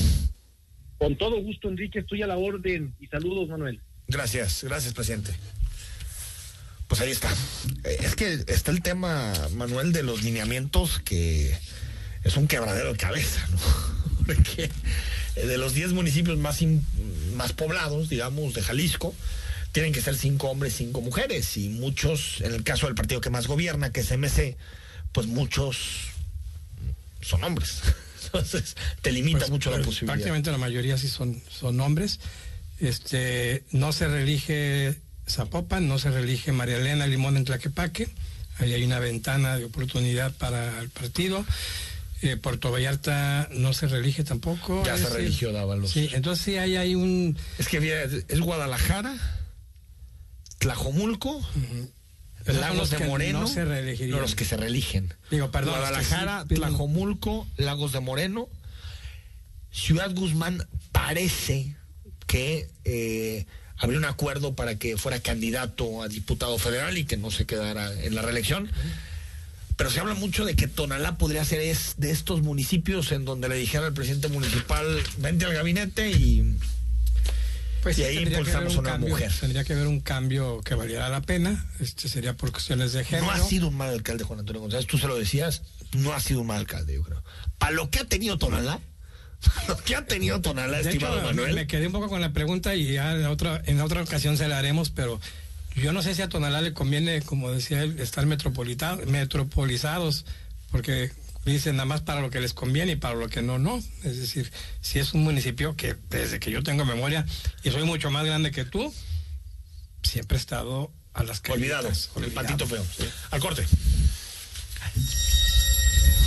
Con 0.99 1.17
todo 1.17 1.41
gusto, 1.43 1.69
Enrique, 1.69 2.01
estoy 2.01 2.23
a 2.23 2.27
la 2.27 2.37
orden 2.37 2.95
y 3.01 3.07
saludos, 3.07 3.49
Manuel. 3.49 3.81
Gracias, 4.09 4.65
gracias, 4.65 4.95
presidente. 4.95 5.33
Pues 6.89 7.01
ahí 7.01 7.11
está. 7.11 7.31
Eh, 7.85 7.99
Es 8.01 8.15
que 8.15 8.45
está 8.47 8.71
el 8.71 8.83
tema, 8.83 9.33
Manuel, 9.55 9.93
de 9.93 10.03
los 10.03 10.23
lineamientos 10.23 11.01
que 11.01 11.57
es 12.25 12.37
un 12.37 12.49
quebradero 12.49 12.93
de 12.93 12.99
cabeza, 12.99 13.47
¿no? 13.51 13.59
Porque 14.27 14.71
eh, 15.37 15.47
de 15.47 15.59
los 15.59 15.75
10 15.75 15.93
municipios 15.93 16.39
más, 16.39 16.61
más 17.35 17.53
poblados, 17.53 18.09
digamos, 18.09 18.55
de 18.55 18.63
Jalisco, 18.63 19.15
tienen 19.73 19.93
que 19.93 20.01
ser 20.01 20.17
cinco 20.17 20.49
hombres, 20.49 20.75
cinco 20.75 21.01
mujeres. 21.03 21.57
Y 21.57 21.69
muchos, 21.69 22.41
en 22.41 22.55
el 22.55 22.65
caso 22.65 22.87
del 22.87 22.95
partido 22.95 23.21
que 23.21 23.31
más 23.31 23.47
gobierna, 23.47 23.93
que 23.93 24.01
es 24.01 24.11
MC, 24.11 24.57
pues 25.13 25.27
muchos 25.27 26.09
son 27.21 27.45
hombres. 27.45 27.83
Entonces, 28.39 28.77
te 29.03 29.13
limita 29.13 29.39
Pues, 29.41 29.51
mucho 29.51 29.71
la 29.71 29.77
pues, 29.77 29.87
posibilidad. 29.87 30.15
Prácticamente 30.15 30.51
la 30.51 30.59
mayoría 30.59 30.99
sí 30.99 31.09
son, 31.09 31.43
son 31.51 31.81
hombres. 31.81 32.21
Este, 32.79 33.65
no 33.71 33.93
se 33.93 34.07
reelige 34.09 34.97
Zapopan, 35.29 35.89
no 35.89 35.99
se 35.99 36.11
reelige 36.11 36.53
María 36.53 36.77
Elena 36.77 37.07
Limón 37.07 37.37
en 37.37 37.45
Tlaquepaque. 37.45 38.09
Ahí 38.59 38.73
hay 38.73 38.85
una 38.85 38.99
ventana 39.01 39.57
de 39.59 39.65
oportunidad 39.65 40.33
para 40.33 40.81
el 40.81 40.89
partido. 40.91 41.45
Eh, 42.23 42.37
Puerto 42.37 42.71
Vallarta 42.71 43.49
no 43.53 43.75
se 43.75 43.89
reelige 43.89 44.25
tampoco. 44.25 44.83
Ya 44.85 44.95
es 44.95 45.03
se 45.03 45.11
religió 45.11 45.53
Dávalos. 45.53 45.91
Sí, 45.91 46.09
entonces 46.13 46.45
sí 46.45 46.57
hay, 46.57 46.77
hay 46.77 46.95
un... 46.95 47.37
Es 47.59 47.69
que 47.69 48.25
es 48.29 48.41
Guadalajara, 48.41 49.15
Tlajomulco, 50.59 51.47
Lagos 52.47 52.91
de 52.91 52.99
Moreno. 53.01 53.41
no 53.41 53.47
se 53.47 53.65
reelegirían. 53.65 54.17
no, 54.17 54.21
los 54.21 54.35
que 54.35 54.45
se 54.45 54.57
reeligen. 54.57 55.13
Digo, 55.31 55.51
perdón, 55.51 55.75
Guadalajara, 55.79 56.45
sí 56.49 56.55
Tlajomulco, 56.55 57.47
Lagos 57.57 57.93
de 57.93 58.01
Moreno. 58.01 58.49
Ciudad 59.71 60.11
Guzmán 60.15 60.67
parece 60.93 61.77
que 62.27 62.69
eh, 62.85 63.47
habría 63.77 63.99
un 63.99 64.05
acuerdo 64.05 64.55
para 64.55 64.79
que 64.79 64.97
fuera 64.97 65.21
candidato 65.21 66.03
a 66.03 66.09
diputado 66.09 66.59
federal 66.59 66.97
y 66.99 67.05
que 67.05 67.17
no 67.17 67.31
se 67.31 67.47
quedara 67.47 67.93
en 68.03 68.15
la 68.15 68.23
reelección. 68.23 68.71
Pero 69.77 69.91
se 69.91 70.01
habla 70.01 70.15
mucho 70.15 70.47
de 70.47 70.57
que 70.57 70.69
Tonalá 70.69 71.19
podría 71.19 71.45
ser 71.45 71.61
es 71.61 71.95
de 71.99 72.11
estos 72.11 72.41
municipios 72.41 73.13
en 73.13 73.27
donde 73.27 73.49
le 73.49 73.57
dijera 73.57 73.87
al 73.87 73.93
presidente 73.93 74.29
municipal, 74.29 74.87
vente 75.19 75.45
al 75.45 75.53
gabinete 75.53 76.11
y 76.11 76.57
Pues 77.87 77.99
Y 77.99 78.03
ahí 78.03 78.19
impulsamos 78.19 78.75
una 78.75 78.91
cambio, 78.91 79.11
mujer. 79.11 79.33
Tendría 79.39 79.63
que 79.63 79.73
haber 79.75 79.87
un 79.87 80.01
cambio 80.01 80.61
que 80.63 80.75
valiera 80.75 81.09
la 81.09 81.21
pena. 81.23 81.65
Este 81.79 82.09
sería 82.09 82.37
por 82.37 82.51
cuestiones 82.51 82.93
de 82.93 83.05
género. 83.05 83.27
No 83.27 83.33
ha 83.33 83.39
sido 83.39 83.69
un 83.69 83.77
mal 83.77 83.91
alcalde, 83.91 84.25
Juan 84.25 84.41
Antonio 84.41 84.61
González. 84.61 84.89
Tú 84.89 84.99
se 84.99 85.07
lo 85.07 85.17
decías, 85.17 85.63
no 85.93 86.13
ha 86.13 86.19
sido 86.19 86.41
un 86.41 86.49
mal 86.49 86.59
alcalde, 86.59 86.95
yo 86.95 87.03
creo. 87.05 87.23
Para 87.59 87.71
lo 87.71 87.89
que 87.89 88.01
ha 88.01 88.05
tenido 88.05 88.39
Tonalá, 88.39 88.81
lo 89.69 89.77
que 89.77 89.95
ha 89.95 90.05
tenido 90.05 90.41
Tonalá, 90.41 90.79
De 90.79 90.91
estimado 90.91 91.19
hecho, 91.19 91.27
Manuel. 91.27 91.55
me 91.55 91.67
quedé 91.69 91.87
un 91.87 91.93
poco 91.93 92.09
con 92.09 92.21
la 92.21 92.33
pregunta 92.33 92.75
y 92.75 92.93
ya 92.95 93.13
en 93.13 93.25
otra, 93.27 93.63
en 93.67 93.81
otra 93.81 94.03
ocasión 94.03 94.37
se 94.37 94.49
la 94.49 94.59
haremos, 94.59 94.91
pero 94.91 95.21
yo 95.77 95.93
no 95.93 96.03
sé 96.03 96.13
si 96.17 96.23
a 96.23 96.29
Tonalá 96.29 96.63
le 96.63 96.73
conviene, 96.73 97.23
como 97.23 97.53
decía 97.53 97.85
él, 97.85 98.01
estar 98.01 98.27
metropolita- 98.27 98.97
metropolizados, 99.07 100.25
porque 100.73 101.13
dicen 101.53 101.77
nada 101.77 101.87
más 101.87 102.01
para 102.01 102.21
lo 102.21 102.31
que 102.31 102.41
les 102.41 102.53
conviene 102.55 102.93
y 102.93 102.97
para 102.97 103.15
lo 103.15 103.29
que 103.29 103.43
no, 103.43 103.59
no. 103.59 103.79
Es 104.05 104.19
decir, 104.19 104.51
si 104.81 104.99
es 104.99 105.13
un 105.15 105.23
municipio 105.25 105.77
que 105.77 105.97
desde 106.11 106.41
que 106.41 106.51
yo 106.51 106.63
tengo 106.63 106.85
memoria 106.85 107.25
y 107.63 107.71
soy 107.71 107.85
mucho 107.85 108.11
más 108.11 108.25
grande 108.25 108.51
que 108.51 108.65
tú, 108.65 108.93
siempre 110.03 110.37
he 110.37 110.41
estado 110.41 110.93
a 111.15 111.23
las 111.23 111.43
Olvidado, 111.49 111.85
callitas, 111.85 112.09
con 112.09 112.25
el 112.25 112.31
olvidado. 112.31 112.47
patito 112.49 112.67
feo. 112.67 112.85
Al 113.31 113.41
corte. 113.41 113.67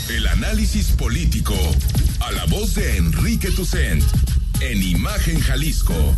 El 0.09 0.25
análisis 0.27 0.87
político 0.91 1.55
a 2.21 2.31
la 2.31 2.45
voz 2.45 2.73
de 2.73 2.97
Enrique 2.97 3.51
Tucent 3.51 4.03
en 4.61 4.81
Imagen 4.81 5.39
Jalisco. 5.39 6.15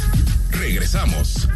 Regresamos. 0.52 1.48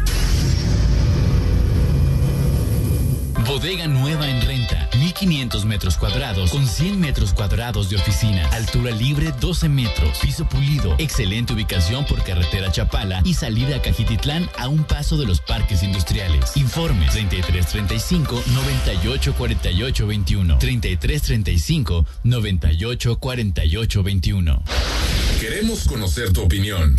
Bodega 3.46 3.86
nueva 3.86 4.28
en 4.28 4.40
renta, 4.42 4.88
1500 4.98 5.64
metros 5.66 5.96
cuadrados 5.96 6.50
con 6.50 6.66
100 6.66 6.98
metros 6.98 7.32
cuadrados 7.32 7.88
de 7.88 7.94
oficina, 7.94 8.44
altura 8.48 8.90
libre 8.90 9.32
12 9.40 9.68
metros, 9.68 10.18
piso 10.18 10.48
pulido, 10.48 10.96
excelente 10.98 11.52
ubicación 11.52 12.04
por 12.06 12.24
carretera 12.24 12.72
Chapala 12.72 13.22
y 13.24 13.34
salida 13.34 13.76
a 13.76 13.82
Cajititlán 13.82 14.50
a 14.58 14.66
un 14.68 14.82
paso 14.82 15.16
de 15.16 15.26
los 15.26 15.40
parques 15.40 15.84
industriales. 15.84 16.56
Informes 16.56 17.12
3335 17.12 18.42
98 18.52 19.34
48 19.34 20.06
21 20.06 20.58
3335 20.58 22.06
98 22.24 23.18
48 23.18 24.02
21. 24.02 24.62
Queremos 25.40 25.84
conocer 25.84 26.32
tu 26.32 26.42
opinión. 26.42 26.96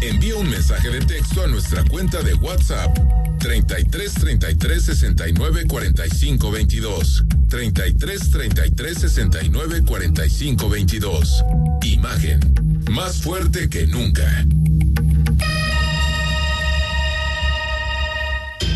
Envía 0.00 0.36
un 0.36 0.48
mensaje 0.48 0.88
de 0.90 1.00
texto 1.00 1.42
a 1.42 1.46
nuestra 1.46 1.84
cuenta 1.84 2.22
de 2.22 2.34
WhatsApp 2.34 2.96
33 3.44 4.14
33 4.14 4.84
69 4.84 5.66
45 5.74 6.52
22. 6.52 7.24
33 7.48 8.30
33 8.30 8.94
69 8.96 9.82
45 9.84 10.68
22. 10.68 11.44
Imagen. 11.82 12.38
Más 12.92 13.20
fuerte 13.20 13.68
que 13.68 13.88
nunca. 13.88 14.46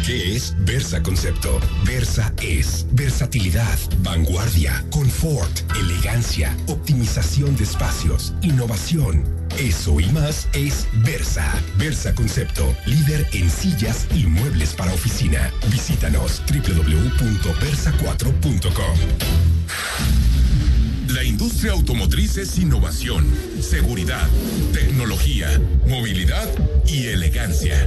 ¿Qué 0.08 0.36
es 0.36 0.56
Versa 0.60 1.02
Concepto? 1.02 1.60
Versa 1.84 2.32
es 2.40 2.86
versatilidad, 2.92 3.78
vanguardia, 3.98 4.82
confort, 4.90 5.50
elegancia, 5.78 6.56
optimización 6.66 7.54
de 7.58 7.64
espacios, 7.64 8.32
innovación. 8.40 9.22
Eso 9.58 10.00
y 10.00 10.06
más 10.06 10.48
es 10.54 10.88
Versa. 11.04 11.52
Versa 11.76 12.14
Concepto, 12.14 12.74
líder 12.86 13.28
en 13.34 13.50
sillas 13.50 14.06
y 14.14 14.24
muebles 14.24 14.72
para 14.72 14.94
oficina. 14.94 15.52
Visítanos 15.70 16.42
www.versa4.com. 16.48 18.98
La 21.08 21.22
industria 21.22 21.72
automotriz 21.72 22.38
es 22.38 22.56
innovación, 22.56 23.26
seguridad, 23.60 24.26
tecnología, 24.72 25.60
movilidad 25.86 26.48
y 26.86 27.08
elegancia. 27.08 27.86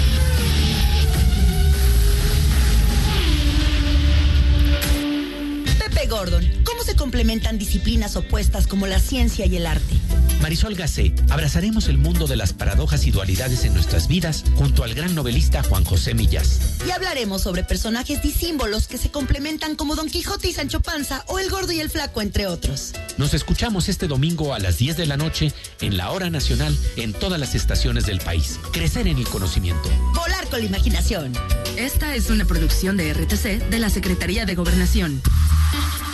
Gordon, 6.11 6.45
¿cómo 6.65 6.83
se 6.83 6.97
complementan 6.97 7.57
disciplinas 7.57 8.17
opuestas 8.17 8.67
como 8.67 8.85
la 8.85 8.99
ciencia 8.99 9.45
y 9.45 9.55
el 9.55 9.65
arte? 9.65 9.95
Marisol 10.41 10.75
Gacé, 10.75 11.13
abrazaremos 11.29 11.87
el 11.87 11.97
mundo 11.97 12.27
de 12.27 12.35
las 12.35 12.51
paradojas 12.51 13.07
y 13.07 13.11
dualidades 13.11 13.63
en 13.63 13.73
nuestras 13.73 14.09
vidas 14.09 14.43
junto 14.57 14.83
al 14.83 14.93
gran 14.93 15.15
novelista 15.15 15.63
Juan 15.63 15.85
José 15.85 16.13
Millas. 16.13 16.59
Y 16.85 16.91
hablaremos 16.91 17.43
sobre 17.43 17.63
personajes 17.63 18.21
disímbolos 18.21 18.87
que 18.87 18.97
se 18.97 19.09
complementan 19.09 19.77
como 19.77 19.95
Don 19.95 20.09
Quijote 20.09 20.49
y 20.49 20.53
Sancho 20.53 20.81
Panza 20.81 21.23
o 21.27 21.39
El 21.39 21.49
Gordo 21.49 21.71
y 21.71 21.79
el 21.79 21.89
Flaco, 21.89 22.21
entre 22.21 22.45
otros. 22.45 22.91
Nos 23.17 23.33
escuchamos 23.33 23.87
este 23.87 24.09
domingo 24.09 24.53
a 24.53 24.59
las 24.59 24.79
10 24.79 24.97
de 24.97 25.05
la 25.05 25.15
noche 25.15 25.53
en 25.79 25.95
la 25.95 26.11
hora 26.11 26.29
nacional 26.29 26.77
en 26.97 27.13
todas 27.13 27.39
las 27.39 27.55
estaciones 27.55 28.05
del 28.05 28.19
país. 28.19 28.59
Crecer 28.73 29.07
en 29.07 29.17
el 29.17 29.29
conocimiento. 29.29 29.89
Volar 30.13 30.45
con 30.49 30.59
la 30.59 30.65
imaginación. 30.65 31.31
Esta 31.77 32.15
es 32.15 32.29
una 32.29 32.43
producción 32.43 32.97
de 32.97 33.13
RTC 33.13 33.69
de 33.69 33.79
la 33.79 33.89
Secretaría 33.89 34.45
de 34.45 34.55
Gobernación. 34.55 35.21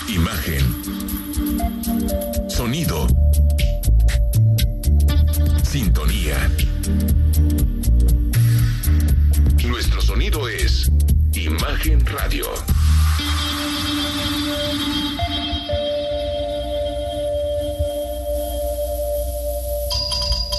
Imagen. 0.07 0.63
Sonido. 2.49 3.07
Sintonía. 5.63 6.49
Nuestro 9.67 10.01
sonido 10.01 10.47
es 10.47 10.89
Imagen 11.33 12.05
Radio. 12.05 12.45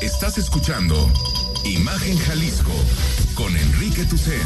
Estás 0.02 0.36
escuchando 0.38 0.94
Imagen 1.64 2.18
Jalisco 2.18 2.72
con 3.34 3.56
Enrique 3.56 4.04
Tucen. 4.04 4.42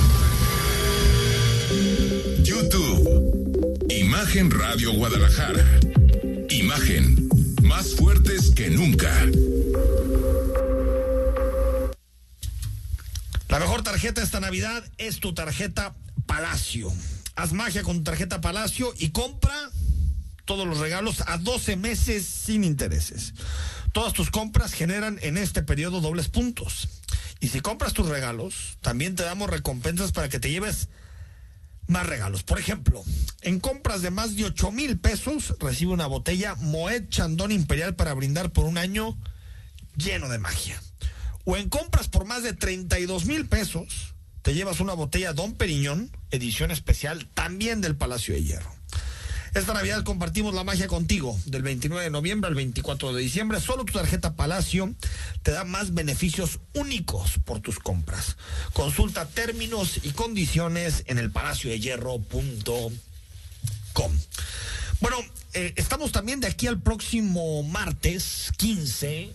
YouTube. 2.45 3.02
Imagen 4.33 4.51
Radio 4.51 4.93
Guadalajara. 4.95 5.62
Imagen. 6.49 7.28
Más 7.64 7.95
fuertes 7.97 8.51
que 8.53 8.70
nunca. 8.70 9.12
La 13.51 13.59
mejor 13.59 13.83
tarjeta 13.83 14.22
esta 14.22 14.41
Navidad 14.41 14.83
es 14.97 15.20
tu 15.20 15.35
tarjeta 15.35 15.95
Palacio. 16.24 16.91
Haz 17.37 17.53
magia 17.53 17.83
con 17.83 17.99
tu 17.99 18.05
tarjeta 18.05 18.41
Palacio 18.41 18.95
y 18.99 19.11
compra 19.11 19.55
todos 20.47 20.66
los 20.66 20.78
regalos 20.78 21.22
a 21.26 21.37
12 21.37 21.76
meses 21.76 22.24
sin 22.24 22.64
intereses. 22.64 23.35
Todas 23.93 24.14
tus 24.14 24.30
compras 24.30 24.72
generan 24.72 25.18
en 25.20 25.37
este 25.37 25.62
periodo 25.62 26.01
dobles 26.01 26.28
puntos. 26.28 26.89
Y 27.41 27.49
si 27.49 27.61
compras 27.61 27.93
tus 27.93 28.09
regalos, 28.09 28.78
también 28.80 29.14
te 29.14 29.24
damos 29.24 29.51
recompensas 29.51 30.12
para 30.12 30.30
que 30.30 30.41
te 30.41 30.49
lleves 30.51 30.89
más 31.87 32.07
regalos. 32.07 32.43
Por 32.43 32.59
ejemplo, 32.59 33.03
en 33.43 33.61
compras 33.61 34.03
de 34.03 34.11
más 34.11 34.37
de 34.37 34.45
8 34.45 34.72
mil 34.72 34.99
pesos, 34.99 35.55
recibe 35.59 35.93
una 35.93 36.07
botella 36.07 36.55
Moet 36.57 37.09
Chandon 37.09 37.53
Imperial 37.53 37.95
para 37.95 38.14
brindar 38.14 38.53
por 38.53 38.64
un 38.64 38.78
año 38.78 39.16
lleno 39.97 40.28
de 40.28 40.39
magia. 40.39 40.80
O 41.45 41.57
en 41.57 41.68
compras 41.68 42.09
por 42.09 42.24
más 42.24 42.43
de 42.43 42.53
32 42.53 43.26
mil 43.26 43.49
pesos, 43.49 44.14
te 44.43 44.55
llevas 44.55 44.80
una 44.80 44.95
botella 44.95 45.33
Don 45.33 45.55
Periñón, 45.55 46.11
edición 46.30 46.70
especial 46.70 47.28
también 47.35 47.80
del 47.80 47.97
Palacio 47.97 48.35
de 48.35 48.43
Hierro. 48.43 48.82
Esta 49.55 49.75
Navidad 49.75 50.03
compartimos 50.03 50.55
la 50.55 50.65
magia 50.65 50.89
contigo, 50.89 51.39
del 51.45 51.61
29 51.61 52.05
de 52.05 52.11
noviembre 52.11 52.49
al 52.49 52.55
24 52.55 53.13
de 53.13 53.21
diciembre. 53.21 53.61
Solo 53.61 53.85
tu 53.85 53.93
tarjeta 53.93 54.35
Palacio 54.35 54.95
te 55.43 55.51
da 55.51 55.65
más 55.65 55.93
beneficios 55.93 56.59
únicos 56.73 57.33
por 57.45 57.61
tus 57.61 57.79
compras. 57.79 58.39
Consulta 58.73 59.29
términos 59.29 60.01
y 60.05 60.13
condiciones 60.13 61.05
en 61.07 61.19
el 61.19 61.31
palaciodehierro.com. 61.31 64.13
Bueno, 65.01 65.17
eh, 65.53 65.75
estamos 65.77 66.13
también 66.13 66.41
de 66.41 66.47
aquí 66.47 66.67
al 66.67 66.81
próximo 66.81 67.63
martes 67.63 68.53
15. 68.57 69.35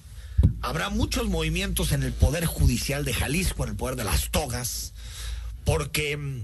Habrá 0.62 0.90
muchos 0.90 1.28
movimientos 1.28 1.92
en 1.92 2.02
el 2.02 2.12
Poder 2.12 2.48
Judicial 2.48 3.06
de 3.06 3.14
Jalisco, 3.14 3.66
en 3.66 3.70
el 3.70 3.76
Poder 3.76 3.96
de 3.96 4.04
las 4.04 4.32
Togas, 4.32 4.94
porque 5.64 6.18
mm, 6.18 6.42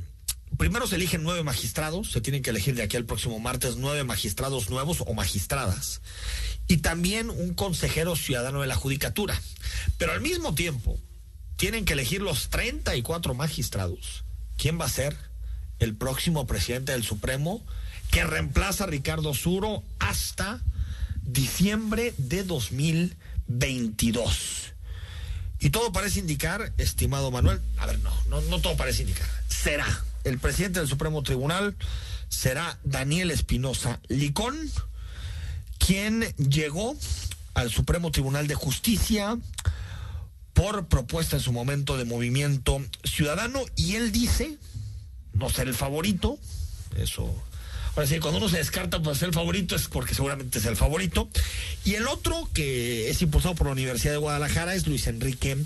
primero 0.64 0.88
se 0.88 0.96
eligen 0.96 1.24
nueve 1.24 1.44
magistrados, 1.44 2.10
se 2.10 2.22
tienen 2.22 2.42
que 2.42 2.52
elegir 2.52 2.74
de 2.74 2.84
aquí 2.84 2.96
al 2.96 3.04
próximo 3.04 3.38
martes 3.38 3.76
nueve 3.76 4.06
magistrados 4.06 4.70
nuevos 4.70 5.04
o 5.06 5.14
magistradas, 5.14 6.00
y 6.70 6.78
también 6.78 7.30
un 7.30 7.54
consejero 7.54 8.16
ciudadano 8.16 8.62
de 8.62 8.68
la 8.68 8.76
Judicatura. 8.76 9.38
Pero 9.98 10.14
al 10.14 10.22
mismo 10.22 10.56
tiempo, 10.56 10.98
tienen 11.58 11.84
que 11.84 11.92
elegir 11.92 12.22
los 12.22 12.48
34 12.48 13.34
magistrados. 13.34 14.24
¿Quién 14.56 14.80
va 14.80 14.86
a 14.86 14.90
ser 14.90 15.18
el 15.80 15.98
próximo 15.98 16.48
presidente 16.48 16.94
del 16.94 17.04
Supremo 17.04 17.62
que 18.10 18.24
reemplaza 18.24 18.86
a 18.86 18.88
Ricardo 18.88 19.34
Suro 19.34 19.84
hasta 20.00 20.62
diciembre 21.24 22.14
de 22.18 22.46
2022? 22.46 24.72
Y 25.60 25.72
todo 25.72 25.92
parece 25.92 26.20
indicar, 26.20 26.72
estimado 26.78 27.32
Manuel, 27.32 27.60
a 27.78 27.86
ver, 27.86 28.00
no, 28.00 28.14
no, 28.30 28.40
no 28.42 28.60
todo 28.60 28.78
parece 28.78 29.04
indicar, 29.04 29.43
será 29.64 29.88
el 30.26 30.40
presidente 30.40 30.82
del 30.82 30.90
Supremo 30.90 31.24
Tribunal, 31.24 31.74
será 32.28 32.78
Daniel 32.84 33.32
Espinosa 33.32 34.02
Licón, 34.10 34.58
quien 35.78 36.24
llegó 36.36 36.98
al 37.54 37.72
Supremo 37.72 38.12
Tribunal 38.12 38.48
de 38.48 38.56
Justicia 38.56 39.38
por 40.52 40.88
propuesta 40.88 41.38
en 41.38 41.42
su 41.42 41.54
momento 41.54 41.96
de 41.96 42.04
movimiento 42.04 42.82
ciudadano 43.06 43.62
y 43.78 43.96
él 43.96 44.12
dice 44.12 44.58
no 45.32 45.50
ser 45.50 45.70
el 45.70 45.76
favorito, 45.76 46.38
eso 46.98 47.34
Ahora 47.96 48.08
sí, 48.08 48.20
cuando 48.20 48.40
uno 48.40 48.50
se 48.50 48.58
descarta 48.58 49.02
por 49.04 49.16
ser 49.16 49.30
el 49.30 49.36
favorito 49.36 49.76
es 49.76 49.88
porque 49.88 50.16
seguramente 50.16 50.58
es 50.58 50.66
el 50.66 50.76
favorito. 50.76 51.30
Y 51.86 51.94
el 51.94 52.08
otro 52.08 52.50
que 52.52 53.12
es 53.12 53.22
impulsado 53.22 53.54
por 53.54 53.68
la 53.68 53.74
Universidad 53.74 54.14
de 54.14 54.18
Guadalajara 54.18 54.74
es 54.74 54.88
Luis 54.88 55.06
Enrique 55.06 55.64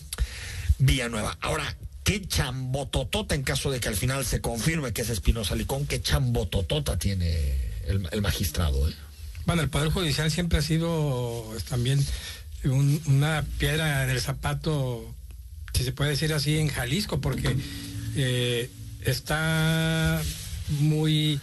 Villanueva. 0.78 1.38
Ahora, 1.40 1.78
qué 2.08 2.26
chambototota 2.26 3.36
en 3.36 3.44
caso 3.44 3.70
de 3.70 3.82
que 3.82 3.90
al 3.90 3.98
final 3.98 4.26
se 4.26 4.40
confirme 4.40 4.94
que 4.94 5.02
es 5.02 5.10
Espinosa 5.10 5.56
Licón, 5.56 5.86
qué 5.86 6.02
chambototota 6.02 6.98
tiene 6.98 7.54
el, 7.86 8.08
el 8.10 8.22
magistrado. 8.22 8.88
¿eh? 8.88 8.94
Bueno, 9.46 9.62
el 9.62 9.70
Poder 9.70 9.90
Judicial 9.90 10.32
siempre 10.32 10.60
ha 10.60 10.62
sido 10.62 11.54
también 11.68 12.00
un, 12.64 13.02
una 13.08 13.46
piedra 13.58 14.06
en 14.06 14.10
el 14.12 14.22
zapato, 14.22 15.14
si 15.74 15.84
se 15.84 15.92
puede 15.92 16.12
decir 16.12 16.34
así, 16.34 16.58
en 16.58 16.70
Jalisco, 16.70 17.20
porque 17.20 17.58
eh, 18.16 18.70
está 19.02 20.22
muy 20.80 21.42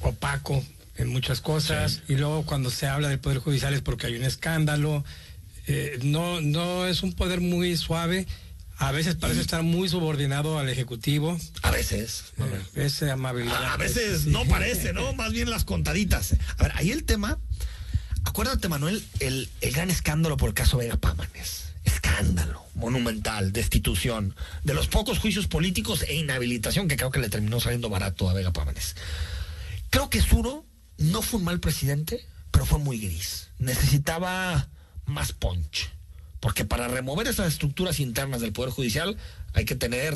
opaco 0.00 0.64
en 0.96 1.08
muchas 1.08 1.42
cosas 1.42 2.00
sí. 2.06 2.14
y 2.14 2.16
luego 2.16 2.46
cuando 2.46 2.70
se 2.70 2.86
habla 2.86 3.10
del 3.10 3.18
Poder 3.18 3.40
Judicial 3.40 3.74
es 3.74 3.82
porque 3.82 4.06
hay 4.06 4.16
un 4.16 4.24
escándalo. 4.24 5.04
Eh, 5.66 5.98
no, 6.02 6.40
no 6.40 6.86
es 6.86 7.02
un 7.02 7.12
poder 7.12 7.42
muy 7.42 7.76
suave. 7.76 8.26
A 8.78 8.92
veces 8.92 9.14
parece 9.14 9.40
estar 9.40 9.62
muy 9.62 9.88
subordinado 9.88 10.58
al 10.58 10.68
Ejecutivo. 10.68 11.38
A 11.62 11.70
veces. 11.70 12.32
Eh, 12.38 12.84
esa 12.84 13.12
amabilidad. 13.12 13.64
A, 13.64 13.74
a 13.74 13.76
veces 13.76 14.22
sí. 14.22 14.30
no 14.30 14.44
parece, 14.44 14.92
¿no? 14.92 15.12
Más 15.14 15.32
bien 15.32 15.50
las 15.50 15.64
contaditas. 15.64 16.36
A 16.58 16.62
ver, 16.62 16.72
ahí 16.74 16.90
el 16.90 17.04
tema. 17.04 17.38
Acuérdate, 18.24 18.68
Manuel, 18.68 19.02
el, 19.20 19.48
el 19.60 19.72
gran 19.72 19.88
escándalo 19.88 20.36
por 20.36 20.48
el 20.48 20.54
caso 20.54 20.76
Vega 20.76 20.96
Pámanes. 20.96 21.72
Escándalo 21.84 22.66
monumental, 22.76 23.52
destitución, 23.52 24.36
de 24.62 24.74
los 24.74 24.86
pocos 24.86 25.18
juicios 25.18 25.48
políticos 25.48 26.04
e 26.06 26.14
inhabilitación 26.14 26.88
que 26.88 26.96
creo 26.96 27.10
que 27.10 27.18
le 27.18 27.28
terminó 27.28 27.58
saliendo 27.58 27.88
barato 27.88 28.30
a 28.30 28.34
Vega 28.34 28.52
Pámanes. 28.52 28.94
Creo 29.90 30.10
que 30.10 30.20
Suro 30.20 30.64
no 30.98 31.22
fue 31.22 31.38
un 31.38 31.44
mal 31.44 31.58
presidente, 31.58 32.24
pero 32.50 32.66
fue 32.66 32.78
muy 32.78 32.98
gris. 32.98 33.48
Necesitaba 33.58 34.68
más 35.06 35.32
punch. 35.32 35.90
Porque 36.46 36.64
para 36.64 36.86
remover 36.86 37.26
esas 37.26 37.48
estructuras 37.48 37.98
internas 37.98 38.40
del 38.40 38.52
Poder 38.52 38.70
Judicial 38.70 39.16
hay 39.52 39.64
que 39.64 39.74
tener 39.74 40.14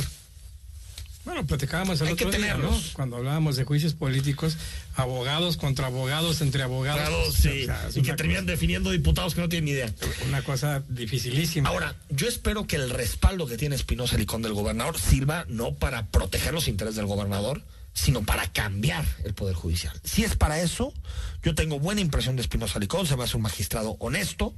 bueno, 1.25 1.45
platicábamos 1.45 2.01
el 2.01 2.07
Hay 2.07 2.13
otro 2.13 2.31
que 2.31 2.39
día, 2.39 2.55
¿no? 2.55 2.71
Cuando 2.93 3.17
hablábamos 3.17 3.57
de 3.57 3.65
juicios 3.65 3.95
políticos, 3.95 4.57
abogados 4.95 5.57
contra 5.57 5.89
abogados, 5.89 6.41
entre 6.41 6.63
abogados. 6.63 7.01
Claro, 7.01 7.33
sí. 7.33 7.67
y 7.99 8.03
que 8.03 8.13
terminan 8.13 8.47
definiendo 8.47 8.93
diputados 8.93 9.35
que 9.35 9.41
no 9.41 9.49
tienen 9.49 9.65
ni 9.65 9.71
idea. 9.73 9.93
Una 10.29 10.43
cosa 10.43 10.85
dificilísima. 10.89 11.69
Ahora, 11.69 11.97
yo 12.11 12.29
espero 12.29 12.65
que 12.65 12.77
el 12.77 12.91
respaldo 12.91 13.49
que 13.49 13.57
tiene 13.57 13.75
Espinosa 13.75 14.17
Licón 14.17 14.41
del 14.41 14.53
gobernador 14.53 15.01
sirva 15.01 15.47
no 15.49 15.75
para 15.75 16.07
proteger 16.13 16.55
los 16.55 16.69
intereses 16.69 16.95
del 16.95 17.07
gobernador, 17.07 17.65
sino 17.93 18.23
para 18.23 18.47
cambiar 18.53 19.05
el 19.25 19.35
Poder 19.35 19.57
Judicial. 19.57 20.01
Si 20.05 20.23
es 20.23 20.37
para 20.37 20.61
eso, 20.61 20.95
yo 21.43 21.57
tengo 21.57 21.81
buena 21.81 22.01
impresión 22.01 22.37
de 22.37 22.43
Espinosa 22.43 22.79
Licón, 22.79 23.09
se 23.09 23.17
va 23.17 23.25
a 23.25 23.27
ser 23.27 23.35
un 23.35 23.43
magistrado 23.43 23.97
honesto, 23.99 24.55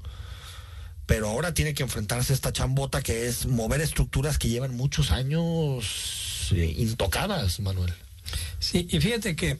pero 1.07 1.29
ahora 1.29 1.55
tiene 1.55 1.75
que 1.75 1.83
enfrentarse 1.83 2.33
a 2.33 2.37
esta 2.37 2.53
chambota 2.53 3.03
que 3.03 3.27
es 3.27 3.47
mover 3.47 3.81
estructuras 3.81 4.39
que 4.39 4.49
llevan 4.49 4.77
muchos 4.77 5.11
años 5.11 6.51
eh, 6.53 6.75
intocadas, 6.79 7.61
Manuel. 7.61 7.93
Sí, 8.59 8.87
y 8.91 9.01
fíjate 9.01 9.37
que 9.37 9.59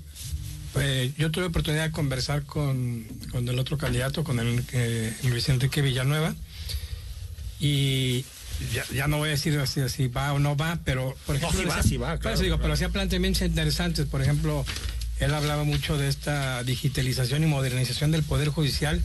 eh, 0.77 1.13
yo 1.19 1.31
tuve 1.31 1.47
oportunidad 1.47 1.85
de 1.85 1.93
conversar 1.93 2.45
con, 2.45 3.07
el 3.35 3.59
otro 3.59 3.77
candidato, 3.77 4.25
con 4.25 4.39
el 4.39 4.65
eh, 4.73 5.15
Luis 5.25 5.49
Enrique 5.49 5.83
Villanueva, 5.83 6.35
y 7.61 8.25
ya, 8.93 9.07
no 9.09 9.19
voy 9.19 9.29
a 9.29 9.33
decir 9.33 9.61
si, 9.67 10.09
va 10.09 10.33
o 10.33 10.39
no 10.39 10.57
va, 10.57 10.79
pero 10.85 11.17
por 11.27 11.37
ejemplo... 11.37 11.69
va, 11.69 11.83
sí 11.83 11.97
va, 11.97 12.19
Pero 12.19 12.73
hacía 12.73 12.89
planteamientos 12.89 13.43
interesantes, 13.43 14.07
por 14.07 14.23
ejemplo, 14.23 14.65
él 15.21 15.35
hablaba 15.35 15.65
mucho 15.65 15.97
de 15.99 16.09
esta 16.09 16.63
digitalización 16.65 17.43
y 17.45 17.47
modernización 17.47 18.11
del 18.11 18.23
Poder 18.23 18.49
Judicial. 18.49 19.01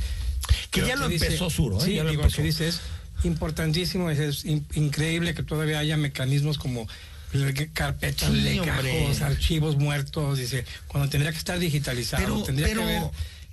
Que 0.71 0.85
ya 0.85 0.95
lo 0.95 1.05
empezó 1.05 1.49
Suro, 1.49 1.79
Sí, 1.79 1.99
digo, 1.99 2.27
que 2.27 2.41
dice, 2.41 2.67
es 2.67 2.81
importantísimo, 3.23 4.09
es, 4.09 4.45
increíble 4.45 5.33
que 5.33 5.43
todavía 5.43 5.79
haya 5.79 5.97
mecanismos 5.97 6.57
como 6.57 6.87
carpetas 7.73 8.31
sí, 8.31 8.59
archivos 9.21 9.77
muertos, 9.77 10.37
dice, 10.37 10.65
cuando 10.87 11.09
tendría 11.09 11.31
que 11.31 11.37
estar 11.37 11.59
digitalizado, 11.59 12.43
tendría 12.43 12.69
que 12.69 12.75
ver, 12.75 13.03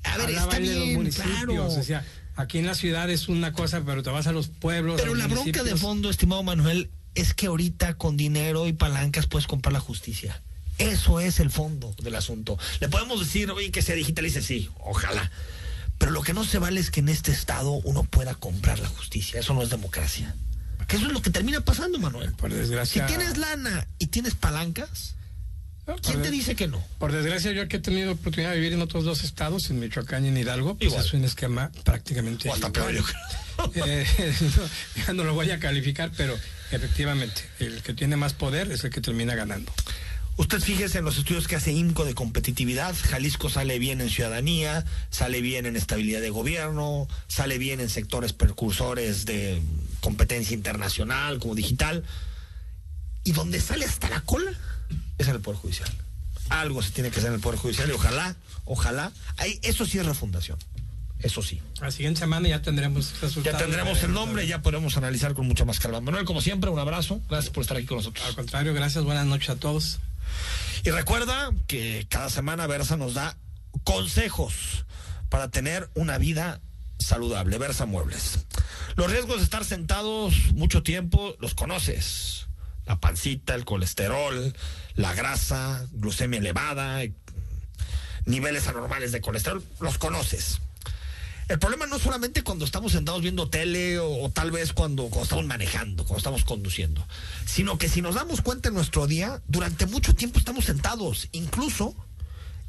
a 0.04 0.16
ver, 0.18 0.30
está 0.30 0.58
bien, 0.58 0.78
los 0.78 0.88
municipios, 0.88 1.76
o 1.76 1.82
sea, 1.82 2.04
aquí 2.36 2.58
en 2.58 2.66
la 2.66 2.74
ciudad 2.74 3.10
es 3.10 3.28
una 3.28 3.52
cosa, 3.52 3.82
pero 3.84 4.02
te 4.02 4.10
vas 4.10 4.26
a 4.26 4.32
los 4.32 4.48
pueblos. 4.48 5.00
Pero 5.00 5.14
la 5.14 5.26
bronca 5.26 5.62
de 5.62 5.76
fondo, 5.76 6.10
estimado 6.10 6.42
Manuel, 6.42 6.90
es 7.14 7.34
que 7.34 7.46
ahorita 7.46 7.94
con 7.94 8.16
dinero 8.16 8.66
y 8.66 8.72
palancas 8.72 9.26
puedes 9.26 9.46
comprar 9.46 9.72
la 9.72 9.80
justicia. 9.80 10.40
Eso 10.78 11.20
es 11.20 11.38
el 11.38 11.50
fondo 11.50 11.94
del 12.02 12.16
asunto. 12.16 12.58
Le 12.80 12.88
podemos 12.88 13.20
decir, 13.20 13.50
oye, 13.50 13.70
que 13.70 13.82
se 13.82 13.94
digitalice, 13.94 14.42
sí, 14.42 14.68
ojalá. 14.80 15.30
Pero 16.04 16.12
lo 16.12 16.22
que 16.22 16.34
no 16.34 16.44
se 16.44 16.58
vale 16.58 16.80
es 16.80 16.90
que 16.90 17.00
en 17.00 17.08
este 17.08 17.32
estado 17.32 17.70
uno 17.70 18.02
pueda 18.02 18.34
comprar 18.34 18.78
la 18.78 18.88
justicia. 18.88 19.40
Eso 19.40 19.54
no 19.54 19.62
es 19.62 19.70
democracia. 19.70 20.34
Que 20.86 20.96
eso 20.96 21.06
es 21.06 21.12
lo 21.14 21.22
que 21.22 21.30
termina 21.30 21.62
pasando, 21.62 21.98
Manuel. 21.98 22.32
Por 22.32 22.52
desgracia. 22.52 23.08
Si 23.08 23.14
tienes 23.14 23.38
lana 23.38 23.86
y 23.98 24.08
tienes 24.08 24.34
palancas, 24.34 25.14
¿quién 26.02 26.20
te 26.20 26.30
dice 26.30 26.56
que 26.56 26.68
no? 26.68 26.84
Por 26.98 27.10
desgracia, 27.10 27.52
yo 27.52 27.66
que 27.68 27.78
he 27.78 27.80
tenido 27.80 28.12
oportunidad 28.12 28.50
de 28.50 28.56
vivir 28.56 28.74
en 28.74 28.82
otros 28.82 29.04
dos 29.04 29.24
estados, 29.24 29.70
en 29.70 29.80
Michoacán 29.80 30.26
y 30.26 30.28
en 30.28 30.36
Hidalgo, 30.36 30.76
pues 30.76 30.92
es 30.92 31.14
un 31.14 31.24
esquema 31.24 31.72
prácticamente. 31.84 32.50
O 32.50 32.52
hasta 32.52 32.70
peor, 32.70 32.92
yo 32.92 33.02
creo. 33.02 33.86
eh, 33.86 34.06
no, 35.06 35.14
no 35.14 35.24
lo 35.24 35.32
voy 35.32 35.52
a 35.52 35.58
calificar, 35.58 36.12
pero 36.14 36.38
efectivamente, 36.70 37.40
el 37.60 37.82
que 37.82 37.94
tiene 37.94 38.16
más 38.16 38.34
poder 38.34 38.70
es 38.72 38.84
el 38.84 38.90
que 38.90 39.00
termina 39.00 39.34
ganando. 39.34 39.72
Usted 40.36 40.60
fíjese 40.60 40.98
en 40.98 41.04
los 41.04 41.16
estudios 41.16 41.46
que 41.46 41.54
hace 41.54 41.72
IMCO 41.72 42.04
de 42.04 42.14
competitividad, 42.14 42.94
Jalisco 42.96 43.48
sale 43.48 43.78
bien 43.78 44.00
en 44.00 44.10
ciudadanía, 44.10 44.84
sale 45.10 45.40
bien 45.40 45.64
en 45.64 45.76
estabilidad 45.76 46.20
de 46.20 46.30
gobierno, 46.30 47.06
sale 47.28 47.56
bien 47.58 47.80
en 47.80 47.88
sectores 47.88 48.32
precursores 48.32 49.26
de 49.26 49.62
competencia 50.00 50.54
internacional 50.54 51.38
como 51.38 51.54
digital, 51.54 52.02
y 53.22 53.32
donde 53.32 53.60
sale 53.60 53.84
hasta 53.84 54.10
la 54.10 54.22
cola 54.22 54.52
es 55.18 55.28
en 55.28 55.36
el 55.36 55.40
Poder 55.40 55.60
Judicial. 55.60 55.90
Algo 56.48 56.82
se 56.82 56.90
tiene 56.90 57.10
que 57.10 57.18
hacer 57.18 57.28
en 57.28 57.36
el 57.36 57.40
Poder 57.40 57.58
Judicial 57.60 57.88
y 57.88 57.92
ojalá, 57.92 58.34
ojalá, 58.64 59.12
ahí, 59.36 59.60
eso 59.62 59.86
sí 59.86 59.98
es 59.98 60.06
refundación. 60.06 60.58
Eso 61.20 61.42
sí. 61.42 61.62
La 61.80 61.90
siguiente 61.90 62.20
semana 62.20 62.48
ya 62.48 62.60
tendremos 62.60 63.18
resultados. 63.22 63.44
Ya 63.44 63.56
tendremos 63.56 64.02
el 64.02 64.12
nombre, 64.12 64.46
ya 64.46 64.60
podremos 64.60 64.96
analizar 64.98 65.32
con 65.32 65.46
mucha 65.46 65.64
más 65.64 65.80
calma. 65.80 66.00
Manuel, 66.02 66.26
como 66.26 66.42
siempre, 66.42 66.68
un 66.68 66.78
abrazo. 66.78 67.22
Gracias 67.30 67.50
por 67.50 67.62
estar 67.62 67.78
aquí 67.78 67.86
con 67.86 67.96
nosotros. 67.98 68.26
Al 68.26 68.34
contrario, 68.34 68.74
gracias. 68.74 69.04
Buenas 69.04 69.24
noches 69.24 69.48
a 69.48 69.56
todos. 69.56 70.00
Y 70.84 70.90
recuerda 70.90 71.50
que 71.66 72.06
cada 72.10 72.28
semana 72.28 72.66
Versa 72.66 72.98
nos 72.98 73.14
da 73.14 73.38
consejos 73.84 74.84
para 75.30 75.48
tener 75.48 75.88
una 75.94 76.18
vida 76.18 76.60
saludable. 76.98 77.56
Versa 77.56 77.86
Muebles. 77.86 78.44
Los 78.94 79.10
riesgos 79.10 79.38
de 79.38 79.44
estar 79.44 79.64
sentados 79.64 80.52
mucho 80.52 80.82
tiempo 80.82 81.36
los 81.40 81.54
conoces. 81.54 82.48
La 82.84 83.00
pancita, 83.00 83.54
el 83.54 83.64
colesterol, 83.64 84.54
la 84.94 85.14
grasa, 85.14 85.86
glucemia 85.92 86.38
elevada, 86.38 87.00
niveles 88.26 88.68
anormales 88.68 89.10
de 89.10 89.22
colesterol, 89.22 89.64
los 89.80 89.96
conoces. 89.96 90.60
El 91.48 91.58
problema 91.58 91.86
no 91.86 91.96
es 91.96 92.02
solamente 92.02 92.42
cuando 92.42 92.64
estamos 92.64 92.92
sentados 92.92 93.20
viendo 93.20 93.48
tele 93.48 93.98
o, 93.98 94.30
tal 94.30 94.50
vez 94.50 94.72
cuando, 94.72 95.10
estamos 95.22 95.44
manejando, 95.44 96.04
cuando 96.04 96.18
estamos 96.18 96.44
conduciendo, 96.44 97.06
sino 97.44 97.76
que 97.76 97.88
si 97.88 98.00
nos 98.00 98.14
damos 98.14 98.40
cuenta 98.40 98.68
en 98.68 98.74
nuestro 98.74 99.06
día, 99.06 99.42
durante 99.46 99.86
mucho 99.86 100.14
tiempo 100.14 100.38
estamos 100.38 100.64
sentados, 100.64 101.28
incluso 101.32 101.94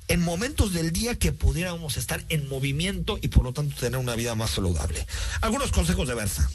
en 0.07 0.21
momentos 0.21 0.73
del 0.73 0.91
día 0.91 1.17
que 1.17 1.31
pudiéramos 1.31 1.95
estar 1.97 2.23
en 2.29 2.49
movimiento 2.49 3.17
y 3.21 3.29
por 3.29 3.43
lo 3.43 3.53
tanto 3.53 3.75
tener 3.79 3.99
una 3.99 4.15
vida 4.15 4.35
más 4.35 4.51
saludable. 4.51 5.07
Algunos 5.41 5.71
consejos 5.71 6.07
de 6.07 6.15
Versa. 6.15 6.49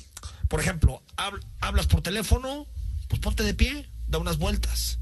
Por 0.48 0.60
ejemplo, 0.60 1.02
hablas 1.60 1.86
por 1.86 2.02
teléfono, 2.02 2.66
pues 3.08 3.20
ponte 3.20 3.42
de 3.42 3.54
pie, 3.54 3.88
da 4.08 4.18
unas 4.18 4.36
vueltas. 4.36 4.98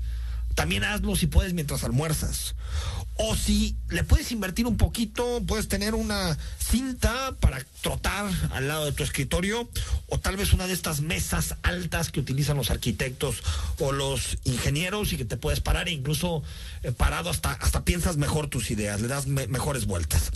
También 0.54 0.84
hazlo 0.84 1.16
si 1.16 1.26
puedes 1.26 1.52
mientras 1.52 1.84
almuerzas. 1.84 2.54
O 3.20 3.34
si 3.34 3.76
le 3.90 4.04
puedes 4.04 4.30
invertir 4.30 4.66
un 4.66 4.76
poquito, 4.76 5.42
puedes 5.44 5.66
tener 5.66 5.96
una 5.96 6.38
cinta 6.58 7.34
para 7.40 7.64
trotar 7.82 8.30
al 8.52 8.68
lado 8.68 8.84
de 8.84 8.92
tu 8.92 9.02
escritorio 9.02 9.68
o 10.06 10.20
tal 10.20 10.36
vez 10.36 10.52
una 10.52 10.68
de 10.68 10.72
estas 10.72 11.00
mesas 11.00 11.56
altas 11.62 12.12
que 12.12 12.20
utilizan 12.20 12.56
los 12.56 12.70
arquitectos 12.70 13.42
o 13.80 13.90
los 13.90 14.38
ingenieros 14.44 15.12
y 15.12 15.16
que 15.16 15.24
te 15.24 15.36
puedes 15.36 15.58
parar 15.58 15.88
e 15.88 15.92
incluso 15.92 16.44
eh, 16.84 16.92
parado 16.92 17.28
hasta, 17.28 17.52
hasta 17.52 17.84
piensas 17.84 18.16
mejor 18.18 18.46
tus 18.46 18.70
ideas, 18.70 19.00
le 19.00 19.08
das 19.08 19.26
mejores 19.26 19.86
vueltas. 19.86 20.30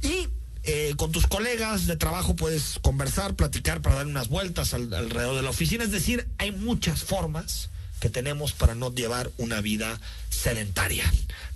Y 0.00 0.28
eh, 0.62 0.94
con 0.96 1.12
tus 1.12 1.26
colegas 1.26 1.86
de 1.86 1.96
trabajo 1.96 2.34
puedes 2.34 2.78
conversar, 2.80 3.34
platicar 3.34 3.82
para 3.82 3.96
dar 3.96 4.06
unas 4.06 4.28
vueltas 4.28 4.72
alrededor 4.72 5.36
de 5.36 5.42
la 5.42 5.50
oficina. 5.50 5.84
Es 5.84 5.92
decir, 5.92 6.26
hay 6.38 6.50
muchas 6.50 7.04
formas 7.04 7.68
tenemos 8.10 8.52
para 8.52 8.74
no 8.74 8.92
llevar 8.92 9.30
una 9.38 9.60
vida 9.60 10.00
sedentaria. 10.30 11.04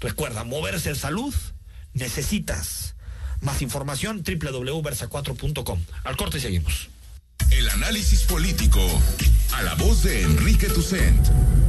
Recuerda, 0.00 0.44
moverse 0.44 0.90
en 0.90 0.96
salud, 0.96 1.34
necesitas 1.92 2.94
más 3.40 3.62
información 3.62 4.22
www.versa4.com. 4.22 5.80
Al 6.04 6.16
corte 6.16 6.38
y 6.38 6.40
seguimos. 6.40 6.88
El 7.50 7.68
análisis 7.70 8.22
político 8.22 8.80
a 9.52 9.62
la 9.62 9.74
voz 9.74 10.02
de 10.02 10.22
Enrique 10.22 10.68
Tucent 10.68 11.26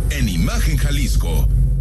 en 0.10 0.30
Imagen 0.30 0.78
Jalisco 0.78 1.48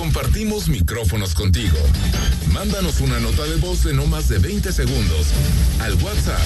Compartimos 0.00 0.68
micrófonos 0.68 1.34
contigo. 1.34 1.76
Mándanos 2.54 3.02
una 3.02 3.20
nota 3.20 3.44
de 3.44 3.56
voz 3.56 3.84
de 3.84 3.92
no 3.92 4.06
más 4.06 4.30
de 4.30 4.38
20 4.38 4.72
segundos 4.72 5.26
al 5.78 5.92
WhatsApp 6.02 6.40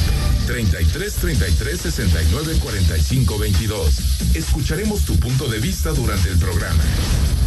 33 0.48 1.14
33 1.14 1.80
69 1.80 2.58
45 2.60 3.38
22. 3.38 4.34
Escucharemos 4.34 5.04
tu 5.04 5.16
punto 5.20 5.46
de 5.46 5.60
vista 5.60 5.92
durante 5.92 6.30
el 6.30 6.38
programa. 6.40 6.82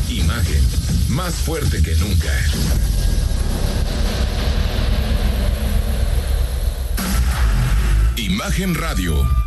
Imagen, 0.10 0.62
más 1.10 1.36
fuerte 1.36 1.84
que 1.84 1.94
nunca. 1.98 2.32
Imagen 8.16 8.76
Radio 8.76 9.47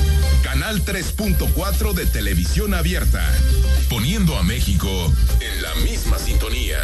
Canal 0.51 0.83
3.4 0.83 1.93
de 1.93 2.05
televisión 2.05 2.73
abierta, 2.73 3.25
poniendo 3.89 4.35
a 4.35 4.43
México 4.43 4.89
en 5.39 5.61
la 5.61 5.73
misma 5.75 6.19
sintonía. 6.19 6.77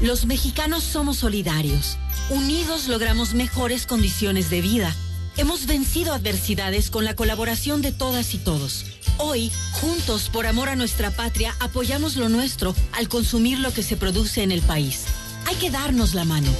Los 0.00 0.24
mexicanos 0.24 0.82
somos 0.82 1.18
solidarios. 1.18 1.98
Unidos 2.30 2.88
logramos 2.88 3.34
mejores 3.34 3.84
condiciones 3.84 4.48
de 4.48 4.62
vida. 4.62 4.96
Hemos 5.36 5.66
vencido 5.66 6.14
adversidades 6.14 6.88
con 6.88 7.04
la 7.04 7.14
colaboración 7.14 7.82
de 7.82 7.92
todas 7.92 8.32
y 8.32 8.38
todos. 8.38 8.86
Hoy, 9.18 9.52
juntos 9.72 10.30
por 10.30 10.46
amor 10.46 10.70
a 10.70 10.74
nuestra 10.74 11.10
patria, 11.10 11.54
apoyamos 11.60 12.16
lo 12.16 12.30
nuestro 12.30 12.74
al 12.92 13.06
consumir 13.10 13.58
lo 13.58 13.74
que 13.74 13.82
se 13.82 13.98
produce 13.98 14.42
en 14.42 14.50
el 14.50 14.62
país. 14.62 15.04
Hay 15.44 15.56
que 15.56 15.70
darnos 15.70 16.14
la 16.14 16.24
mano. 16.24 16.50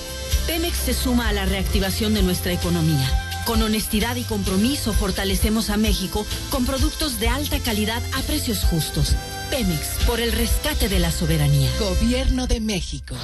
Pemex 0.47 0.77
se 0.77 0.93
suma 0.93 1.31
a 1.31 1.33
la 1.33 1.47
reactivación 1.47 2.13
de 2.13 2.23
nuestra 2.23 2.53
economía. 2.53 3.32
Con 3.47 3.61
honestidad 3.63 4.17
y 4.17 4.23
compromiso 4.23 4.93
fortalecemos 4.93 5.71
a 5.71 5.77
México 5.77 6.25
con 6.51 6.65
productos 6.65 7.19
de 7.19 7.29
alta 7.29 7.59
calidad 7.59 8.03
a 8.15 8.23
precios 8.23 8.61
justos. 8.65 9.17
Pemex, 9.51 10.05
por 10.07 10.21
el 10.21 10.33
rescate 10.33 10.89
de 10.89 10.99
la 10.99 11.11
soberanía. 11.11 11.71
Gobierno 11.79 12.47
de 12.47 12.61
México. 12.61 13.17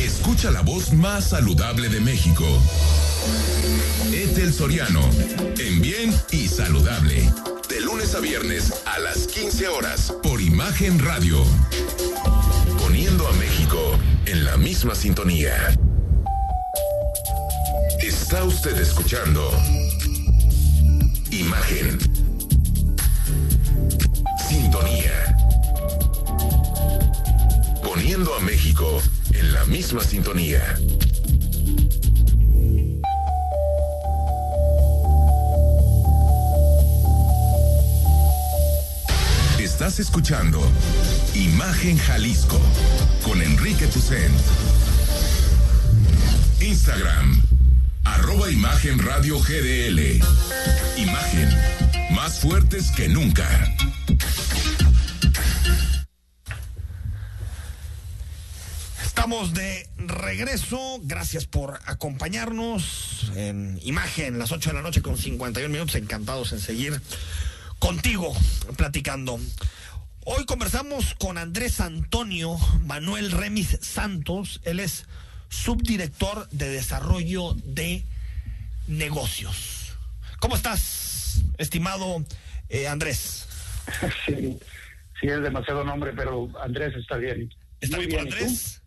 Escucha 0.00 0.50
la 0.50 0.62
voz 0.62 0.92
más 0.92 1.28
saludable 1.28 1.88
de 1.88 2.00
México. 2.00 2.44
Etel 4.12 4.54
Soriano, 4.54 5.02
en 5.58 5.82
bien 5.82 6.14
y 6.30 6.48
saludable. 6.48 7.30
De 7.68 7.80
lunes 7.80 8.14
a 8.14 8.20
viernes 8.20 8.72
a 8.86 8.98
las 9.00 9.26
15 9.26 9.68
horas 9.68 10.12
por 10.22 10.40
Imagen 10.40 10.98
Radio. 10.98 11.44
Poniendo 12.78 13.28
a 13.28 13.32
México 13.32 13.78
en 14.24 14.44
la 14.44 14.56
misma 14.56 14.94
sintonía. 14.94 15.76
Está 18.06 18.44
usted 18.44 18.80
escuchando 18.80 19.50
Imagen. 21.32 21.98
Sintonía. 24.48 25.36
Poniendo 27.82 28.32
a 28.36 28.40
México 28.42 29.02
en 29.32 29.52
la 29.52 29.64
misma 29.64 30.04
sintonía. 30.04 30.78
Estás 39.58 39.98
escuchando 39.98 40.62
Imagen 41.34 41.98
Jalisco 41.98 42.60
con 43.24 43.42
Enrique 43.42 43.88
Tucent. 43.88 44.32
Instagram, 46.60 47.45
arroba 48.14 48.50
Imagen 48.50 48.98
Radio 48.98 49.38
GDL. 49.38 50.20
Imagen, 50.96 51.48
más 52.12 52.38
fuertes 52.40 52.90
que 52.92 53.08
nunca. 53.08 53.46
Estamos 59.04 59.54
de 59.54 59.88
regreso. 59.96 61.00
Gracias 61.02 61.46
por 61.46 61.80
acompañarnos 61.86 63.32
en 63.34 63.78
Imagen, 63.82 64.38
las 64.38 64.52
8 64.52 64.70
de 64.70 64.74
la 64.74 64.82
noche 64.82 65.02
con 65.02 65.16
51 65.18 65.68
minutos. 65.68 65.96
Encantados 65.96 66.52
en 66.52 66.60
seguir 66.60 67.00
contigo 67.78 68.36
platicando. 68.76 69.40
Hoy 70.24 70.44
conversamos 70.44 71.14
con 71.18 71.38
Andrés 71.38 71.80
Antonio 71.80 72.58
Manuel 72.84 73.30
Remis 73.30 73.78
Santos. 73.80 74.60
Él 74.64 74.80
es 74.80 75.06
subdirector 75.48 76.48
de 76.50 76.68
desarrollo 76.68 77.54
de 77.64 78.04
negocios. 78.86 79.96
¿Cómo 80.38 80.56
estás, 80.56 81.42
estimado 81.58 82.24
eh, 82.68 82.88
Andrés? 82.88 83.48
Sí, 84.26 84.58
sí, 85.20 85.28
es 85.28 85.40
demasiado 85.42 85.84
nombre, 85.84 86.12
pero 86.12 86.50
Andrés 86.60 86.92
está 86.96 87.16
bien. 87.16 87.54
¿Está 87.80 87.98
Muy 87.98 88.06
bien. 88.06 88.20
Andrés? 88.20 88.82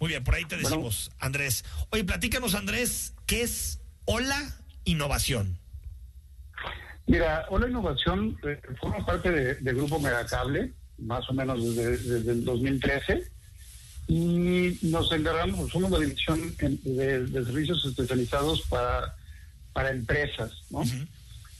Muy 0.00 0.08
bien, 0.08 0.24
por 0.24 0.34
ahí 0.34 0.44
te 0.44 0.56
decimos, 0.56 1.10
Andrés. 1.18 1.64
Oye, 1.90 2.04
platícanos, 2.04 2.54
Andrés, 2.54 3.14
¿qué 3.26 3.42
es 3.42 3.80
Hola 4.06 4.38
Innovación? 4.84 5.58
Mira, 7.06 7.46
Hola 7.50 7.68
Innovación 7.68 8.38
eh, 8.44 8.60
forma 8.80 9.04
parte 9.04 9.30
de, 9.30 9.54
de 9.54 9.72
Grupo 9.74 9.98
Megacable, 9.98 10.72
más 10.98 11.28
o 11.28 11.34
menos 11.34 11.62
desde, 11.62 11.96
desde 11.96 12.32
el 12.32 12.44
2013, 12.44 13.30
y 14.06 14.78
nos 14.82 15.10
encargamos, 15.12 15.70
somos 15.70 15.90
la 15.90 15.98
división 16.00 16.40
de, 16.58 17.24
de 17.26 17.44
servicios 17.44 17.84
especializados 17.86 18.62
para, 18.68 19.14
para 19.72 19.90
empresas, 19.90 20.52
¿no? 20.70 20.82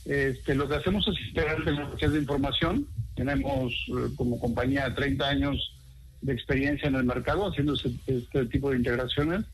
Este, 0.05 0.55
lo 0.55 0.69
que 0.69 0.75
hacemos 0.75 1.07
es 1.09 1.15
integrar 1.29 1.65
tecnologías 1.65 2.13
de 2.13 2.19
información. 2.19 2.87
Tenemos 3.17 3.73
eh, 3.89 4.11
como 4.17 4.39
compañía 4.39 4.95
30 4.95 5.27
años 5.27 5.73
de 6.21 6.33
experiencia 6.35 6.89
en 6.89 6.97
el 6.97 7.05
mercado 7.05 7.47
haciendo 7.51 7.73
ese- 7.75 7.95
este 8.07 8.45
tipo 8.47 8.71
de 8.71 8.77
integraciones 8.77 9.47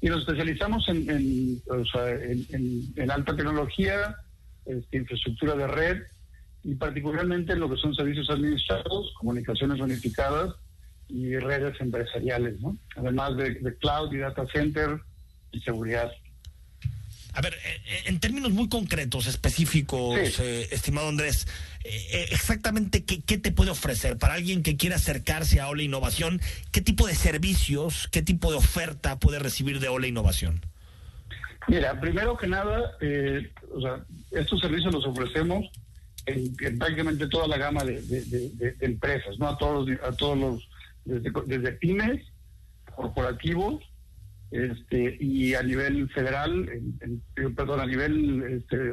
y 0.00 0.08
nos 0.08 0.20
especializamos 0.22 0.88
en, 0.88 1.08
en, 1.08 1.62
o 1.68 1.84
sea, 1.86 2.10
en- 2.10 2.44
en- 2.50 2.92
en 2.96 3.10
alta 3.12 3.36
tecnología, 3.36 4.16
este, 4.66 4.96
infraestructura 4.96 5.54
de 5.54 5.66
red 5.68 6.02
y 6.64 6.74
particularmente 6.74 7.52
en 7.52 7.60
lo 7.60 7.70
que 7.70 7.76
son 7.76 7.94
servicios 7.94 8.28
administrados, 8.30 9.12
comunicaciones 9.18 9.80
unificadas 9.80 10.54
y 11.12 11.36
redes 11.36 11.78
empresariales, 11.80 12.58
¿no? 12.60 12.76
Además 12.96 13.36
de, 13.36 13.54
de 13.54 13.76
cloud 13.76 14.12
y 14.12 14.18
data 14.18 14.44
center 14.52 15.00
y 15.52 15.60
seguridad. 15.60 16.10
A 17.34 17.40
ver, 17.40 17.54
eh, 17.54 18.02
en 18.06 18.20
términos 18.20 18.50
muy 18.52 18.68
concretos, 18.68 19.26
específicos, 19.26 20.38
eh, 20.40 20.68
estimado 20.70 21.08
Andrés, 21.08 21.46
eh, 21.84 21.90
eh, 22.12 22.26
exactamente 22.30 23.04
qué, 23.04 23.22
qué 23.22 23.38
te 23.38 23.52
puede 23.52 23.70
ofrecer 23.70 24.18
para 24.18 24.34
alguien 24.34 24.62
que 24.62 24.76
quiera 24.76 24.96
acercarse 24.96 25.58
a 25.60 25.68
Ola 25.68 25.82
Innovación, 25.82 26.40
qué 26.72 26.80
tipo 26.82 27.06
de 27.06 27.14
servicios, 27.14 28.08
qué 28.12 28.20
tipo 28.22 28.50
de 28.50 28.58
oferta 28.58 29.18
puede 29.18 29.38
recibir 29.38 29.80
de 29.80 29.88
Ola 29.88 30.06
Innovación. 30.06 30.60
Mira, 31.68 31.98
primero 32.00 32.36
que 32.36 32.48
nada, 32.48 32.92
eh, 33.00 33.50
o 33.72 33.80
sea, 33.80 34.04
estos 34.32 34.60
servicios 34.60 34.92
los 34.92 35.06
ofrecemos 35.06 35.64
en, 36.26 36.54
en 36.60 36.78
prácticamente 36.78 37.28
toda 37.28 37.46
la 37.48 37.56
gama 37.56 37.82
de, 37.84 38.02
de- 38.02 38.24
de- 38.26 38.48
de- 38.50 38.72
de 38.72 38.86
empresas, 38.86 39.38
¿no? 39.38 39.48
A 39.48 39.56
todos 39.56 39.88
los, 39.88 39.98
a 40.02 40.12
todos 40.16 40.36
los, 40.36 40.68
desde, 41.04 41.30
desde 41.46 41.72
pymes, 41.72 42.22
corporativos, 42.94 43.82
este, 44.50 45.16
y 45.20 45.54
a 45.54 45.62
nivel 45.62 46.08
federal, 46.10 46.68
en- 46.68 47.22
en- 47.36 47.54
perdón, 47.54 47.80
a 47.80 47.86
nivel, 47.86 48.42
este, 48.42 48.92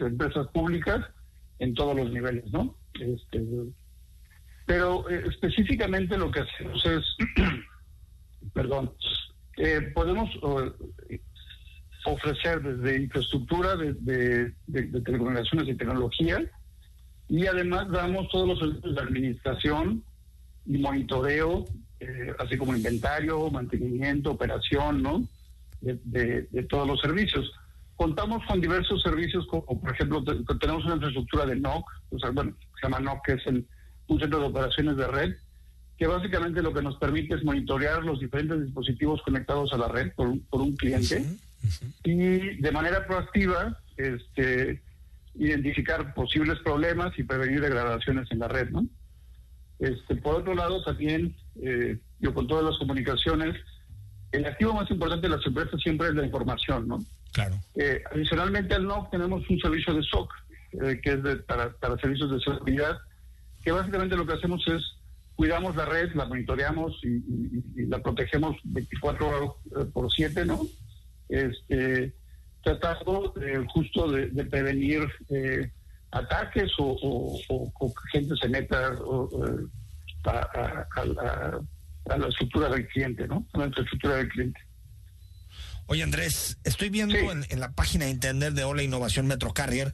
empresas 0.00 0.46
públicas, 0.48 1.04
en 1.58 1.74
todos 1.74 1.96
los 1.96 2.10
niveles, 2.12 2.44
¿no? 2.52 2.76
Este, 3.00 3.42
pero 4.66 5.08
eh, 5.10 5.24
específicamente 5.28 6.16
lo 6.16 6.30
que 6.30 6.40
hacemos 6.40 6.84
es, 6.86 7.04
perdón, 8.54 8.92
eh, 9.56 9.80
podemos 9.94 10.30
eh, 11.08 11.20
ofrecer 12.04 12.62
desde 12.62 13.02
infraestructura 13.02 13.76
de, 13.76 13.94
de- 13.94 14.52
de- 14.66 14.82
de 14.86 15.00
telecomunicaciones 15.02 15.68
y 15.68 15.74
tecnología 15.76 16.38
y 17.28 17.46
además 17.46 17.88
damos 17.90 18.28
todos 18.30 18.48
los 18.48 18.58
servicios 18.58 18.94
de 18.94 19.00
administración 19.00 20.04
y 20.66 20.78
monitoreo, 20.78 21.64
eh, 22.00 22.32
así 22.38 22.56
como 22.56 22.74
inventario, 22.76 23.50
mantenimiento, 23.50 24.30
operación, 24.32 25.02
¿no? 25.02 25.22
De, 25.80 25.98
de- 26.04 26.42
de 26.50 26.62
todos 26.64 26.86
los 26.86 27.00
servicios. 27.00 27.52
Contamos 27.96 28.44
con 28.46 28.60
diversos 28.60 29.02
servicios, 29.02 29.46
como 29.46 29.64
por 29.80 29.92
ejemplo 29.92 30.22
te- 30.24 30.36
tenemos 30.60 30.84
una 30.84 30.94
infraestructura 30.94 31.46
de 31.46 31.56
NOC, 31.56 31.84
o 32.10 32.18
sea, 32.18 32.30
bueno, 32.30 32.54
se 32.80 32.86
llama 32.86 33.00
NOC, 33.00 33.24
que 33.26 33.32
es 33.34 33.46
el, 33.46 33.66
un 34.08 34.18
centro 34.20 34.40
de 34.40 34.46
operaciones 34.46 34.96
de 34.96 35.06
red, 35.06 35.34
que 35.98 36.06
básicamente 36.06 36.62
lo 36.62 36.72
que 36.72 36.82
nos 36.82 36.96
permite 36.96 37.34
es 37.34 37.44
monitorear 37.44 38.02
los 38.02 38.18
diferentes 38.18 38.62
dispositivos 38.64 39.22
conectados 39.22 39.72
a 39.72 39.76
la 39.78 39.88
red 39.88 40.12
por 40.14 40.60
un 40.60 40.74
cliente 40.76 41.24
y 42.02 42.56
de 42.60 42.72
manera 42.72 43.06
proactiva 43.06 43.78
este, 43.96 44.82
identificar 45.36 46.12
posibles 46.14 46.58
problemas 46.60 47.16
y 47.18 47.22
prevenir 47.22 47.60
degradaciones 47.60 48.30
en 48.32 48.40
la 48.40 48.48
red. 48.48 48.70
¿no? 48.70 48.84
Este, 49.82 50.14
por 50.16 50.36
otro 50.36 50.54
lado, 50.54 50.82
también, 50.84 51.34
eh, 51.60 51.98
yo 52.20 52.32
con 52.32 52.46
todas 52.46 52.64
las 52.64 52.78
comunicaciones, 52.78 53.56
el 54.30 54.46
activo 54.46 54.72
más 54.74 54.88
importante 54.90 55.28
de 55.28 55.36
las 55.36 55.44
empresas 55.46 55.80
siempre 55.82 56.06
es 56.08 56.14
la 56.14 56.24
información. 56.24 56.86
¿no? 56.86 56.98
Claro. 57.32 57.56
Eh, 57.74 58.00
adicionalmente 58.12 58.74
al 58.74 58.86
NOC 58.86 59.10
tenemos 59.10 59.42
un 59.50 59.58
servicio 59.58 59.92
de 59.94 60.02
SOC, 60.04 60.30
eh, 60.84 61.00
que 61.02 61.12
es 61.14 61.22
de- 61.22 61.36
para, 61.36 61.70
para 61.72 61.96
servicios 61.98 62.30
de 62.30 62.40
seguridad, 62.40 62.96
que 63.64 63.72
básicamente 63.72 64.16
lo 64.16 64.24
que 64.26 64.34
hacemos 64.34 64.62
es 64.68 64.82
cuidamos 65.34 65.74
la 65.74 65.86
red, 65.86 66.12
la 66.14 66.26
monitoreamos 66.26 66.92
y, 67.02 67.08
y- 67.08 67.64
y 67.82 67.86
la 67.86 67.98
protegemos 68.00 68.56
24 68.64 69.28
horas 69.28 69.50
por 69.92 70.12
7, 70.12 70.44
¿no? 70.46 70.60
Este, 71.28 72.12
tratando 72.62 73.34
eh, 73.40 73.64
justo 73.72 74.10
de, 74.12 74.28
de 74.28 74.44
prevenir 74.44 75.08
eh, 75.30 75.70
ataques 76.12 76.70
o, 76.78 76.84
o- 76.84 77.40
o- 77.48 77.72
o 77.80 77.94
que 77.94 78.18
gente 78.18 78.34
se 78.40 78.48
meta 78.48 78.92
o, 79.04 79.28
a, 80.24 80.30
a- 80.30 80.86
a- 80.96 82.16
la 82.18 82.28
estructura 82.28 82.68
del 82.68 82.86
cliente, 82.88 83.26
¿no? 83.26 83.46
A 83.54 83.58
la 83.58 83.66
estructura 83.66 84.16
del 84.16 84.28
cliente. 84.28 84.60
Oye 85.86 86.02
Andrés, 86.04 86.58
estoy 86.64 86.88
viendo 86.90 87.16
en, 87.16 87.44
la 87.60 87.72
página 87.72 88.04
de 88.04 88.12
internet 88.12 88.54
de 88.54 88.64
Ola 88.64 88.82
Innovación 88.82 89.26
Metro 89.26 89.52
Carrier, 89.52 89.92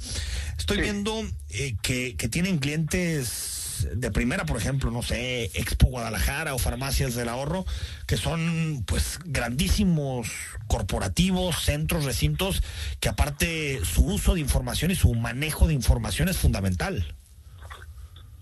estoy 0.59 0.81
viendo 0.81 1.23
eh, 1.51 1.77
que, 1.83 2.15
que 2.17 2.29
tienen 2.29 2.59
clientes 2.59 3.58
de 3.83 4.11
primera, 4.11 4.45
por 4.45 4.57
ejemplo, 4.57 4.91
no 4.91 5.03
sé, 5.03 5.45
Expo 5.55 5.89
Guadalajara 5.89 6.55
o 6.55 6.59
Farmacias 6.59 7.15
del 7.15 7.29
Ahorro, 7.29 7.65
que 8.07 8.17
son 8.17 8.85
pues 8.87 9.19
grandísimos 9.25 10.29
corporativos, 10.67 11.63
centros, 11.63 12.05
recintos, 12.05 12.63
que 13.01 13.09
aparte 13.09 13.85
su 13.85 14.05
uso 14.05 14.35
de 14.35 14.41
información 14.41 14.91
y 14.91 14.95
su 14.95 15.15
manejo 15.15 15.67
de 15.67 15.75
información 15.75 16.29
es 16.29 16.39
fundamental. 16.39 17.15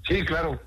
Sí, 0.08 0.24
claro, 0.24 0.60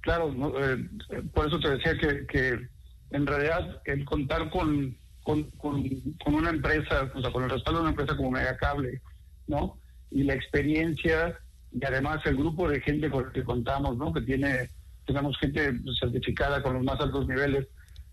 claro, 0.00 0.32
eh, 0.60 0.88
por 1.32 1.48
eso 1.48 1.58
te 1.58 1.70
decía 1.70 1.96
que, 1.98 2.68
en 3.10 3.26
realidad 3.26 3.80
el 3.84 4.04
contar 4.04 4.50
con, 4.50 4.96
con, 5.22 5.44
con, 5.52 5.84
una 6.26 6.50
empresa, 6.50 7.10
o 7.14 7.20
sea, 7.20 7.30
con 7.30 7.44
el 7.44 7.50
respaldo 7.50 7.80
de 7.80 7.82
una 7.82 7.90
empresa 7.90 8.16
como 8.16 8.30
Megacable, 8.30 9.00
¿no? 9.46 9.78
Y 10.10 10.24
la 10.24 10.34
experiencia 10.34 11.38
y 11.74 11.84
además 11.84 12.20
el 12.24 12.36
grupo 12.36 12.68
de 12.68 12.80
gente 12.80 13.10
con 13.10 13.26
el 13.26 13.32
que 13.32 13.42
contamos, 13.42 13.96
¿no? 13.96 14.12
Que 14.12 14.20
tiene, 14.20 14.70
tenemos 15.06 15.36
gente 15.38 15.72
certificada 15.98 16.62
con 16.62 16.74
los 16.74 16.84
más 16.84 17.00
altos 17.00 17.26
niveles. 17.26 17.66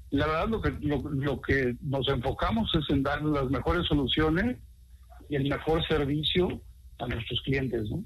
La 0.09 0.25
verdad 0.25 0.49
lo 0.49 0.61
que, 0.61 0.71
lo, 0.81 1.41
que 1.41 1.75
nos 1.81 2.07
enfocamos 2.07 2.69
es 2.73 2.89
en 2.89 3.03
dar 3.03 3.21
las 3.21 3.49
mejores 3.49 3.85
soluciones 3.87 4.57
y 5.29 5.35
el 5.35 5.47
mejor 5.47 5.85
servicio 5.87 6.61
a 6.99 7.07
nuestros 7.07 7.41
clientes, 7.41 7.89
¿no? 7.89 8.03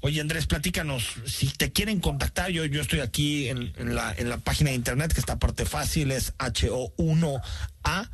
Oye 0.00 0.20
Andrés, 0.20 0.46
platícanos, 0.46 1.16
si 1.24 1.48
te 1.48 1.72
quieren 1.72 2.00
contactar, 2.00 2.50
yo, 2.50 2.64
yo 2.66 2.80
estoy 2.80 3.00
aquí 3.00 3.48
en, 3.48 3.72
la, 3.94 4.14
en 4.16 4.28
la 4.28 4.38
página 4.38 4.70
de 4.70 4.76
internet 4.76 5.12
que 5.12 5.18
está 5.18 5.40
parte 5.40 5.64
fácil, 5.64 6.12
es 6.12 6.36
HO1A 6.38 8.08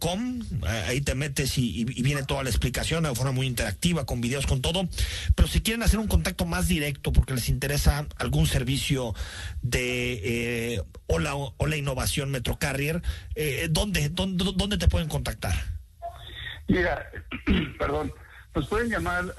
Com, 0.00 0.40
ahí 0.88 1.00
te 1.00 1.14
metes 1.14 1.56
y, 1.58 1.84
viene 1.84 2.24
toda 2.24 2.42
la 2.42 2.50
explicación 2.50 3.04
de 3.04 3.14
forma 3.14 3.30
muy 3.32 3.46
interactiva, 3.46 4.04
con 4.04 4.20
videos, 4.20 4.46
con 4.46 4.60
todo. 4.60 4.88
Pero 5.36 5.48
si 5.48 5.60
quieren 5.60 5.82
hacer 5.82 6.00
un 6.00 6.08
contacto 6.08 6.44
más 6.44 6.66
directo 6.66 7.12
porque 7.12 7.34
les 7.34 7.48
interesa 7.48 8.06
algún 8.18 8.46
servicio 8.46 9.14
de 9.62 10.74
eh, 10.74 10.82
Hola, 11.06 11.34
Hola 11.34 11.76
Innovación 11.76 12.30
Metro 12.30 12.58
Carrier, 12.58 13.02
eh, 13.36 13.68
¿dónde, 13.70 14.08
dónde, 14.08 14.78
te 14.78 14.88
pueden 14.88 15.08
contactar? 15.08 15.54
Mira, 16.68 17.06
perdón, 17.78 18.12
nos 18.54 18.66
pueden 18.68 18.90
llamar, 18.90 19.34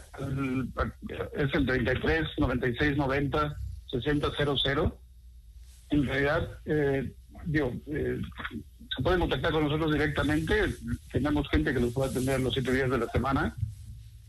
es 1.33 1.53
el 1.53 1.65
33 1.65 2.27
96 2.37 2.97
90 2.97 3.57
60 3.91 4.27
00. 4.63 4.99
En 5.89 6.05
realidad, 6.05 6.49
eh, 6.65 7.13
digo, 7.45 7.73
eh, 7.87 8.19
se 8.95 9.01
pueden 9.01 9.19
contactar 9.19 9.51
con 9.51 9.63
nosotros 9.63 9.91
directamente. 9.93 10.53
Tenemos 11.11 11.47
gente 11.49 11.73
que 11.73 11.79
los 11.79 11.93
puede 11.93 12.11
atender 12.11 12.39
los 12.39 12.53
siete 12.53 12.73
días 12.73 12.89
de 12.89 12.97
la 12.97 13.07
semana. 13.07 13.55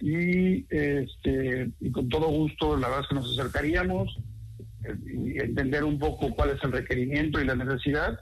Y, 0.01 0.67
este, 0.75 1.71
y 1.81 1.91
con 1.91 2.09
todo 2.09 2.29
gusto, 2.29 2.77
la 2.77 2.89
verdad 2.89 3.05
es 3.05 3.09
que 3.09 3.15
nos 3.15 3.39
acercaríamos 3.39 4.19
eh, 4.85 4.97
y 5.07 5.39
entender 5.41 5.85
un 5.85 5.99
poco 5.99 6.35
cuál 6.35 6.51
es 6.51 6.62
el 6.62 6.73
requerimiento 6.73 7.41
y 7.41 7.47
la 7.47 7.55
necesidad. 7.55 8.19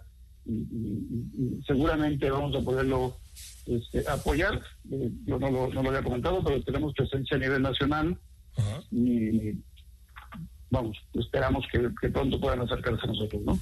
Y, 0.47 1.63
seguramente 1.67 2.31
vamos 2.31 2.57
a 2.57 2.65
poderlo 2.65 3.17
este, 3.67 4.09
apoyar. 4.09 4.61
Eh, 4.91 5.11
yo 5.25 5.39
no 5.39 5.51
lo, 5.51 5.73
no 5.73 5.83
lo 5.83 5.89
había 5.91 6.03
comentado, 6.03 6.43
pero 6.43 6.63
tenemos 6.63 6.93
presencia 6.95 7.37
a 7.37 7.41
nivel 7.41 7.63
nacional. 7.63 8.19
Y 8.91 9.59
vamos, 10.71 10.99
esperamos 11.15 11.65
que, 11.73 11.89
que 12.01 12.09
pronto 12.11 12.41
puedan 12.41 12.61
acercarse 12.61 13.03
a 13.05 13.07
nosotros, 13.07 13.43
¿no? 13.45 13.59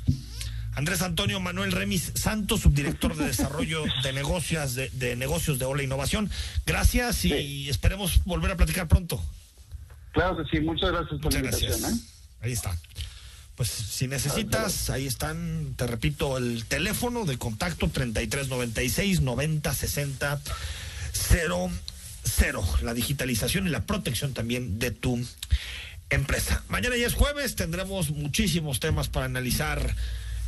Andrés 0.75 1.03
Antonio 1.03 1.41
Manuel 1.41 1.73
Remis 1.73 2.13
Santos, 2.15 2.61
subdirector 2.61 3.17
de 3.17 3.27
desarrollo 3.27 3.85
de 4.03 4.13
negocios 4.13 4.75
de, 4.75 4.89
de 4.91 5.17
negocios 5.17 5.59
de 5.59 5.65
Ola 5.65 5.83
Innovación. 5.83 6.31
Gracias 6.67 7.25
y 7.25 7.69
esperemos 7.69 8.25
volver 8.25 8.53
a 8.53 8.57
platicar 8.57 8.89
pronto. 8.89 9.23
Claro 10.13 10.37
que 10.37 10.45
sí, 10.51 10.61
muchas 10.63 10.91
gracias 10.91 11.21
por 11.21 11.33
la 11.33 11.39
invitación. 11.39 11.85
¿eh? 11.85 11.99
Ahí 12.41 12.53
está. 12.53 12.77
Pues 13.57 13.69
si 13.69 14.09
necesitas, 14.09 14.89
ahí 14.89 15.07
están, 15.07 15.75
te 15.77 15.87
repito, 15.87 16.39
el 16.39 16.65
teléfono 16.65 17.27
de 17.27 17.37
contacto 17.37 17.89
3396 17.89 19.21
9060 19.21 20.41
00. 21.13 21.71
La 22.83 22.95
digitalización 22.95 23.67
y 23.67 23.71
la 23.71 23.85
protección 23.85 24.33
también 24.33 24.79
de 24.79 24.91
tu 24.93 25.23
empresa. 26.09 26.65
Mañana 26.69 26.97
ya 26.97 27.07
es 27.07 27.15
jueves, 27.15 27.55
tendremos 27.55 28.11
muchísimos 28.11 28.81
temas 28.81 29.09
para 29.09 29.27
analizar 29.27 29.95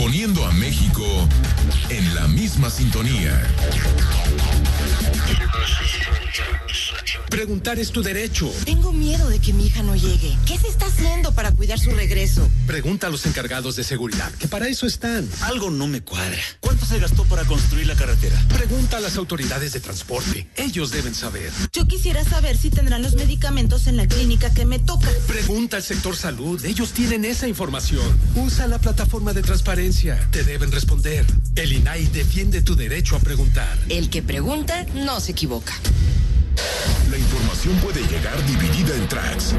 poniendo 0.00 0.46
a 0.46 0.52
México 0.52 1.04
en 1.90 2.14
la 2.14 2.26
misma 2.26 2.70
sintonía. 2.70 3.38
Preguntar 7.28 7.78
es 7.78 7.92
tu 7.92 8.02
derecho. 8.02 8.52
Tengo 8.64 8.92
miedo 8.92 9.28
de 9.28 9.38
que 9.38 9.52
mi 9.52 9.66
hija 9.66 9.82
no 9.82 9.94
llegue. 9.94 10.36
¿Qué 10.46 10.58
se 10.58 10.66
está 10.68 10.86
haciendo 10.86 11.32
para 11.32 11.52
cuidar 11.52 11.78
su 11.78 11.90
regreso? 11.90 12.48
Pregunta 12.66 13.06
a 13.06 13.10
los 13.10 13.24
encargados 13.24 13.76
de 13.76 13.84
seguridad, 13.84 14.32
que 14.32 14.48
para 14.48 14.66
eso 14.68 14.86
están. 14.86 15.28
Algo 15.42 15.70
no 15.70 15.86
me 15.86 16.00
cuadra. 16.00 16.40
¿Cuánto 16.58 16.86
se 16.86 16.98
gastó 16.98 17.24
para 17.24 17.44
construir 17.44 17.86
la 17.86 17.94
carretera? 17.94 18.36
Pregunta 18.48 18.96
a 18.96 19.00
las 19.00 19.16
autoridades 19.16 19.72
de 19.72 19.80
transporte. 19.80 20.48
Ellos 20.56 20.90
deben 20.90 21.14
saber. 21.14 21.52
Yo 21.72 21.86
quisiera 21.86 22.24
saber 22.24 22.56
si 22.56 22.68
tendrán 22.68 23.02
los 23.02 23.14
medicamentos 23.14 23.86
en 23.86 23.96
la 23.96 24.08
clínica 24.08 24.52
que 24.52 24.64
me 24.64 24.80
toca. 24.80 25.08
Pregunta 25.28 25.76
al 25.76 25.84
sector 25.84 26.16
salud. 26.16 26.64
Ellos 26.64 26.90
tienen 26.92 27.24
esa 27.24 27.46
información. 27.46 28.04
Usa 28.34 28.66
la 28.66 28.80
plataforma 28.80 29.32
de 29.32 29.42
transparencia. 29.42 29.89
Te 30.30 30.44
deben 30.44 30.70
responder. 30.70 31.26
El 31.56 31.72
INAI 31.72 32.06
defiende 32.06 32.62
tu 32.62 32.76
derecho 32.76 33.16
a 33.16 33.18
preguntar. 33.18 33.76
El 33.88 34.08
que 34.08 34.22
pregunta 34.22 34.86
no 34.94 35.18
se 35.18 35.32
equivoca. 35.32 35.74
La 37.10 37.18
información 37.18 37.74
puede 37.78 38.00
llegar 38.06 38.36
dividida 38.46 38.94
en 38.94 39.08
tracks. 39.08 39.56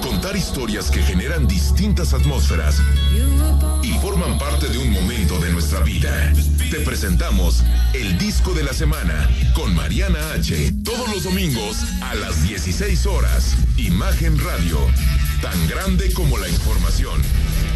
Contar 0.00 0.36
historias 0.36 0.88
que 0.88 1.02
generan 1.02 1.48
distintas 1.48 2.14
atmósferas 2.14 2.76
y 3.82 3.90
forman 3.98 4.38
parte 4.38 4.68
de 4.68 4.78
un 4.78 4.90
momento 4.90 5.40
de 5.40 5.50
nuestra 5.50 5.80
vida. 5.80 6.32
Te 6.70 6.78
presentamos 6.80 7.64
el 7.92 8.16
disco 8.18 8.54
de 8.54 8.62
la 8.62 8.74
semana 8.74 9.28
con 9.52 9.74
Mariana 9.74 10.20
H. 10.34 10.74
Todos 10.84 11.08
los 11.12 11.24
domingos 11.24 11.78
a 12.02 12.14
las 12.14 12.40
16 12.44 13.04
horas. 13.06 13.56
Imagen 13.76 14.38
Radio. 14.38 14.78
Tan 15.40 15.66
grande 15.66 16.12
como 16.12 16.38
la 16.38 16.48
información. 16.48 17.20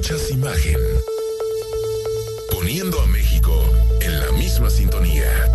Escuchas 0.00 0.30
imagen. 0.30 0.78
Poniendo 2.52 3.00
a 3.00 3.06
México 3.08 3.52
en 4.00 4.20
la 4.20 4.30
misma 4.30 4.70
sintonía. 4.70 5.50